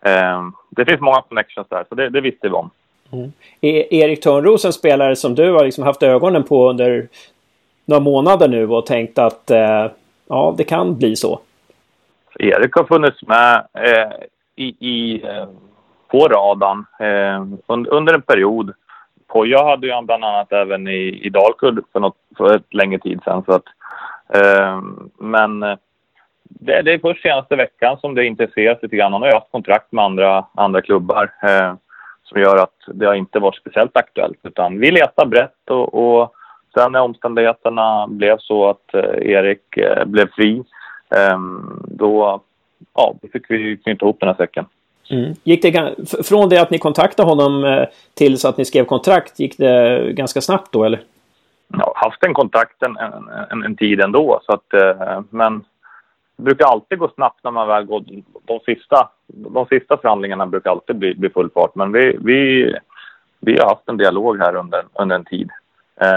eh, 0.00 0.42
det 0.70 0.84
finns 0.84 1.00
många 1.00 1.22
connections 1.22 1.68
där, 1.68 1.84
så 1.88 1.94
det, 1.94 2.08
det 2.08 2.20
visste 2.20 2.48
vi 2.48 2.54
om. 2.54 2.70
Mm. 3.12 3.32
Är 3.60 3.94
Erik 3.94 4.20
Törnros 4.20 4.64
en 4.64 4.72
spelare 4.72 5.16
som 5.16 5.34
du 5.34 5.52
har 5.52 5.64
liksom 5.64 5.84
haft 5.84 6.02
ögonen 6.02 6.42
på 6.42 6.70
under 6.70 7.08
några 7.84 8.00
månader 8.00 8.48
nu 8.48 8.68
och 8.68 8.86
tänkt 8.86 9.18
att 9.18 9.50
eh, 9.50 9.86
ja, 10.28 10.54
det 10.58 10.64
kan 10.64 10.98
bli 10.98 11.16
så? 11.16 11.40
Erik 12.38 12.74
har 12.74 12.84
funnits 12.84 13.22
med 13.22 13.66
eh, 13.74 14.12
i, 14.56 14.64
i 14.64 15.22
eh, 15.24 15.46
på 16.14 16.28
radarn 16.28 16.86
eh, 17.00 17.46
under, 17.66 17.94
under 17.94 18.14
en 18.14 18.22
period. 18.22 18.72
Poja 19.26 19.64
hade 19.64 19.86
jag 19.86 19.94
han 19.94 20.06
bland 20.06 20.24
annat 20.24 20.52
även 20.52 20.88
i, 20.88 21.20
i 21.22 21.30
Dalkurd 21.30 21.84
för, 21.92 22.00
något, 22.00 22.16
för 22.36 22.56
ett 22.56 22.74
längre 22.74 22.98
tid 22.98 23.20
sedan. 23.24 23.42
Så 23.46 23.52
att, 23.52 23.64
eh, 24.34 24.82
men 25.18 25.62
eh, 25.62 25.76
det, 26.42 26.82
det 26.82 26.92
är 26.92 26.98
först 26.98 27.22
senaste 27.22 27.56
veckan 27.56 27.96
som 28.00 28.14
det 28.14 28.26
intresseras 28.26 28.78
lite 28.82 28.96
grann. 28.96 29.12
Han 29.12 29.22
har 29.22 29.28
ju 29.28 29.34
haft 29.34 29.50
kontrakt 29.50 29.92
med 29.92 30.04
andra, 30.04 30.46
andra 30.54 30.82
klubbar 30.82 31.32
eh, 31.42 31.74
som 32.22 32.40
gör 32.40 32.56
att 32.56 32.78
det 32.86 33.06
har 33.06 33.14
inte 33.14 33.38
varit 33.38 33.56
speciellt 33.56 33.96
aktuellt. 33.96 34.38
Utan 34.42 34.78
vi 34.78 34.90
letar 34.90 35.26
brett 35.26 35.70
och, 35.70 35.94
och 35.94 36.34
sen 36.74 36.92
när 36.92 37.00
omständigheterna 37.00 38.06
blev 38.08 38.38
så 38.38 38.70
att 38.70 38.94
eh, 38.94 39.30
Erik 39.30 39.76
eh, 39.76 40.04
blev 40.04 40.28
fri 40.36 40.64
eh, 41.16 41.38
då, 41.88 42.42
ja, 42.94 43.14
då 43.22 43.28
fick 43.28 43.50
vi 43.50 43.76
knyta 43.76 44.04
ihop 44.04 44.20
den 44.20 44.28
här 44.28 44.36
säcken. 44.36 44.66
Mm. 45.10 45.34
Gick 45.44 45.62
det, 45.62 45.94
från 46.24 46.48
det 46.48 46.58
att 46.58 46.70
ni 46.70 46.78
kontaktade 46.78 47.28
honom 47.28 47.86
tills 48.14 48.44
att 48.44 48.56
ni 48.56 48.64
skrev 48.64 48.84
kontrakt, 48.84 49.40
gick 49.40 49.58
det 49.58 50.12
ganska 50.12 50.40
snabbt 50.40 50.72
då 50.72 50.84
eller? 50.84 51.00
Ja, 51.78 51.92
haft 51.96 52.24
en 52.24 52.34
kontakt 52.34 52.82
en, 52.82 52.96
en, 53.50 53.62
en 53.62 53.76
tid 53.76 54.00
ändå. 54.00 54.40
Så 54.42 54.52
att, 54.52 54.66
men 55.30 55.64
det 56.36 56.42
brukar 56.42 56.66
alltid 56.66 56.98
gå 56.98 57.08
snabbt 57.14 57.44
när 57.44 57.50
man 57.50 57.68
väl 57.68 57.84
går... 57.84 58.04
De 58.44 58.60
sista, 58.64 59.08
de 59.26 59.66
sista 59.66 59.96
förhandlingarna 59.96 60.46
brukar 60.46 60.70
alltid 60.70 60.96
bli, 60.96 61.14
bli 61.14 61.30
full 61.30 61.50
fart. 61.50 61.74
Men 61.74 61.92
vi, 61.92 62.16
vi, 62.20 62.74
vi 63.40 63.58
har 63.58 63.68
haft 63.68 63.88
en 63.88 63.96
dialog 63.96 64.38
här 64.38 64.56
under, 64.56 64.82
under 64.94 65.16
en 65.16 65.24
tid. 65.24 65.50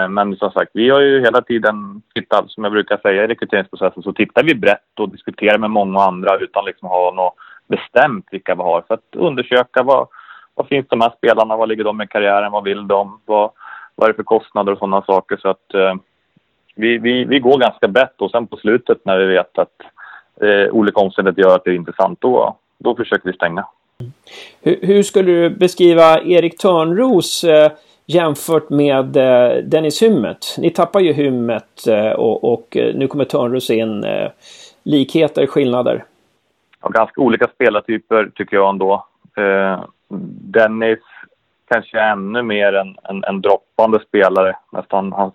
Men 0.09 0.35
som 0.35 0.51
sagt, 0.51 0.71
vi 0.73 0.89
har 0.89 0.99
ju 0.99 1.21
hela 1.21 1.41
tiden 1.41 2.01
tittat, 2.15 2.51
som 2.51 2.63
jag 2.63 2.73
brukar 2.73 2.97
säga 2.97 3.23
i 3.23 3.27
rekryteringsprocessen, 3.27 4.03
så 4.03 4.13
tittar 4.13 4.43
vi 4.43 4.55
brett 4.55 4.99
och 4.99 5.09
diskuterar 5.09 5.57
med 5.57 5.69
många 5.69 5.99
andra 5.99 6.37
utan 6.37 6.65
liksom 6.65 6.89
ha 6.89 7.11
något 7.11 7.33
bestämt 7.67 8.27
vilka 8.31 8.55
vi 8.55 8.61
har. 8.61 8.81
För 8.87 8.93
att 8.93 9.15
undersöka 9.15 9.83
vad, 9.83 10.07
vad 10.55 10.67
finns 10.67 10.87
de 10.89 11.01
här 11.01 11.13
spelarna, 11.17 11.57
vad 11.57 11.69
ligger 11.69 11.83
de 11.83 12.01
i 12.01 12.07
karriären, 12.07 12.51
vad 12.51 12.63
vill 12.63 12.87
de, 12.87 13.19
vad, 13.25 13.51
vad 13.95 14.09
är 14.09 14.13
det 14.13 14.15
för 14.15 14.23
kostnader 14.23 14.71
och 14.71 14.77
sådana 14.77 15.01
saker. 15.01 15.37
Så 15.37 15.49
att 15.49 15.73
eh, 15.73 15.93
vi, 16.75 16.97
vi, 16.97 17.25
vi 17.25 17.39
går 17.39 17.57
ganska 17.57 17.87
brett 17.87 18.21
och 18.21 18.31
sen 18.31 18.47
på 18.47 18.57
slutet 18.57 18.97
när 19.05 19.17
vi 19.17 19.25
vet 19.25 19.57
att 19.57 19.81
eh, 20.41 20.73
olika 20.73 20.99
omständigheter 20.99 21.41
gör 21.41 21.55
att 21.55 21.63
det 21.63 21.71
är 21.71 21.75
intressant, 21.75 22.21
då, 22.21 22.57
då 22.77 22.95
försöker 22.95 23.29
vi 23.29 23.33
stänga. 23.33 23.65
Hur, 24.61 24.79
hur 24.81 25.03
skulle 25.03 25.31
du 25.31 25.49
beskriva 25.49 26.21
Erik 26.21 26.57
Törnros 26.57 27.43
eh, 27.43 27.71
jämfört 28.05 28.69
med 28.69 29.17
eh, 29.17 29.63
Dennis 29.63 30.01
Hymmet? 30.01 30.55
Ni 30.57 30.69
tappar 30.69 30.99
ju 30.99 31.13
Hymmet 31.13 31.87
eh, 31.87 32.11
och, 32.11 32.53
och 32.53 32.77
eh, 32.77 32.95
nu 32.95 33.07
kommer 33.07 33.25
Törnros 33.25 33.69
in. 33.69 34.03
Eh, 34.03 34.29
likheter, 34.83 35.47
skillnader? 35.47 36.03
Ja, 36.81 36.89
ganska 36.89 37.21
olika 37.21 37.47
spelartyper 37.47 38.31
tycker 38.35 38.55
jag 38.57 38.69
ändå. 38.69 39.05
Eh, 39.37 39.83
Dennis 40.53 40.99
kanske 41.69 41.99
ännu 41.99 42.41
mer 42.41 42.73
en, 42.73 42.95
en, 43.03 43.23
en 43.23 43.41
droppande 43.41 43.99
spelare. 44.07 44.55
Nästan, 44.71 45.13
han 45.13 45.31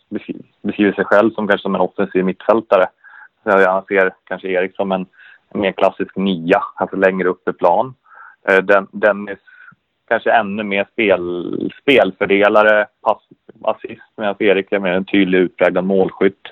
beskriver 0.62 0.92
sig 0.92 1.04
själv 1.04 1.30
som 1.30 1.48
kanske 1.48 1.62
som 1.62 1.74
en 1.74 1.80
offensiv 1.80 2.24
mittfältare. 2.24 2.86
Jag 3.42 3.86
ser 3.86 4.12
kanske 4.24 4.48
Erik 4.48 4.76
som 4.76 4.92
en, 4.92 5.06
en 5.48 5.60
mer 5.60 5.72
klassisk 5.72 6.16
nia, 6.16 6.62
alltså 6.74 6.96
längre 6.96 7.28
upp 7.28 7.48
i 7.48 7.52
plan. 7.52 7.94
Eh, 8.48 8.58
Den, 8.58 8.88
Dennis 8.92 9.38
kanske 10.08 10.32
ännu 10.32 10.62
mer 10.62 10.86
spel, 10.92 11.72
spelfördelare, 11.82 12.86
pass, 13.02 13.22
assist, 13.64 14.02
medan 14.16 14.36
Erik 14.38 14.72
är 14.72 14.78
mer 14.78 14.92
en 14.92 15.04
tydlig 15.04 15.38
utpräglad 15.38 15.84
målskytt. 15.84 16.46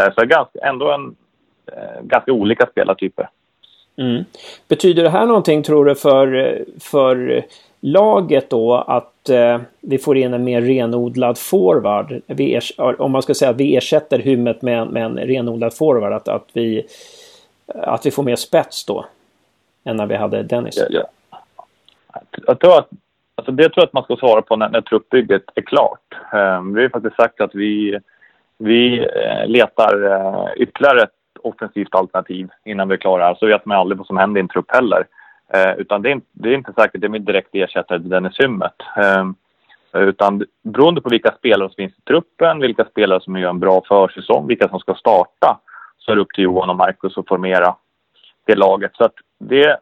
Eh, 0.00 0.12
Så 0.14 0.26
ganska, 0.26 0.58
ändå 0.62 0.92
en, 0.92 1.16
ganska 2.02 2.32
olika 2.32 2.66
spelartyper. 2.66 3.28
Mm. 3.98 4.24
Betyder 4.68 5.02
det 5.02 5.10
här 5.10 5.26
någonting 5.26 5.62
tror 5.62 5.84
du 5.84 5.94
för, 5.94 6.58
för 6.80 7.44
laget 7.80 8.50
då 8.50 8.74
att 8.74 9.28
eh, 9.28 9.60
vi 9.80 9.98
får 9.98 10.16
in 10.16 10.34
en 10.34 10.44
mer 10.44 10.62
renodlad 10.62 11.38
forward? 11.38 12.20
Vi 12.26 12.60
om 12.98 13.12
man 13.12 13.22
ska 13.22 13.34
säga 13.34 13.50
att 13.50 13.56
vi 13.56 13.76
ersätter 13.76 14.18
Hummet 14.18 14.62
med, 14.62 14.88
med 14.88 15.04
en 15.04 15.18
renodlad 15.18 15.74
forward, 15.74 16.12
att, 16.12 16.28
att, 16.28 16.48
vi, 16.52 16.86
att 17.66 18.06
vi 18.06 18.10
får 18.10 18.22
mer 18.22 18.36
spets 18.36 18.84
då? 18.84 19.04
Än 19.84 19.96
när 19.96 20.06
vi 20.06 20.16
hade 20.16 20.42
Dennis? 20.42 20.76
Ja, 20.76 20.86
ja. 20.90 21.08
Jag 22.46 22.58
tror 22.58 22.78
att 22.78 22.88
Alltså 23.38 23.52
det 23.52 23.62
tror 23.62 23.74
jag 23.76 23.84
att 23.84 23.92
man 23.92 24.04
ska 24.04 24.16
svara 24.16 24.42
på 24.42 24.56
när, 24.56 24.68
när 24.68 24.80
truppbygget 24.80 25.42
är 25.54 25.62
klart. 25.62 26.14
Um, 26.32 26.74
vi 26.74 26.82
har 26.82 26.88
faktiskt 26.88 27.16
sagt 27.16 27.40
att 27.40 27.54
vi, 27.54 27.98
vi 28.58 28.98
eh, 28.98 29.46
letar 29.46 30.04
uh, 30.04 30.46
ytterligare 30.56 31.02
ett 31.02 31.17
offensivt 31.42 31.94
alternativ 31.94 32.48
innan 32.64 32.88
vi 32.88 32.94
är 32.94 32.98
klara. 32.98 33.34
Så 33.34 33.46
vet 33.46 33.66
man 33.66 33.78
aldrig 33.78 33.98
vad 33.98 34.06
som 34.06 34.16
händer 34.16 34.38
i 34.38 34.42
en 34.42 34.48
trupp 34.48 34.70
heller. 34.70 35.06
Eh, 35.54 35.72
utan 35.78 36.02
det 36.02 36.10
är, 36.10 36.20
det 36.32 36.48
är, 36.48 36.54
inte 36.54 36.72
säkert 36.72 36.94
att 36.94 37.00
det 37.00 37.06
är 37.06 37.08
min 37.08 37.24
direkt 37.24 37.48
ersättare 37.52 38.00
till 38.00 38.08
Dennis 38.08 38.40
Hymmet. 38.40 38.74
Eh, 38.96 39.24
utan 39.92 40.44
beroende 40.62 41.00
på 41.00 41.08
vilka 41.08 41.34
spelare 41.38 41.68
som 41.68 41.76
finns 41.76 41.98
i 41.98 42.02
truppen, 42.02 42.60
vilka 42.60 42.84
spelare 42.84 43.20
som 43.20 43.36
gör 43.36 43.50
en 43.50 43.60
bra 43.60 43.82
försäsong, 43.88 44.46
vilka 44.46 44.68
som 44.68 44.80
ska 44.80 44.94
starta, 44.94 45.60
så 45.98 46.12
är 46.12 46.16
det 46.16 46.22
upp 46.22 46.32
till 46.34 46.44
Johan 46.44 46.70
och 46.70 46.76
Marcus 46.76 47.18
att 47.18 47.28
formera 47.28 47.74
det 48.46 48.54
laget. 48.54 48.90
Så 48.94 49.04
att 49.04 49.14
det, 49.38 49.78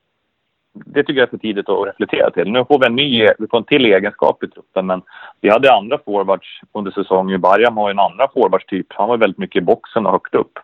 det 0.73 1.03
tycker 1.03 1.21
jag 1.21 1.27
är 1.27 1.31
för 1.31 1.39
tidigt 1.39 1.69
att 1.69 1.87
reflektera 1.87 2.31
till. 2.31 2.53
Nu 2.53 2.65
får 2.65 2.79
vi 2.79 2.87
en 2.87 2.97
ny, 2.97 3.29
vi 3.39 3.47
får 3.51 3.59
en 3.59 3.65
till 3.65 3.87
egenskap 3.87 4.43
i 4.43 4.49
truppen, 4.49 4.87
men 4.87 5.03
vi 5.41 5.51
hade 5.51 5.73
andra 5.73 5.99
forwards 6.05 6.61
under 6.73 6.91
säsongen. 6.91 7.41
Barjam 7.41 7.77
har 7.77 7.89
ju 7.89 7.91
en 7.91 7.99
andra 7.99 8.29
forwardstyp. 8.35 8.87
Han 8.89 9.09
var 9.09 9.17
väldigt 9.17 9.39
mycket 9.39 9.63
i 9.63 9.65
boxen 9.65 10.07
och 10.07 10.13
högt 10.13 10.35
upp. 10.35 10.59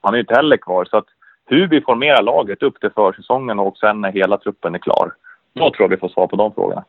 Han 0.00 0.14
är 0.14 0.16
ju 0.16 0.22
inte 0.22 0.34
heller 0.34 0.56
kvar. 0.56 0.84
Så 0.84 0.96
att 0.96 1.06
hur 1.46 1.68
vi 1.68 1.80
formerar 1.80 2.22
laget 2.22 2.62
upp 2.62 2.80
till 2.80 2.90
försäsongen 2.90 3.58
och 3.58 3.76
sen 3.76 4.00
när 4.00 4.12
hela 4.12 4.38
truppen 4.38 4.74
är 4.74 4.78
klar. 4.78 5.12
Då 5.52 5.70
tror 5.70 5.84
jag 5.84 5.88
vi 5.88 5.96
får 5.96 6.08
svar 6.08 6.26
på 6.26 6.36
de 6.36 6.52
frågorna. 6.52 6.84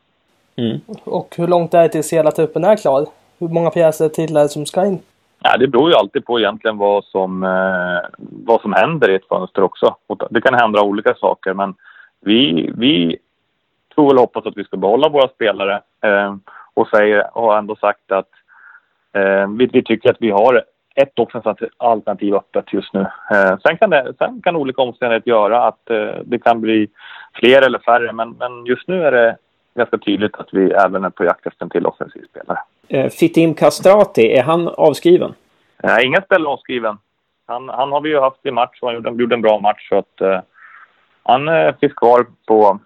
Mm. 0.56 0.80
Och 1.04 1.34
hur 1.36 1.46
långt 1.46 1.74
är 1.74 1.82
det 1.82 1.88
tills 1.88 2.12
hela 2.12 2.30
truppen 2.30 2.64
är 2.64 2.76
klar? 2.76 3.06
Hur 3.38 3.48
många 3.48 3.70
pjäser 3.70 4.08
till 4.08 4.36
är 4.36 4.42
det 4.42 4.48
som 4.48 4.66
ska 4.66 4.86
in? 4.86 4.98
Ja, 5.42 5.56
det 5.56 5.66
beror 5.66 5.90
ju 5.90 5.96
alltid 5.96 6.24
på 6.24 6.38
egentligen 6.40 6.78
vad 6.78 7.04
som, 7.04 7.42
eh, 7.42 8.08
vad 8.18 8.60
som 8.60 8.72
händer 8.72 9.10
i 9.10 9.14
ett 9.14 9.28
fönster 9.28 9.62
också. 9.62 9.96
Det 10.30 10.40
kan 10.40 10.54
hända 10.54 10.82
olika 10.82 11.14
saker, 11.14 11.54
men 11.54 11.74
vi, 12.20 12.70
vi 12.76 13.18
tror 13.94 14.06
väl 14.06 14.16
och 14.16 14.20
hoppas 14.20 14.46
att 14.46 14.56
vi 14.56 14.64
ska 14.64 14.76
behålla 14.76 15.08
våra 15.08 15.28
spelare 15.28 15.82
eh, 16.04 16.36
och 16.74 16.88
säger, 16.88 17.30
har 17.34 17.58
ändå 17.58 17.76
sagt 17.76 18.12
att 18.12 18.28
eh, 19.12 19.48
vi, 19.48 19.66
vi, 19.66 19.82
tycker 19.82 20.10
att 20.10 20.20
vi 20.20 20.30
har 20.30 20.64
ett 20.94 21.18
offensivt 21.18 21.70
alternativ 21.76 22.34
öppet 22.34 22.72
just 22.72 22.92
nu. 22.92 23.00
Eh, 23.30 23.58
sen, 23.58 23.76
kan 23.76 23.90
det, 23.90 24.14
sen 24.18 24.42
kan 24.42 24.56
olika 24.56 24.82
omständigheter 24.82 25.30
göra 25.30 25.64
att 25.64 25.90
eh, 25.90 26.14
det 26.24 26.38
kan 26.38 26.60
bli 26.60 26.88
fler 27.34 27.62
eller 27.62 27.78
färre, 27.78 28.12
men, 28.12 28.30
men 28.30 28.66
just 28.66 28.88
nu 28.88 29.04
är 29.04 29.12
det 29.12 29.36
ganska 29.74 29.98
tydligt 29.98 30.36
att 30.36 30.48
vi 30.52 30.70
även 30.70 31.04
är 31.04 31.10
på 31.10 31.24
jakt 31.24 31.46
efter 31.46 31.64
en 31.64 31.70
till 31.70 31.86
offensiv 31.86 32.24
spelare. 32.30 32.58
Eh, 32.88 33.10
Fitim 33.10 33.54
Castrati, 33.54 34.32
är 34.32 34.42
han 34.42 34.68
avskriven? 34.68 35.34
Nej, 35.82 36.06
ingen 36.06 36.22
spelare 36.22 36.48
avskriven. 36.48 36.98
Han, 37.46 37.68
han 37.68 37.92
har 37.92 38.00
vi 38.00 38.08
ju 38.08 38.20
haft 38.20 38.46
i 38.46 38.50
match 38.50 38.78
och 38.80 38.88
han 38.88 38.94
gjorde, 38.94 39.22
gjorde 39.22 39.34
en 39.34 39.42
bra 39.42 39.60
match. 39.60 39.88
Så 39.88 39.98
att, 39.98 40.20
eh, 40.20 40.40
han 41.22 41.48
eh, 41.48 41.74
finns 41.80 41.92
kvar 41.92 42.26
på, 42.46 42.78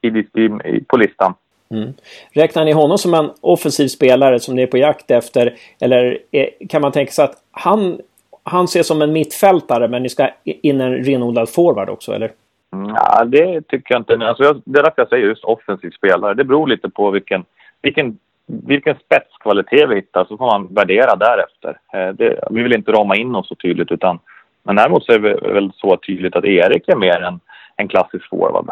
i, 0.00 0.08
i, 0.08 0.84
på 0.88 0.96
listan. 0.96 1.34
Mm. 1.70 1.92
Räknar 2.32 2.64
ni 2.64 2.72
honom 2.72 2.98
som 2.98 3.14
en 3.14 3.30
offensiv 3.40 3.88
spelare 3.88 4.40
som 4.40 4.54
ni 4.54 4.62
är 4.62 4.66
på 4.66 4.78
jakt 4.78 5.10
efter? 5.10 5.54
Eller 5.80 6.18
är, 6.30 6.50
kan 6.68 6.82
man 6.82 6.92
tänka 6.92 7.12
sig 7.12 7.24
att 7.24 7.34
han, 7.50 8.00
han 8.42 8.64
ses 8.64 8.86
som 8.86 9.02
en 9.02 9.12
mittfältare 9.12 9.88
men 9.88 10.02
ni 10.02 10.08
ska 10.08 10.28
in 10.44 10.80
en 10.80 11.04
renodlad 11.04 11.48
forward 11.48 11.88
också, 11.88 12.12
eller? 12.12 12.30
Ja, 12.70 13.24
det 13.24 13.68
tycker 13.68 13.94
jag 13.94 14.00
inte. 14.00 14.26
Alltså, 14.26 14.60
det 14.64 14.78
är 14.78 14.82
därför 14.82 15.02
jag 15.02 15.08
säger 15.08 15.26
just 15.26 15.44
offensiv 15.44 15.90
spelare. 15.90 16.34
Det 16.34 16.44
beror 16.44 16.66
lite 16.66 16.88
på 16.88 17.10
vilken, 17.10 17.44
vilken, 17.82 18.18
vilken 18.46 18.96
spetskvalitet 19.04 19.88
vi 19.88 19.94
hittar, 19.94 20.24
så 20.24 20.36
får 20.36 20.46
man 20.46 20.74
värdera 20.74 21.16
därefter. 21.16 21.78
Eh, 21.92 22.08
det, 22.08 22.40
vi 22.50 22.62
vill 22.62 22.74
inte 22.74 22.92
rama 22.92 23.16
in 23.16 23.34
oss 23.34 23.48
så 23.48 23.54
tydligt, 23.54 23.90
utan 23.90 24.18
men 24.66 24.76
däremot 24.76 25.04
så 25.04 25.12
är 25.12 25.18
det 25.18 25.52
väl 25.52 25.72
så 25.74 25.96
tydligt 25.96 26.36
att 26.36 26.44
Erik 26.44 26.88
är 26.88 26.96
mer 26.96 27.22
en, 27.22 27.40
en 27.76 27.88
klassisk 27.88 28.28
forward 28.28 28.70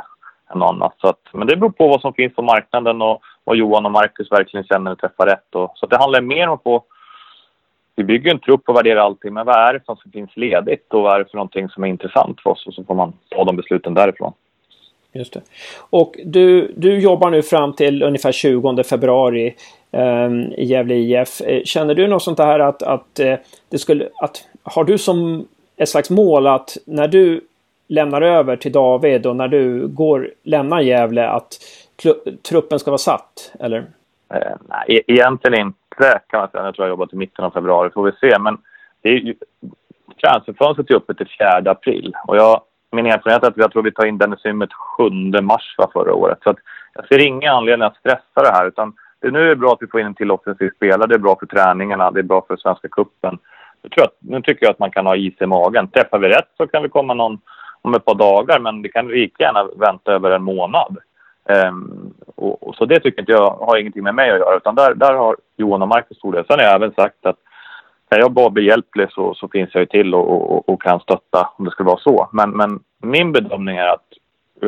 än 0.55 0.63
annat. 0.63 0.95
Så 0.99 1.09
att, 1.09 1.21
men 1.33 1.47
det 1.47 1.57
beror 1.57 1.71
på 1.71 1.89
vad 1.89 2.01
som 2.01 2.15
finns 2.15 2.35
på 2.35 2.43
marknaden 2.43 3.03
och 3.03 3.23
vad 3.45 3.57
Johan 3.57 3.87
och 3.87 3.93
Marcus 3.93 4.33
verkligen 4.33 4.67
känner 4.67 4.93
och 4.93 4.99
träffar 4.99 5.27
rätt. 5.27 5.55
Och, 5.55 5.73
så 5.75 5.87
det 5.87 5.97
handlar 5.97 6.21
mer 6.21 6.49
om 6.49 6.55
att 6.55 6.63
få 6.63 6.85
vi 7.97 8.05
bygger 8.05 8.31
en 8.31 8.39
trupp 8.39 8.69
och 8.69 8.77
värderar 8.77 9.01
allting, 9.01 9.35
men 9.35 9.47
vad 9.47 9.57
är 9.57 9.73
det 9.73 9.85
som 9.85 9.97
finns 10.13 10.37
ledigt 10.37 10.95
och 10.95 11.03
vad 11.03 11.15
är 11.15 11.19
det 11.19 11.31
för 11.31 11.37
någonting 11.37 11.69
som 11.69 11.85
är 11.85 11.89
intressant 11.89 12.41
för 12.41 12.51
oss 12.51 12.67
och 12.67 12.75
så 12.75 12.85
får 12.85 12.95
man 12.95 13.13
ta 13.29 13.45
de 13.45 13.57
besluten 13.57 13.95
därifrån. 13.95 14.33
Just 15.13 15.33
det. 15.33 15.41
Och 15.91 16.17
du, 16.25 16.75
du 16.77 16.99
jobbar 17.01 17.31
nu 17.31 17.43
fram 17.43 17.73
till 17.73 18.03
ungefär 18.03 18.33
20 18.33 18.83
februari 18.83 19.55
eh, 19.91 20.31
i 20.57 20.65
Gävle 20.65 20.95
IF. 20.95 21.41
Eh, 21.41 21.63
känner 21.65 21.95
du 21.95 22.09
något 22.09 22.23
sånt 22.23 22.39
här 22.39 22.59
att, 22.59 22.83
att 22.83 23.21
eh, 23.21 23.35
det 23.69 23.79
skulle, 23.79 24.09
att, 24.17 24.45
har 24.63 24.85
du 24.85 24.99
som 24.99 25.49
ett 25.77 25.89
slags 25.89 26.11
mål 26.11 26.47
att 26.47 26.77
när 26.87 27.09
du 27.09 27.41
lämnar 27.89 28.23
över 28.23 28.57
till 28.57 28.73
David 28.73 29.27
och 29.27 29.37
när 29.37 29.49
du 29.49 29.89
går, 29.89 30.31
lämnar 30.43 30.81
Gävle 30.81 31.29
att 31.29 31.59
truppen 32.49 32.79
ska 32.79 32.91
vara 32.91 32.99
satt, 32.99 33.53
eller? 33.61 33.79
Eh, 34.35 34.57
nej, 34.69 34.85
e-, 34.89 35.13
egentligen 35.13 35.61
inte 35.61 36.21
kan 36.31 36.41
man 36.41 36.51
säga. 36.51 36.65
Jag 36.65 36.75
tror 36.75 36.87
jag 36.87 36.93
jobbar 36.93 37.07
till 37.07 37.19
mitten 37.19 37.45
av 37.45 37.51
februari, 37.51 37.91
får 37.91 38.05
vi 38.05 38.13
se. 38.21 38.39
Men 38.39 38.59
det 39.03 39.09
är 39.09 39.13
ju, 39.13 39.35
transferfönstret 40.21 40.91
är 40.91 40.95
öppet 40.95 41.17
till 41.17 41.29
4 41.39 41.71
april. 41.71 42.15
Och 42.27 42.37
jag, 42.37 42.61
min 42.93 43.07
erfarenhet 43.07 43.43
är 43.43 43.49
att 43.49 43.57
jag 43.57 43.73
tror 43.73 43.83
vi 43.83 43.93
tar 43.93 44.07
in 44.07 44.19
Dennis 44.19 44.47
Ymmet 44.47 44.73
7 44.73 45.11
mars 45.43 45.75
var 45.79 45.91
förra 45.93 46.15
året. 46.15 46.39
Så 46.43 46.51
att 46.51 46.59
jag 46.95 47.09
ser 47.09 47.27
ingen 47.27 47.55
anledning 47.55 47.87
att 47.87 47.97
stressa 47.97 48.43
det 48.43 48.53
här. 48.53 48.67
Utan 48.67 48.93
det, 49.21 49.31
nu 49.31 49.43
är 49.43 49.49
det 49.49 49.57
bra 49.57 49.73
att 49.73 49.83
vi 49.83 49.87
får 49.87 50.01
in 50.01 50.07
en 50.07 50.15
till 50.15 50.31
offensiv 50.31 50.71
spelare. 50.77 51.07
Det 51.07 51.15
är 51.15 51.19
bra 51.19 51.37
för 51.39 51.47
träningarna. 51.47 52.11
Det 52.11 52.21
är 52.21 52.23
bra 52.23 52.45
för 52.49 52.57
Svenska 52.57 52.89
cupen. 52.89 53.39
Nu 54.19 54.43
tycker 54.43 54.67
jag 54.67 54.71
att 54.71 54.79
man 54.79 54.91
kan 54.91 55.07
ha 55.07 55.17
is 55.17 55.35
i 55.41 55.47
magen. 55.47 55.89
Träffar 55.89 56.19
vi 56.19 56.29
rätt 56.29 56.49
så 56.57 56.67
kan 56.67 56.83
vi 56.83 56.89
komma 56.89 57.15
någon 57.15 57.39
om 57.85 57.95
ett 57.95 58.05
par 58.05 58.15
dagar. 58.15 58.59
Men 58.59 58.83
det 58.83 58.89
kan 58.89 59.09
lika 59.09 59.45
gärna 59.45 59.69
vänta 59.77 60.13
över 60.13 60.31
en 60.31 60.43
månad. 60.43 60.97
Um, 61.69 62.15
och, 62.37 62.69
och, 62.69 62.75
så 62.75 62.85
det 62.85 63.01
tycker 63.01 63.21
inte 63.21 63.33
jag 63.33 63.51
har 63.51 63.77
ingenting 63.77 64.03
med 64.03 64.15
mig 64.15 64.31
att 64.31 64.39
göra 64.39 64.57
utan 64.57 64.75
där, 64.75 64.95
där 64.95 65.15
har 65.15 65.37
Johan 65.57 65.83
och 65.83 65.89
Marcus 65.89 66.17
stor 66.17 66.33
del. 66.33 66.45
Sen 66.47 66.59
har 66.59 66.67
jag 66.67 66.75
även 66.75 66.95
sagt 66.95 67.27
att 67.27 67.37
kan 68.11 68.21
jag 68.21 68.33
bara 68.33 68.51
behjälplig 68.51 69.13
så, 69.13 69.35
så 69.35 69.49
finns 69.49 69.71
jag 69.75 69.81
ju 69.81 69.87
till 69.87 70.15
och, 70.15 70.53
och, 70.53 70.69
och, 70.69 70.83
kan 70.83 71.01
stötta 71.01 71.49
om 71.57 71.65
det 71.65 71.71
skulle 71.71 71.87
vara 71.87 72.01
så. 72.01 72.29
Men, 72.33 72.51
men 72.51 72.81
min 73.03 73.33
bedömning 73.33 73.77
är 73.77 73.89
att, 73.89 74.09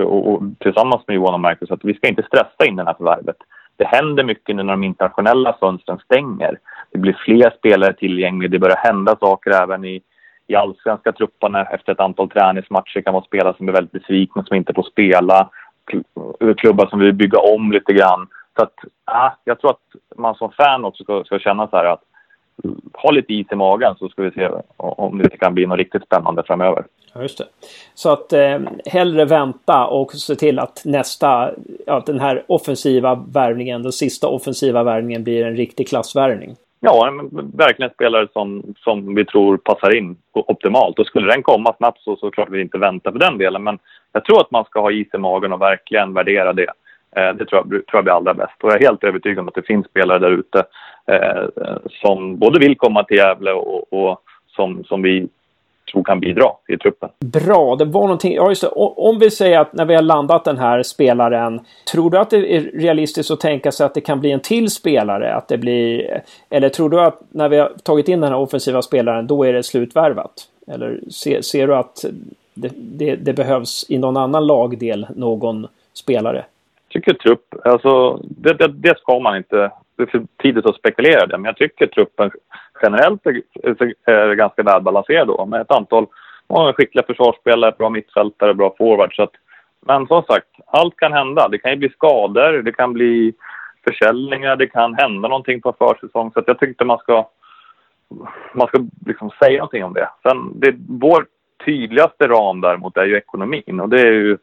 och, 0.04 0.42
tillsammans 0.58 1.02
med 1.06 1.14
Johan 1.14 1.34
och 1.34 1.40
Marcus, 1.40 1.70
att 1.70 1.84
vi 1.84 1.94
ska 1.94 2.08
inte 2.08 2.22
stressa 2.22 2.66
in 2.66 2.76
det 2.76 2.84
här 2.84 2.94
förvärvet. 2.94 3.36
Det 3.76 3.84
händer 3.84 4.24
mycket 4.24 4.56
nu 4.56 4.62
när 4.62 4.72
de 4.72 4.84
internationella 4.84 5.56
fönstren 5.60 5.98
stänger. 5.98 6.58
Det 6.90 6.98
blir 6.98 7.18
fler 7.24 7.52
spelare 7.58 7.92
tillgängliga. 7.92 8.50
Det 8.50 8.58
börjar 8.58 8.76
hända 8.76 9.16
saker 9.20 9.50
även 9.50 9.84
i, 9.84 10.02
i 10.46 10.54
allsvenska 10.54 11.12
trupperna 11.12 11.64
efter 11.64 11.92
ett 11.92 12.00
antal 12.00 12.28
träningsmatcher. 12.28 13.00
Kan 13.00 13.14
vara 13.14 13.24
spelare 13.24 13.54
som 13.56 13.68
är 13.68 13.72
väldigt 13.72 13.92
besvikna 13.92 14.44
som 14.44 14.56
inte 14.56 14.74
får 14.74 14.82
spela 14.82 15.50
klubbar 16.56 16.86
som 16.86 16.98
vill 16.98 17.12
bygga 17.12 17.38
om 17.38 17.72
lite 17.72 17.92
grann. 17.92 18.28
Så 18.56 18.62
att, 18.62 18.74
äh, 19.10 19.32
jag 19.44 19.60
tror 19.60 19.70
att 19.70 20.18
man 20.18 20.34
som 20.34 20.50
fan 20.50 20.84
också 20.84 21.02
ska, 21.04 21.24
ska 21.24 21.38
känna 21.38 21.68
så 21.68 21.76
här 21.76 21.84
att 21.84 22.02
mm, 22.64 22.80
ha 22.94 23.10
lite 23.10 23.32
is 23.34 23.46
i 23.52 23.54
magen 23.54 23.94
så 23.98 24.08
ska 24.08 24.22
vi 24.22 24.30
se 24.30 24.50
om 24.76 25.18
det 25.18 25.36
kan 25.36 25.54
bli 25.54 25.66
något 25.66 25.78
riktigt 25.78 26.04
spännande 26.04 26.42
framöver. 26.46 26.84
Ja, 27.14 27.22
just 27.22 27.38
det. 27.38 27.44
Så 27.94 28.12
att 28.12 28.32
eh, 28.32 28.58
hellre 28.86 29.24
vänta 29.24 29.86
och 29.86 30.12
se 30.12 30.34
till 30.34 30.58
att 30.58 30.82
nästa, 30.84 31.50
ja, 31.86 32.02
den 32.06 32.20
här 32.20 32.44
offensiva 32.48 33.14
värvningen, 33.14 33.82
den 33.82 33.92
sista 33.92 34.28
offensiva 34.28 34.82
värvningen 34.82 35.24
blir 35.24 35.46
en 35.46 35.56
riktig 35.56 35.88
klassvärvning. 35.88 36.56
Ja, 36.80 37.12
verkligen 37.54 37.90
spelare 37.90 38.28
som, 38.32 38.74
som 38.78 39.14
vi 39.14 39.24
tror 39.24 39.56
passar 39.56 39.96
in 39.96 40.16
optimalt. 40.32 40.98
Och 40.98 41.06
skulle 41.06 41.32
den 41.32 41.42
komma 41.42 41.74
snabbt 41.76 42.00
så, 42.00 42.16
så 42.16 42.30
klart 42.30 42.48
vi 42.50 42.60
inte 42.60 42.78
väntar 42.78 43.12
på 43.12 43.18
den 43.18 43.38
delen. 43.38 43.64
Men 43.64 43.78
jag 44.12 44.24
tror 44.24 44.40
att 44.40 44.50
man 44.50 44.64
ska 44.64 44.80
ha 44.80 44.90
is 44.90 45.14
i 45.14 45.18
magen 45.18 45.52
och 45.52 45.60
verkligen 45.60 46.14
värdera 46.14 46.52
det. 46.52 46.70
Eh, 47.16 47.34
det 47.34 47.44
tror 47.44 47.60
jag, 47.60 47.68
tror 47.70 47.84
jag 47.92 48.04
blir 48.04 48.14
allra 48.14 48.34
bäst. 48.34 48.62
Och 48.62 48.70
jag 48.70 48.76
är 48.82 48.86
helt 48.86 49.04
övertygad 49.04 49.38
om 49.38 49.48
att 49.48 49.54
det 49.54 49.66
finns 49.66 49.86
spelare 49.86 50.18
där 50.18 50.30
ute 50.30 50.64
eh, 51.06 51.44
som 51.88 52.38
både 52.38 52.58
vill 52.58 52.76
komma 52.76 53.04
till 53.04 53.16
Gävle 53.16 53.52
och, 53.52 53.92
och 53.92 54.20
som, 54.46 54.84
som 54.84 55.02
vi 55.02 55.28
tror 55.92 56.04
kan 56.04 56.20
bidra 56.20 56.50
i 56.68 56.76
truppen. 56.76 57.08
Bra, 57.18 57.76
det 57.76 57.84
var 57.84 58.00
någonting. 58.00 58.34
Ja, 58.34 58.48
just 58.48 58.62
det. 58.62 58.68
Om 58.68 59.18
vi 59.18 59.30
säger 59.30 59.58
att 59.58 59.72
när 59.72 59.84
vi 59.84 59.94
har 59.94 60.02
landat 60.02 60.44
den 60.44 60.58
här 60.58 60.82
spelaren. 60.82 61.60
Tror 61.92 62.10
du 62.10 62.18
att 62.18 62.30
det 62.30 62.56
är 62.56 62.60
realistiskt 62.60 63.30
att 63.30 63.40
tänka 63.40 63.72
sig 63.72 63.86
att 63.86 63.94
det 63.94 64.00
kan 64.00 64.20
bli 64.20 64.30
en 64.30 64.40
till 64.40 64.70
spelare? 64.70 65.34
Att 65.34 65.48
det 65.48 65.58
blir, 65.58 66.20
eller 66.50 66.68
tror 66.68 66.90
du 66.90 67.00
att 67.00 67.20
när 67.30 67.48
vi 67.48 67.58
har 67.58 67.72
tagit 67.82 68.08
in 68.08 68.20
den 68.20 68.32
här 68.32 68.38
offensiva 68.38 68.82
spelaren, 68.82 69.26
då 69.26 69.44
är 69.44 69.52
det 69.52 69.62
slutvärvat? 69.62 70.48
Eller 70.66 71.00
ser, 71.10 71.40
ser 71.40 71.66
du 71.66 71.74
att 71.74 72.04
det, 72.54 72.72
det, 72.74 73.16
det, 73.16 73.32
behövs 73.32 73.86
i 73.88 73.98
någon 73.98 74.16
annan 74.16 74.46
lagdel 74.46 75.06
någon 75.16 75.66
spelare? 75.92 76.44
Jag 76.88 77.02
tycker 77.02 77.14
trupp, 77.14 77.54
alltså 77.64 78.20
det, 78.22 78.52
det, 78.52 78.68
det 78.68 78.98
ska 78.98 79.18
man 79.18 79.36
inte 79.36 79.70
det 79.96 80.02
är 80.02 80.06
för 80.06 80.26
tidigt 80.42 80.66
att 80.66 80.76
spekulera 80.76 81.26
det, 81.26 81.38
men 81.38 81.44
jag 81.44 81.56
tycker 81.56 81.86
truppen 81.86 82.30
generellt 82.82 83.26
är, 83.26 84.28
det 84.28 84.34
ganska 84.34 84.62
välbalanserad 84.62 85.26
då 85.26 85.46
med 85.46 85.60
ett 85.60 85.70
antal 85.70 86.06
många 86.48 86.72
skickliga 86.72 87.06
försvarsspelare, 87.06 87.74
bra 87.78 87.90
mittfältare, 87.90 88.54
bra 88.54 88.74
forwards. 88.78 89.16
men 89.80 90.06
som 90.06 90.22
sagt, 90.22 90.48
allt 90.66 90.96
kan 90.96 91.12
hända. 91.12 91.48
Det 91.48 91.58
kan 91.58 91.70
ju 91.70 91.76
bli 91.76 91.88
skador, 91.88 92.62
det 92.62 92.72
kan 92.72 92.92
bli 92.92 93.34
försäljningar, 93.84 94.56
det 94.56 94.66
kan 94.66 94.94
hända 94.94 95.28
någonting 95.28 95.60
på 95.60 95.72
försäsong. 95.78 96.32
Så 96.32 96.42
jag 96.46 96.58
tyckte 96.58 96.84
man 96.84 96.98
ska, 96.98 97.28
man 98.54 98.68
ska 98.68 98.86
liksom 99.06 99.30
säga 99.30 99.58
någonting 99.58 99.84
om 99.84 99.94
det. 99.94 100.08
Sen, 100.22 100.60
det, 100.60 100.74
vår 100.88 101.26
tydligaste 101.64 102.26
ram 102.26 102.60
däremot 102.60 102.96
är 102.96 103.04
ju 103.04 103.16
ekonomin 103.16 103.80
och 103.80 103.88
det 103.88 104.00
är 104.00 104.12
ju 104.12 104.38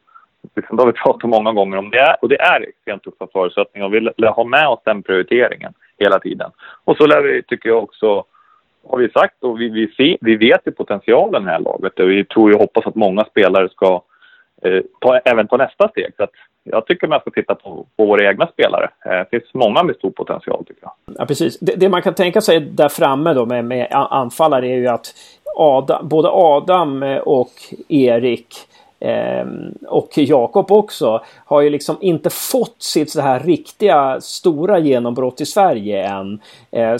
liksom, 0.56 0.78
det 0.78 0.84
har 0.84 0.88
vi 0.92 1.00
pratat 1.00 1.30
många 1.30 1.52
gånger 1.52 1.78
om. 1.78 1.90
Det 1.90 2.00
är, 2.00 2.16
och 2.22 2.30
det 2.30 2.42
är 2.42 2.62
extremt 2.62 3.04
tuffa 3.04 3.28
förutsättningar 3.34 3.88
och 3.88 3.94
vi 3.94 4.00
vill 4.00 4.28
ha 4.28 4.44
med 4.44 4.68
oss 4.68 4.80
den 4.86 5.04
prioriteringen 5.04 5.74
hela 6.00 6.20
tiden. 6.20 6.52
Och 6.84 6.98
så 6.98 7.06
lär 7.06 7.22
vi, 7.22 7.44
tycker 7.44 7.70
jag 7.70 7.84
också, 7.84 8.24
har 8.90 8.98
vi 8.98 9.10
sagt 9.10 9.44
och 9.44 9.62
vi, 9.62 9.70
vi, 9.70 9.88
ser, 9.88 10.18
vi 10.22 10.36
vet 10.36 10.62
ju 10.66 10.72
potentialen 10.72 11.42
i 11.42 11.46
det 11.46 11.52
här 11.52 11.60
laget 11.60 12.00
och 12.00 12.10
vi 12.10 12.26
tror 12.26 12.54
och 12.54 12.60
hoppas 12.60 12.86
att 12.88 12.96
många 12.96 13.24
spelare 13.24 13.70
ska 13.70 14.02
eh, 14.62 14.82
ta, 15.00 15.18
även 15.18 15.48
ta 15.48 15.58
nästa 15.58 15.90
steg. 15.90 16.14
Så 16.18 16.24
att 16.24 16.32
jag 16.64 16.88
tycker 16.88 17.08
man 17.08 17.20
ska 17.20 17.32
titta 17.32 17.56
på, 17.56 17.86
på 17.98 18.06
våra 18.06 18.30
egna 18.30 18.48
spelare. 18.48 18.90
Eh, 19.06 19.12
det 19.12 19.28
finns 19.32 19.54
många 19.54 19.84
med 19.84 19.96
stor 19.96 20.12
potential 20.12 20.66
tycker 20.66 20.82
jag. 20.84 20.94
Ja, 21.18 21.26
precis. 21.26 21.60
Det, 21.60 21.76
det 21.76 21.90
man 21.90 22.02
kan 22.02 22.14
tänka 22.14 22.42
sig 22.42 22.60
där 22.60 22.90
framme 22.90 23.34
då 23.34 23.46
med, 23.46 23.66
med 23.66 23.88
anfallare 23.92 24.68
är 24.68 24.76
ju 24.76 24.88
att 24.88 25.14
Adam, 25.56 26.08
både 26.08 26.30
Adam 26.30 27.20
och 27.26 27.52
Erik 27.90 28.48
eh, 28.48 28.73
Ehm, 29.04 29.74
och 29.88 30.18
Jakob 30.18 30.72
också 30.72 31.24
har 31.46 31.62
ju 31.62 31.70
liksom 31.70 31.98
inte 32.02 32.30
fått 32.30 32.82
sitt 32.82 33.12
så 33.12 33.22
här 33.22 33.40
riktiga 33.40 34.22
stora 34.22 34.80
genombrott 34.80 35.42
i 35.42 35.46
Sverige 35.46 36.08
än. 36.08 36.40
Ehm, 36.72 36.98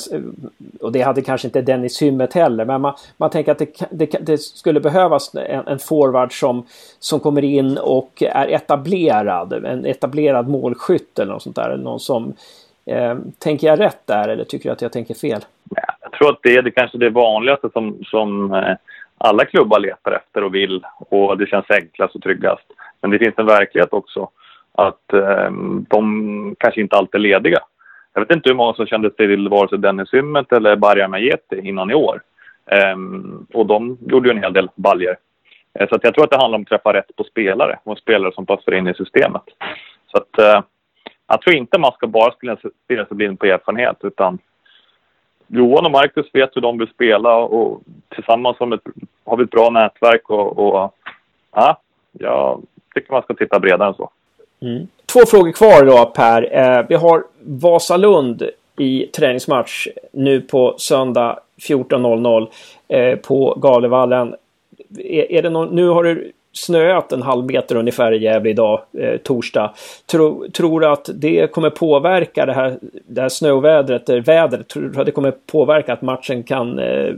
och 0.82 0.92
det 0.92 1.02
hade 1.02 1.22
kanske 1.22 1.48
inte 1.48 1.62
Dennis 1.62 2.02
Hymmet 2.02 2.34
heller, 2.34 2.66
men 2.66 2.82
man, 2.82 2.94
man 3.18 3.30
tänker 3.30 3.52
att 3.52 3.58
det, 3.58 3.88
det, 3.92 4.06
det 4.06 4.38
skulle 4.38 4.80
behövas 4.80 5.36
en, 5.36 5.68
en, 5.68 5.80
forward 5.80 6.40
som, 6.40 6.66
som 7.00 7.20
kommer 7.20 7.44
in 7.44 7.78
och 7.78 8.24
är 8.24 8.48
etablerad, 8.48 9.54
en 9.54 9.86
etablerad 9.86 10.48
målskytt 10.48 11.20
eller 11.20 11.34
något 11.34 11.44
sånt 11.44 11.56
där. 11.56 11.78
Någon 11.78 12.00
som, 12.00 12.34
eh, 12.86 13.18
tänker 13.40 13.68
jag 13.68 13.80
rätt 13.80 14.02
där 14.06 14.28
eller 14.28 14.44
tycker 14.44 14.70
du 14.70 14.74
att 14.74 14.82
jag 14.82 14.92
tänker 14.92 15.14
fel? 15.14 15.42
Jag 16.02 16.12
tror 16.12 16.30
att 16.30 16.40
det 16.44 16.56
är 16.56 16.62
det 16.62 16.72
kanske 16.72 16.98
det 16.98 17.10
vanligaste 17.10 17.70
som, 17.74 17.98
som 18.06 18.54
eh, 18.54 18.76
alla 19.24 19.46
klubbar 19.46 19.80
letar 19.80 20.12
efter 20.12 20.44
och 20.44 20.56
vill 20.56 20.84
och 21.00 21.38
det 21.38 21.46
känns 21.46 21.66
enklast 21.70 22.16
och 22.16 22.22
tryggast. 22.22 22.66
Men 23.02 23.12
det 23.12 23.20
finns 23.20 23.38
en 23.38 23.46
verklighet 23.46 23.94
också 23.94 24.30
att 24.72 25.14
eh, 25.14 25.52
de 25.88 26.56
kanske 26.60 26.82
inte 26.82 26.96
alltid 26.96 27.16
är 27.16 27.20
lediga. 27.20 27.60
Jag 28.14 28.22
vet 28.22 28.36
inte 28.36 28.50
hur 28.50 28.56
många 28.56 28.74
som 28.74 28.86
kände 28.86 29.10
till 29.10 29.50
vare 29.50 29.70
sig 29.70 29.78
Dennis 29.78 30.14
Ymmet 30.14 30.52
eller 30.52 30.76
Barja 30.76 31.08
Majeti 31.08 31.60
innan 31.64 31.92
i 31.92 31.94
år. 31.94 32.22
Eh, 32.72 32.98
och 33.54 33.66
de 33.66 33.98
gjorde 34.02 34.30
ju 34.30 34.36
en 34.36 34.44
hel 34.44 34.54
del 34.54 34.70
baljer. 34.76 35.18
Eh, 35.80 35.90
så 35.90 36.00
jag 36.02 36.14
tror 36.14 36.24
att 36.24 36.32
det 36.32 36.38
handlar 36.42 36.58
om 36.58 36.62
att 36.62 36.70
träffa 36.70 36.94
rätt 36.94 37.16
på 37.16 37.24
spelare 37.24 37.80
och 37.84 37.98
spelare 37.98 38.32
som 38.34 38.46
passar 38.46 38.74
in 38.74 38.88
i 38.88 38.94
systemet. 38.94 39.44
Så 40.12 40.18
att, 40.18 40.40
eh, 40.40 40.62
jag 41.28 41.42
tror 41.42 41.56
inte 41.56 41.80
man 41.80 41.92
ska 41.92 42.08
bara 42.08 42.34
stirra 42.86 43.06
sig 43.06 43.18
blind 43.18 43.40
på 43.40 43.46
erfarenhet 43.46 43.98
utan 44.04 44.40
Johan 45.56 45.86
och 45.86 45.92
Marcus 45.92 46.26
vet 46.34 46.56
hur 46.56 46.62
de 46.62 46.78
vill 46.78 46.88
spela 46.88 47.36
och 47.36 47.82
tillsammans 48.16 48.58
har, 48.60 48.74
ett, 48.76 48.82
har 49.26 49.38
vi 49.38 49.44
ett 49.44 49.52
bra 49.52 49.70
nätverk 49.70 50.30
och, 50.30 50.58
och 50.60 50.96
ja, 51.52 51.82
jag 52.12 52.62
tycker 52.96 53.12
man 53.12 53.22
ska 53.22 53.34
titta 53.34 53.60
bredare 53.60 53.90
än 53.90 53.94
så. 53.94 54.10
Mm. 54.62 54.88
Två 55.06 55.20
frågor 55.20 55.52
kvar 55.52 55.86
då 55.86 56.06
Per. 56.06 56.58
Eh, 56.58 56.86
vi 56.90 56.96
har 56.96 57.24
Vasalund 57.40 58.44
i 58.78 59.06
träningsmatch 59.06 59.88
nu 60.12 60.42
på 60.42 60.76
söndag 60.78 61.40
14.00 61.62 62.48
eh, 62.88 63.16
på 63.16 63.58
Galevallen. 63.62 64.36
Är, 64.98 65.04
e- 65.04 65.38
är 65.38 65.42
det 65.42 65.50
någon, 65.50 65.76
nu 65.76 65.88
har 65.88 66.04
du 66.04 66.32
snöat 66.54 67.12
en 67.12 67.22
halv 67.22 67.46
meter 67.46 67.76
ungefär 67.76 68.12
i 68.12 68.18
Gävle 68.18 68.50
idag, 68.50 68.82
eh, 69.00 69.18
torsdag. 69.18 69.74
Tro, 70.12 70.46
tror 70.50 70.80
du 70.80 70.88
att 70.88 71.10
det 71.14 71.52
kommer 71.52 71.70
påverka 71.70 72.46
det 72.46 72.54
här, 72.54 72.78
det 73.08 73.22
här 73.22 73.30
snövädret, 73.30 74.10
eh, 74.10 74.16
vädret? 74.18 74.68
Tror 74.68 74.84
du 74.84 75.00
att 75.00 75.06
det 75.06 75.12
kommer 75.12 75.34
påverka 75.52 75.94
att 75.94 76.02
matchen 76.02 76.44
kan 76.44 76.80
eh, 76.80 77.14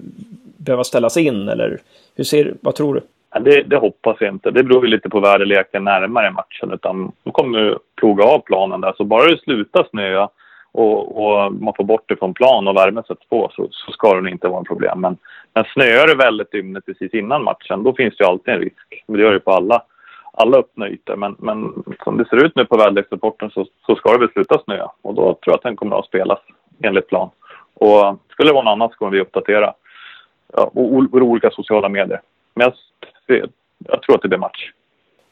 behöva 0.58 0.84
ställas 0.84 1.18
in? 1.18 1.50
Eller 1.50 1.80
hur 2.16 2.24
ser, 2.24 2.54
vad 2.62 2.76
tror 2.76 2.94
du? 2.94 3.02
Det, 3.40 3.64
det, 3.64 3.78
hoppas 3.78 4.18
jag 4.20 4.30
inte. 4.30 4.52
Det 4.52 4.64
beror 4.64 4.86
ju 4.86 4.92
lite 4.92 5.10
på 5.10 5.20
väderleken 5.20 5.84
närmare 5.84 6.32
matchen. 6.32 6.72
Utan 6.74 7.12
de 7.24 7.32
kommer 7.32 7.78
ploga 7.96 8.24
av 8.24 8.40
planen 8.40 8.82
där. 8.82 8.94
Så 8.98 9.04
bara 9.04 9.28
det 9.28 9.38
slutar 9.38 9.88
snöa 9.90 10.30
och, 10.72 11.26
och, 11.26 11.54
man 11.54 11.74
får 11.78 11.84
bort 11.84 12.04
det 12.06 12.16
från 12.16 12.34
plan 12.34 12.68
och 12.68 12.76
värmen 12.76 13.04
sätts 13.04 13.30
på 13.30 13.52
så, 13.56 13.68
så 13.72 13.92
ska 13.92 14.22
det 14.22 14.30
inte 14.30 14.48
vara 14.48 14.62
ett 14.62 14.68
problem. 14.68 15.02
Men, 15.02 15.18
men 15.56 15.66
snöar 15.74 16.08
det 16.08 16.16
väldigt 16.16 16.53
ymnigt 16.53 16.86
precis 16.86 17.14
innan 17.14 17.43
matchen 17.43 17.84
då 17.84 17.93
finns 17.93 18.18
det 18.18 18.24
ju 18.24 18.30
alltid 18.30 18.53
en 18.53 18.60
risk. 18.60 19.03
Det 19.08 19.22
gör 19.22 19.34
det 19.34 19.39
på 19.39 19.51
alla, 19.51 19.84
alla 20.32 20.58
öppna 20.58 20.89
ytor. 20.89 21.16
Men, 21.16 21.36
men 21.39 21.84
som 22.03 22.18
det 22.18 22.30
ser 22.30 22.45
ut 22.45 22.56
nu 22.56 22.66
på 22.66 22.78
väderleksrapporten 22.78 23.49
så, 23.49 23.66
så 23.86 23.95
ska 23.95 24.12
det 24.12 24.20
väl 24.20 24.32
sluta 24.32 24.60
snöa 24.64 24.91
och 25.01 25.14
då 25.14 25.22
tror 25.22 25.39
jag 25.45 25.56
att 25.56 25.64
den 25.64 25.76
kommer 25.76 25.99
att 25.99 26.06
spelas 26.06 26.39
enligt 26.84 27.08
plan. 27.08 27.30
Och 27.74 28.18
skulle 28.30 28.49
det 28.49 28.53
vara 28.53 28.64
något 28.64 28.72
annat 28.72 28.91
så 28.91 28.97
kommer 28.97 29.12
vi 29.12 29.22
uppdatera 29.22 29.74
ja, 30.53 30.72
våra 30.74 31.24
olika 31.24 31.51
sociala 31.51 31.89
medier. 31.89 32.22
Men 32.53 32.72
jag, 33.28 33.49
jag 33.78 34.01
tror 34.01 34.16
att 34.16 34.22
det 34.22 34.28
blir 34.28 34.38
match. 34.38 34.72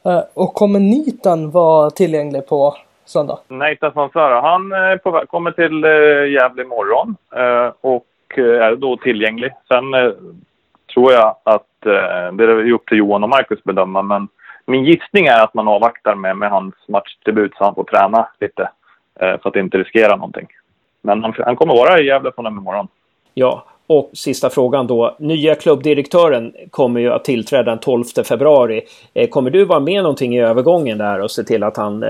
Uh, 0.06 0.22
och 0.34 0.54
kommer 0.54 0.80
Nitan 0.80 1.50
vara 1.50 1.90
tillgänglig 1.90 2.46
på 2.46 2.76
söndag? 3.04 3.38
Nathan 3.48 3.92
Sansara, 3.92 4.40
han 4.40 4.72
eh, 4.72 5.26
kommer 5.26 5.50
till 5.50 5.84
eh, 5.84 6.32
Gävle 6.32 6.62
imorgon 6.62 7.16
eh, 7.36 7.72
och 8.38 8.44
är 8.44 8.76
då 8.76 8.96
tillgänglig. 8.96 9.52
Sen 9.68 9.94
eh, 9.94 10.10
tror 10.94 11.12
jag 11.12 11.36
att 11.42 11.86
eh, 11.86 12.32
det 12.32 12.44
är 12.44 12.72
upp 12.72 12.86
till 12.86 12.98
Johan 12.98 13.22
och 13.22 13.28
Marcus 13.28 13.64
bedöma, 13.64 14.02
men 14.02 14.28
min 14.66 14.84
gissning 14.84 15.26
är 15.26 15.44
att 15.44 15.54
man 15.54 15.68
avvaktar 15.68 16.14
med, 16.14 16.36
med 16.36 16.50
hans 16.50 16.74
matchdebut 16.88 17.52
så 17.56 17.64
han 17.64 17.74
får 17.74 17.84
träna 17.84 18.28
lite 18.40 18.68
för 19.18 19.48
att 19.48 19.56
inte 19.56 19.78
riskera 19.78 20.16
någonting. 20.16 20.46
Men 21.02 21.22
han, 21.22 21.34
han 21.38 21.56
kommer 21.56 21.74
vara 21.74 22.00
i 22.00 22.06
Gävle 22.06 22.32
från 22.32 22.46
imorgon. 22.46 22.88
Ja, 23.34 23.64
och 23.86 24.10
sista 24.12 24.50
frågan 24.50 24.86
då. 24.86 25.16
Nya 25.18 25.54
klubbdirektören 25.54 26.54
kommer 26.70 27.00
ju 27.00 27.12
att 27.12 27.24
tillträda 27.24 27.70
den 27.70 27.78
12 27.78 28.04
februari. 28.28 28.82
Kommer 29.30 29.50
du 29.50 29.64
vara 29.64 29.80
med 29.80 30.02
någonting 30.02 30.36
i 30.36 30.40
övergången 30.40 30.98
där 30.98 31.20
och 31.20 31.30
se 31.30 31.44
till 31.44 31.62
att 31.62 31.76
han 31.76 32.04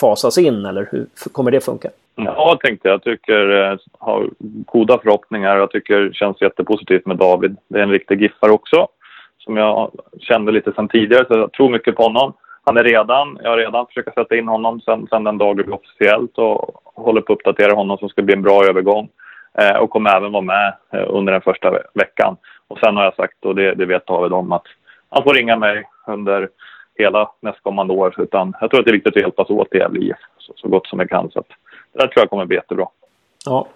fasas 0.00 0.38
in 0.38 0.66
eller 0.66 0.88
hur 0.92 1.06
kommer 1.32 1.50
det 1.50 1.60
funka? 1.60 1.88
Ja, 2.16 2.58
tänkte 2.62 2.88
jag. 2.88 3.02
tycker 3.02 3.62
eh, 3.62 3.78
har 3.98 4.30
goda 4.66 4.98
förhoppningar. 4.98 5.56
Jag 5.56 5.70
tycker 5.70 6.00
det 6.00 6.14
känns 6.14 6.42
jättepositivt 6.42 7.06
med 7.06 7.16
David. 7.16 7.56
Det 7.68 7.78
är 7.78 7.82
en 7.82 7.90
riktig 7.90 8.22
giffar 8.22 8.50
också 8.50 8.88
som 9.44 9.56
jag 9.56 9.90
kände 10.20 10.52
lite 10.52 10.72
sedan 10.72 10.88
tidigare 10.88 11.24
så 11.28 11.38
jag 11.38 11.52
tror 11.52 11.70
mycket 11.70 11.96
på 11.96 12.02
honom. 12.02 12.32
Han 12.64 12.76
är 12.76 12.84
redan, 12.84 13.38
jag 13.42 13.50
har 13.50 13.56
redan 13.56 13.86
försökt 13.86 14.14
sätta 14.14 14.36
in 14.36 14.48
honom 14.48 14.80
sen, 14.80 15.06
sen 15.10 15.24
den 15.24 15.38
dagen 15.38 15.56
det 15.56 15.64
blir 15.64 15.74
officiellt 15.74 16.38
och 16.38 16.80
håller 16.84 17.20
på 17.20 17.32
att 17.32 17.38
uppdatera 17.38 17.74
honom 17.74 17.98
som 17.98 18.08
ska 18.08 18.22
bli 18.22 18.34
en 18.34 18.42
bra 18.42 18.64
övergång. 18.64 19.08
Eh, 19.58 19.76
och 19.76 19.90
kommer 19.90 20.16
även 20.16 20.32
vara 20.32 20.42
med 20.42 20.74
eh, 20.92 21.04
under 21.08 21.32
den 21.32 21.42
första 21.42 21.70
veckan. 21.94 22.36
Och 22.68 22.78
sen 22.78 22.96
har 22.96 23.04
jag 23.04 23.14
sagt, 23.14 23.44
och 23.44 23.54
det, 23.54 23.74
det 23.74 23.86
vet 23.86 24.06
David 24.06 24.32
om, 24.32 24.52
att 24.52 24.66
han 25.10 25.22
får 25.22 25.34
ringa 25.34 25.56
mig 25.56 25.84
under 26.06 26.48
hela 26.98 27.30
nästkommande 27.40 27.94
år. 27.94 28.14
Utan 28.18 28.54
jag 28.60 28.70
tror 28.70 28.80
att 28.80 28.86
det 28.86 28.90
är 28.90 28.92
viktigt 28.92 29.16
att 29.16 29.22
hjälpas 29.22 29.50
åt 29.50 29.74
i 29.74 29.78
Gävle 29.78 30.14
så, 30.38 30.52
så 30.56 30.68
gott 30.68 30.86
som 30.86 30.98
vi 30.98 31.08
kan. 31.08 31.30
Så 31.30 31.38
att, 31.38 31.48
det 31.94 32.00
där 32.00 32.06
tror 32.06 32.22
jag 32.22 32.30
kommer 32.30 32.44
bli 32.44 32.56
jättebra. 32.56 32.88
Ja. 33.44 33.66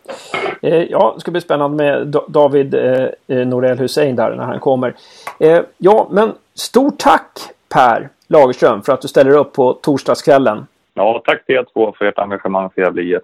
Eh, 0.63 0.83
ja, 0.83 1.13
det 1.15 1.21
ska 1.21 1.31
bli 1.31 1.41
spännande 1.41 1.77
med 1.77 2.17
David 2.29 2.75
eh, 2.75 3.47
Norell 3.47 3.79
Hussein 3.79 4.17
där 4.17 4.37
när 4.37 4.45
han 4.45 4.61
kommer. 4.61 4.95
Eh, 5.41 5.61
ja, 5.79 6.09
men 6.11 6.33
stort 6.55 6.99
tack 6.99 7.39
Per 7.75 8.09
Lagerström 8.27 8.83
för 8.83 8.93
att 8.93 9.01
du 9.01 9.09
ställer 9.09 9.37
upp 9.37 9.53
på 9.53 9.73
torsdagskvällen. 9.73 10.67
Ja, 10.95 11.23
tack 11.25 11.47
till 11.47 11.55
er 11.55 11.67
två 11.73 11.95
för 11.99 12.05
ert 12.05 12.19
engagemang 12.19 12.71
för 12.71 12.83
Gävle. 12.83 13.21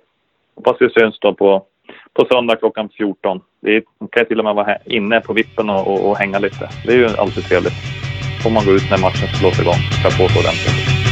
Hoppas 0.57 0.77
vi 0.81 0.91
syns 0.91 1.19
då 1.21 1.35
på 1.35 1.65
på 2.13 2.25
söndag 2.25 2.57
klockan 2.57 2.89
14. 2.89 3.41
Det 3.61 3.85
kan 4.11 4.27
till 4.27 4.39
och 4.39 4.45
med 4.45 4.55
vara 4.55 4.77
inne 4.85 5.21
på 5.21 5.33
vippen 5.33 5.71
och, 5.71 5.87
och, 5.87 6.11
och 6.11 6.17
hänga 6.17 6.39
lite. 6.39 6.71
Det 6.87 6.93
är 6.93 6.97
ju 6.97 7.09
alltid 7.19 7.45
trevligt. 7.45 7.75
Får 8.43 8.51
man 8.51 8.65
gå 8.65 8.73
ut 8.73 8.91
när 8.91 8.99
matchen 8.99 9.29
slås 9.29 9.61
igång. 9.61 9.81
Ska 10.01 10.09
på 10.09 10.29
så 10.29 10.39
ordentligt. 10.41 11.04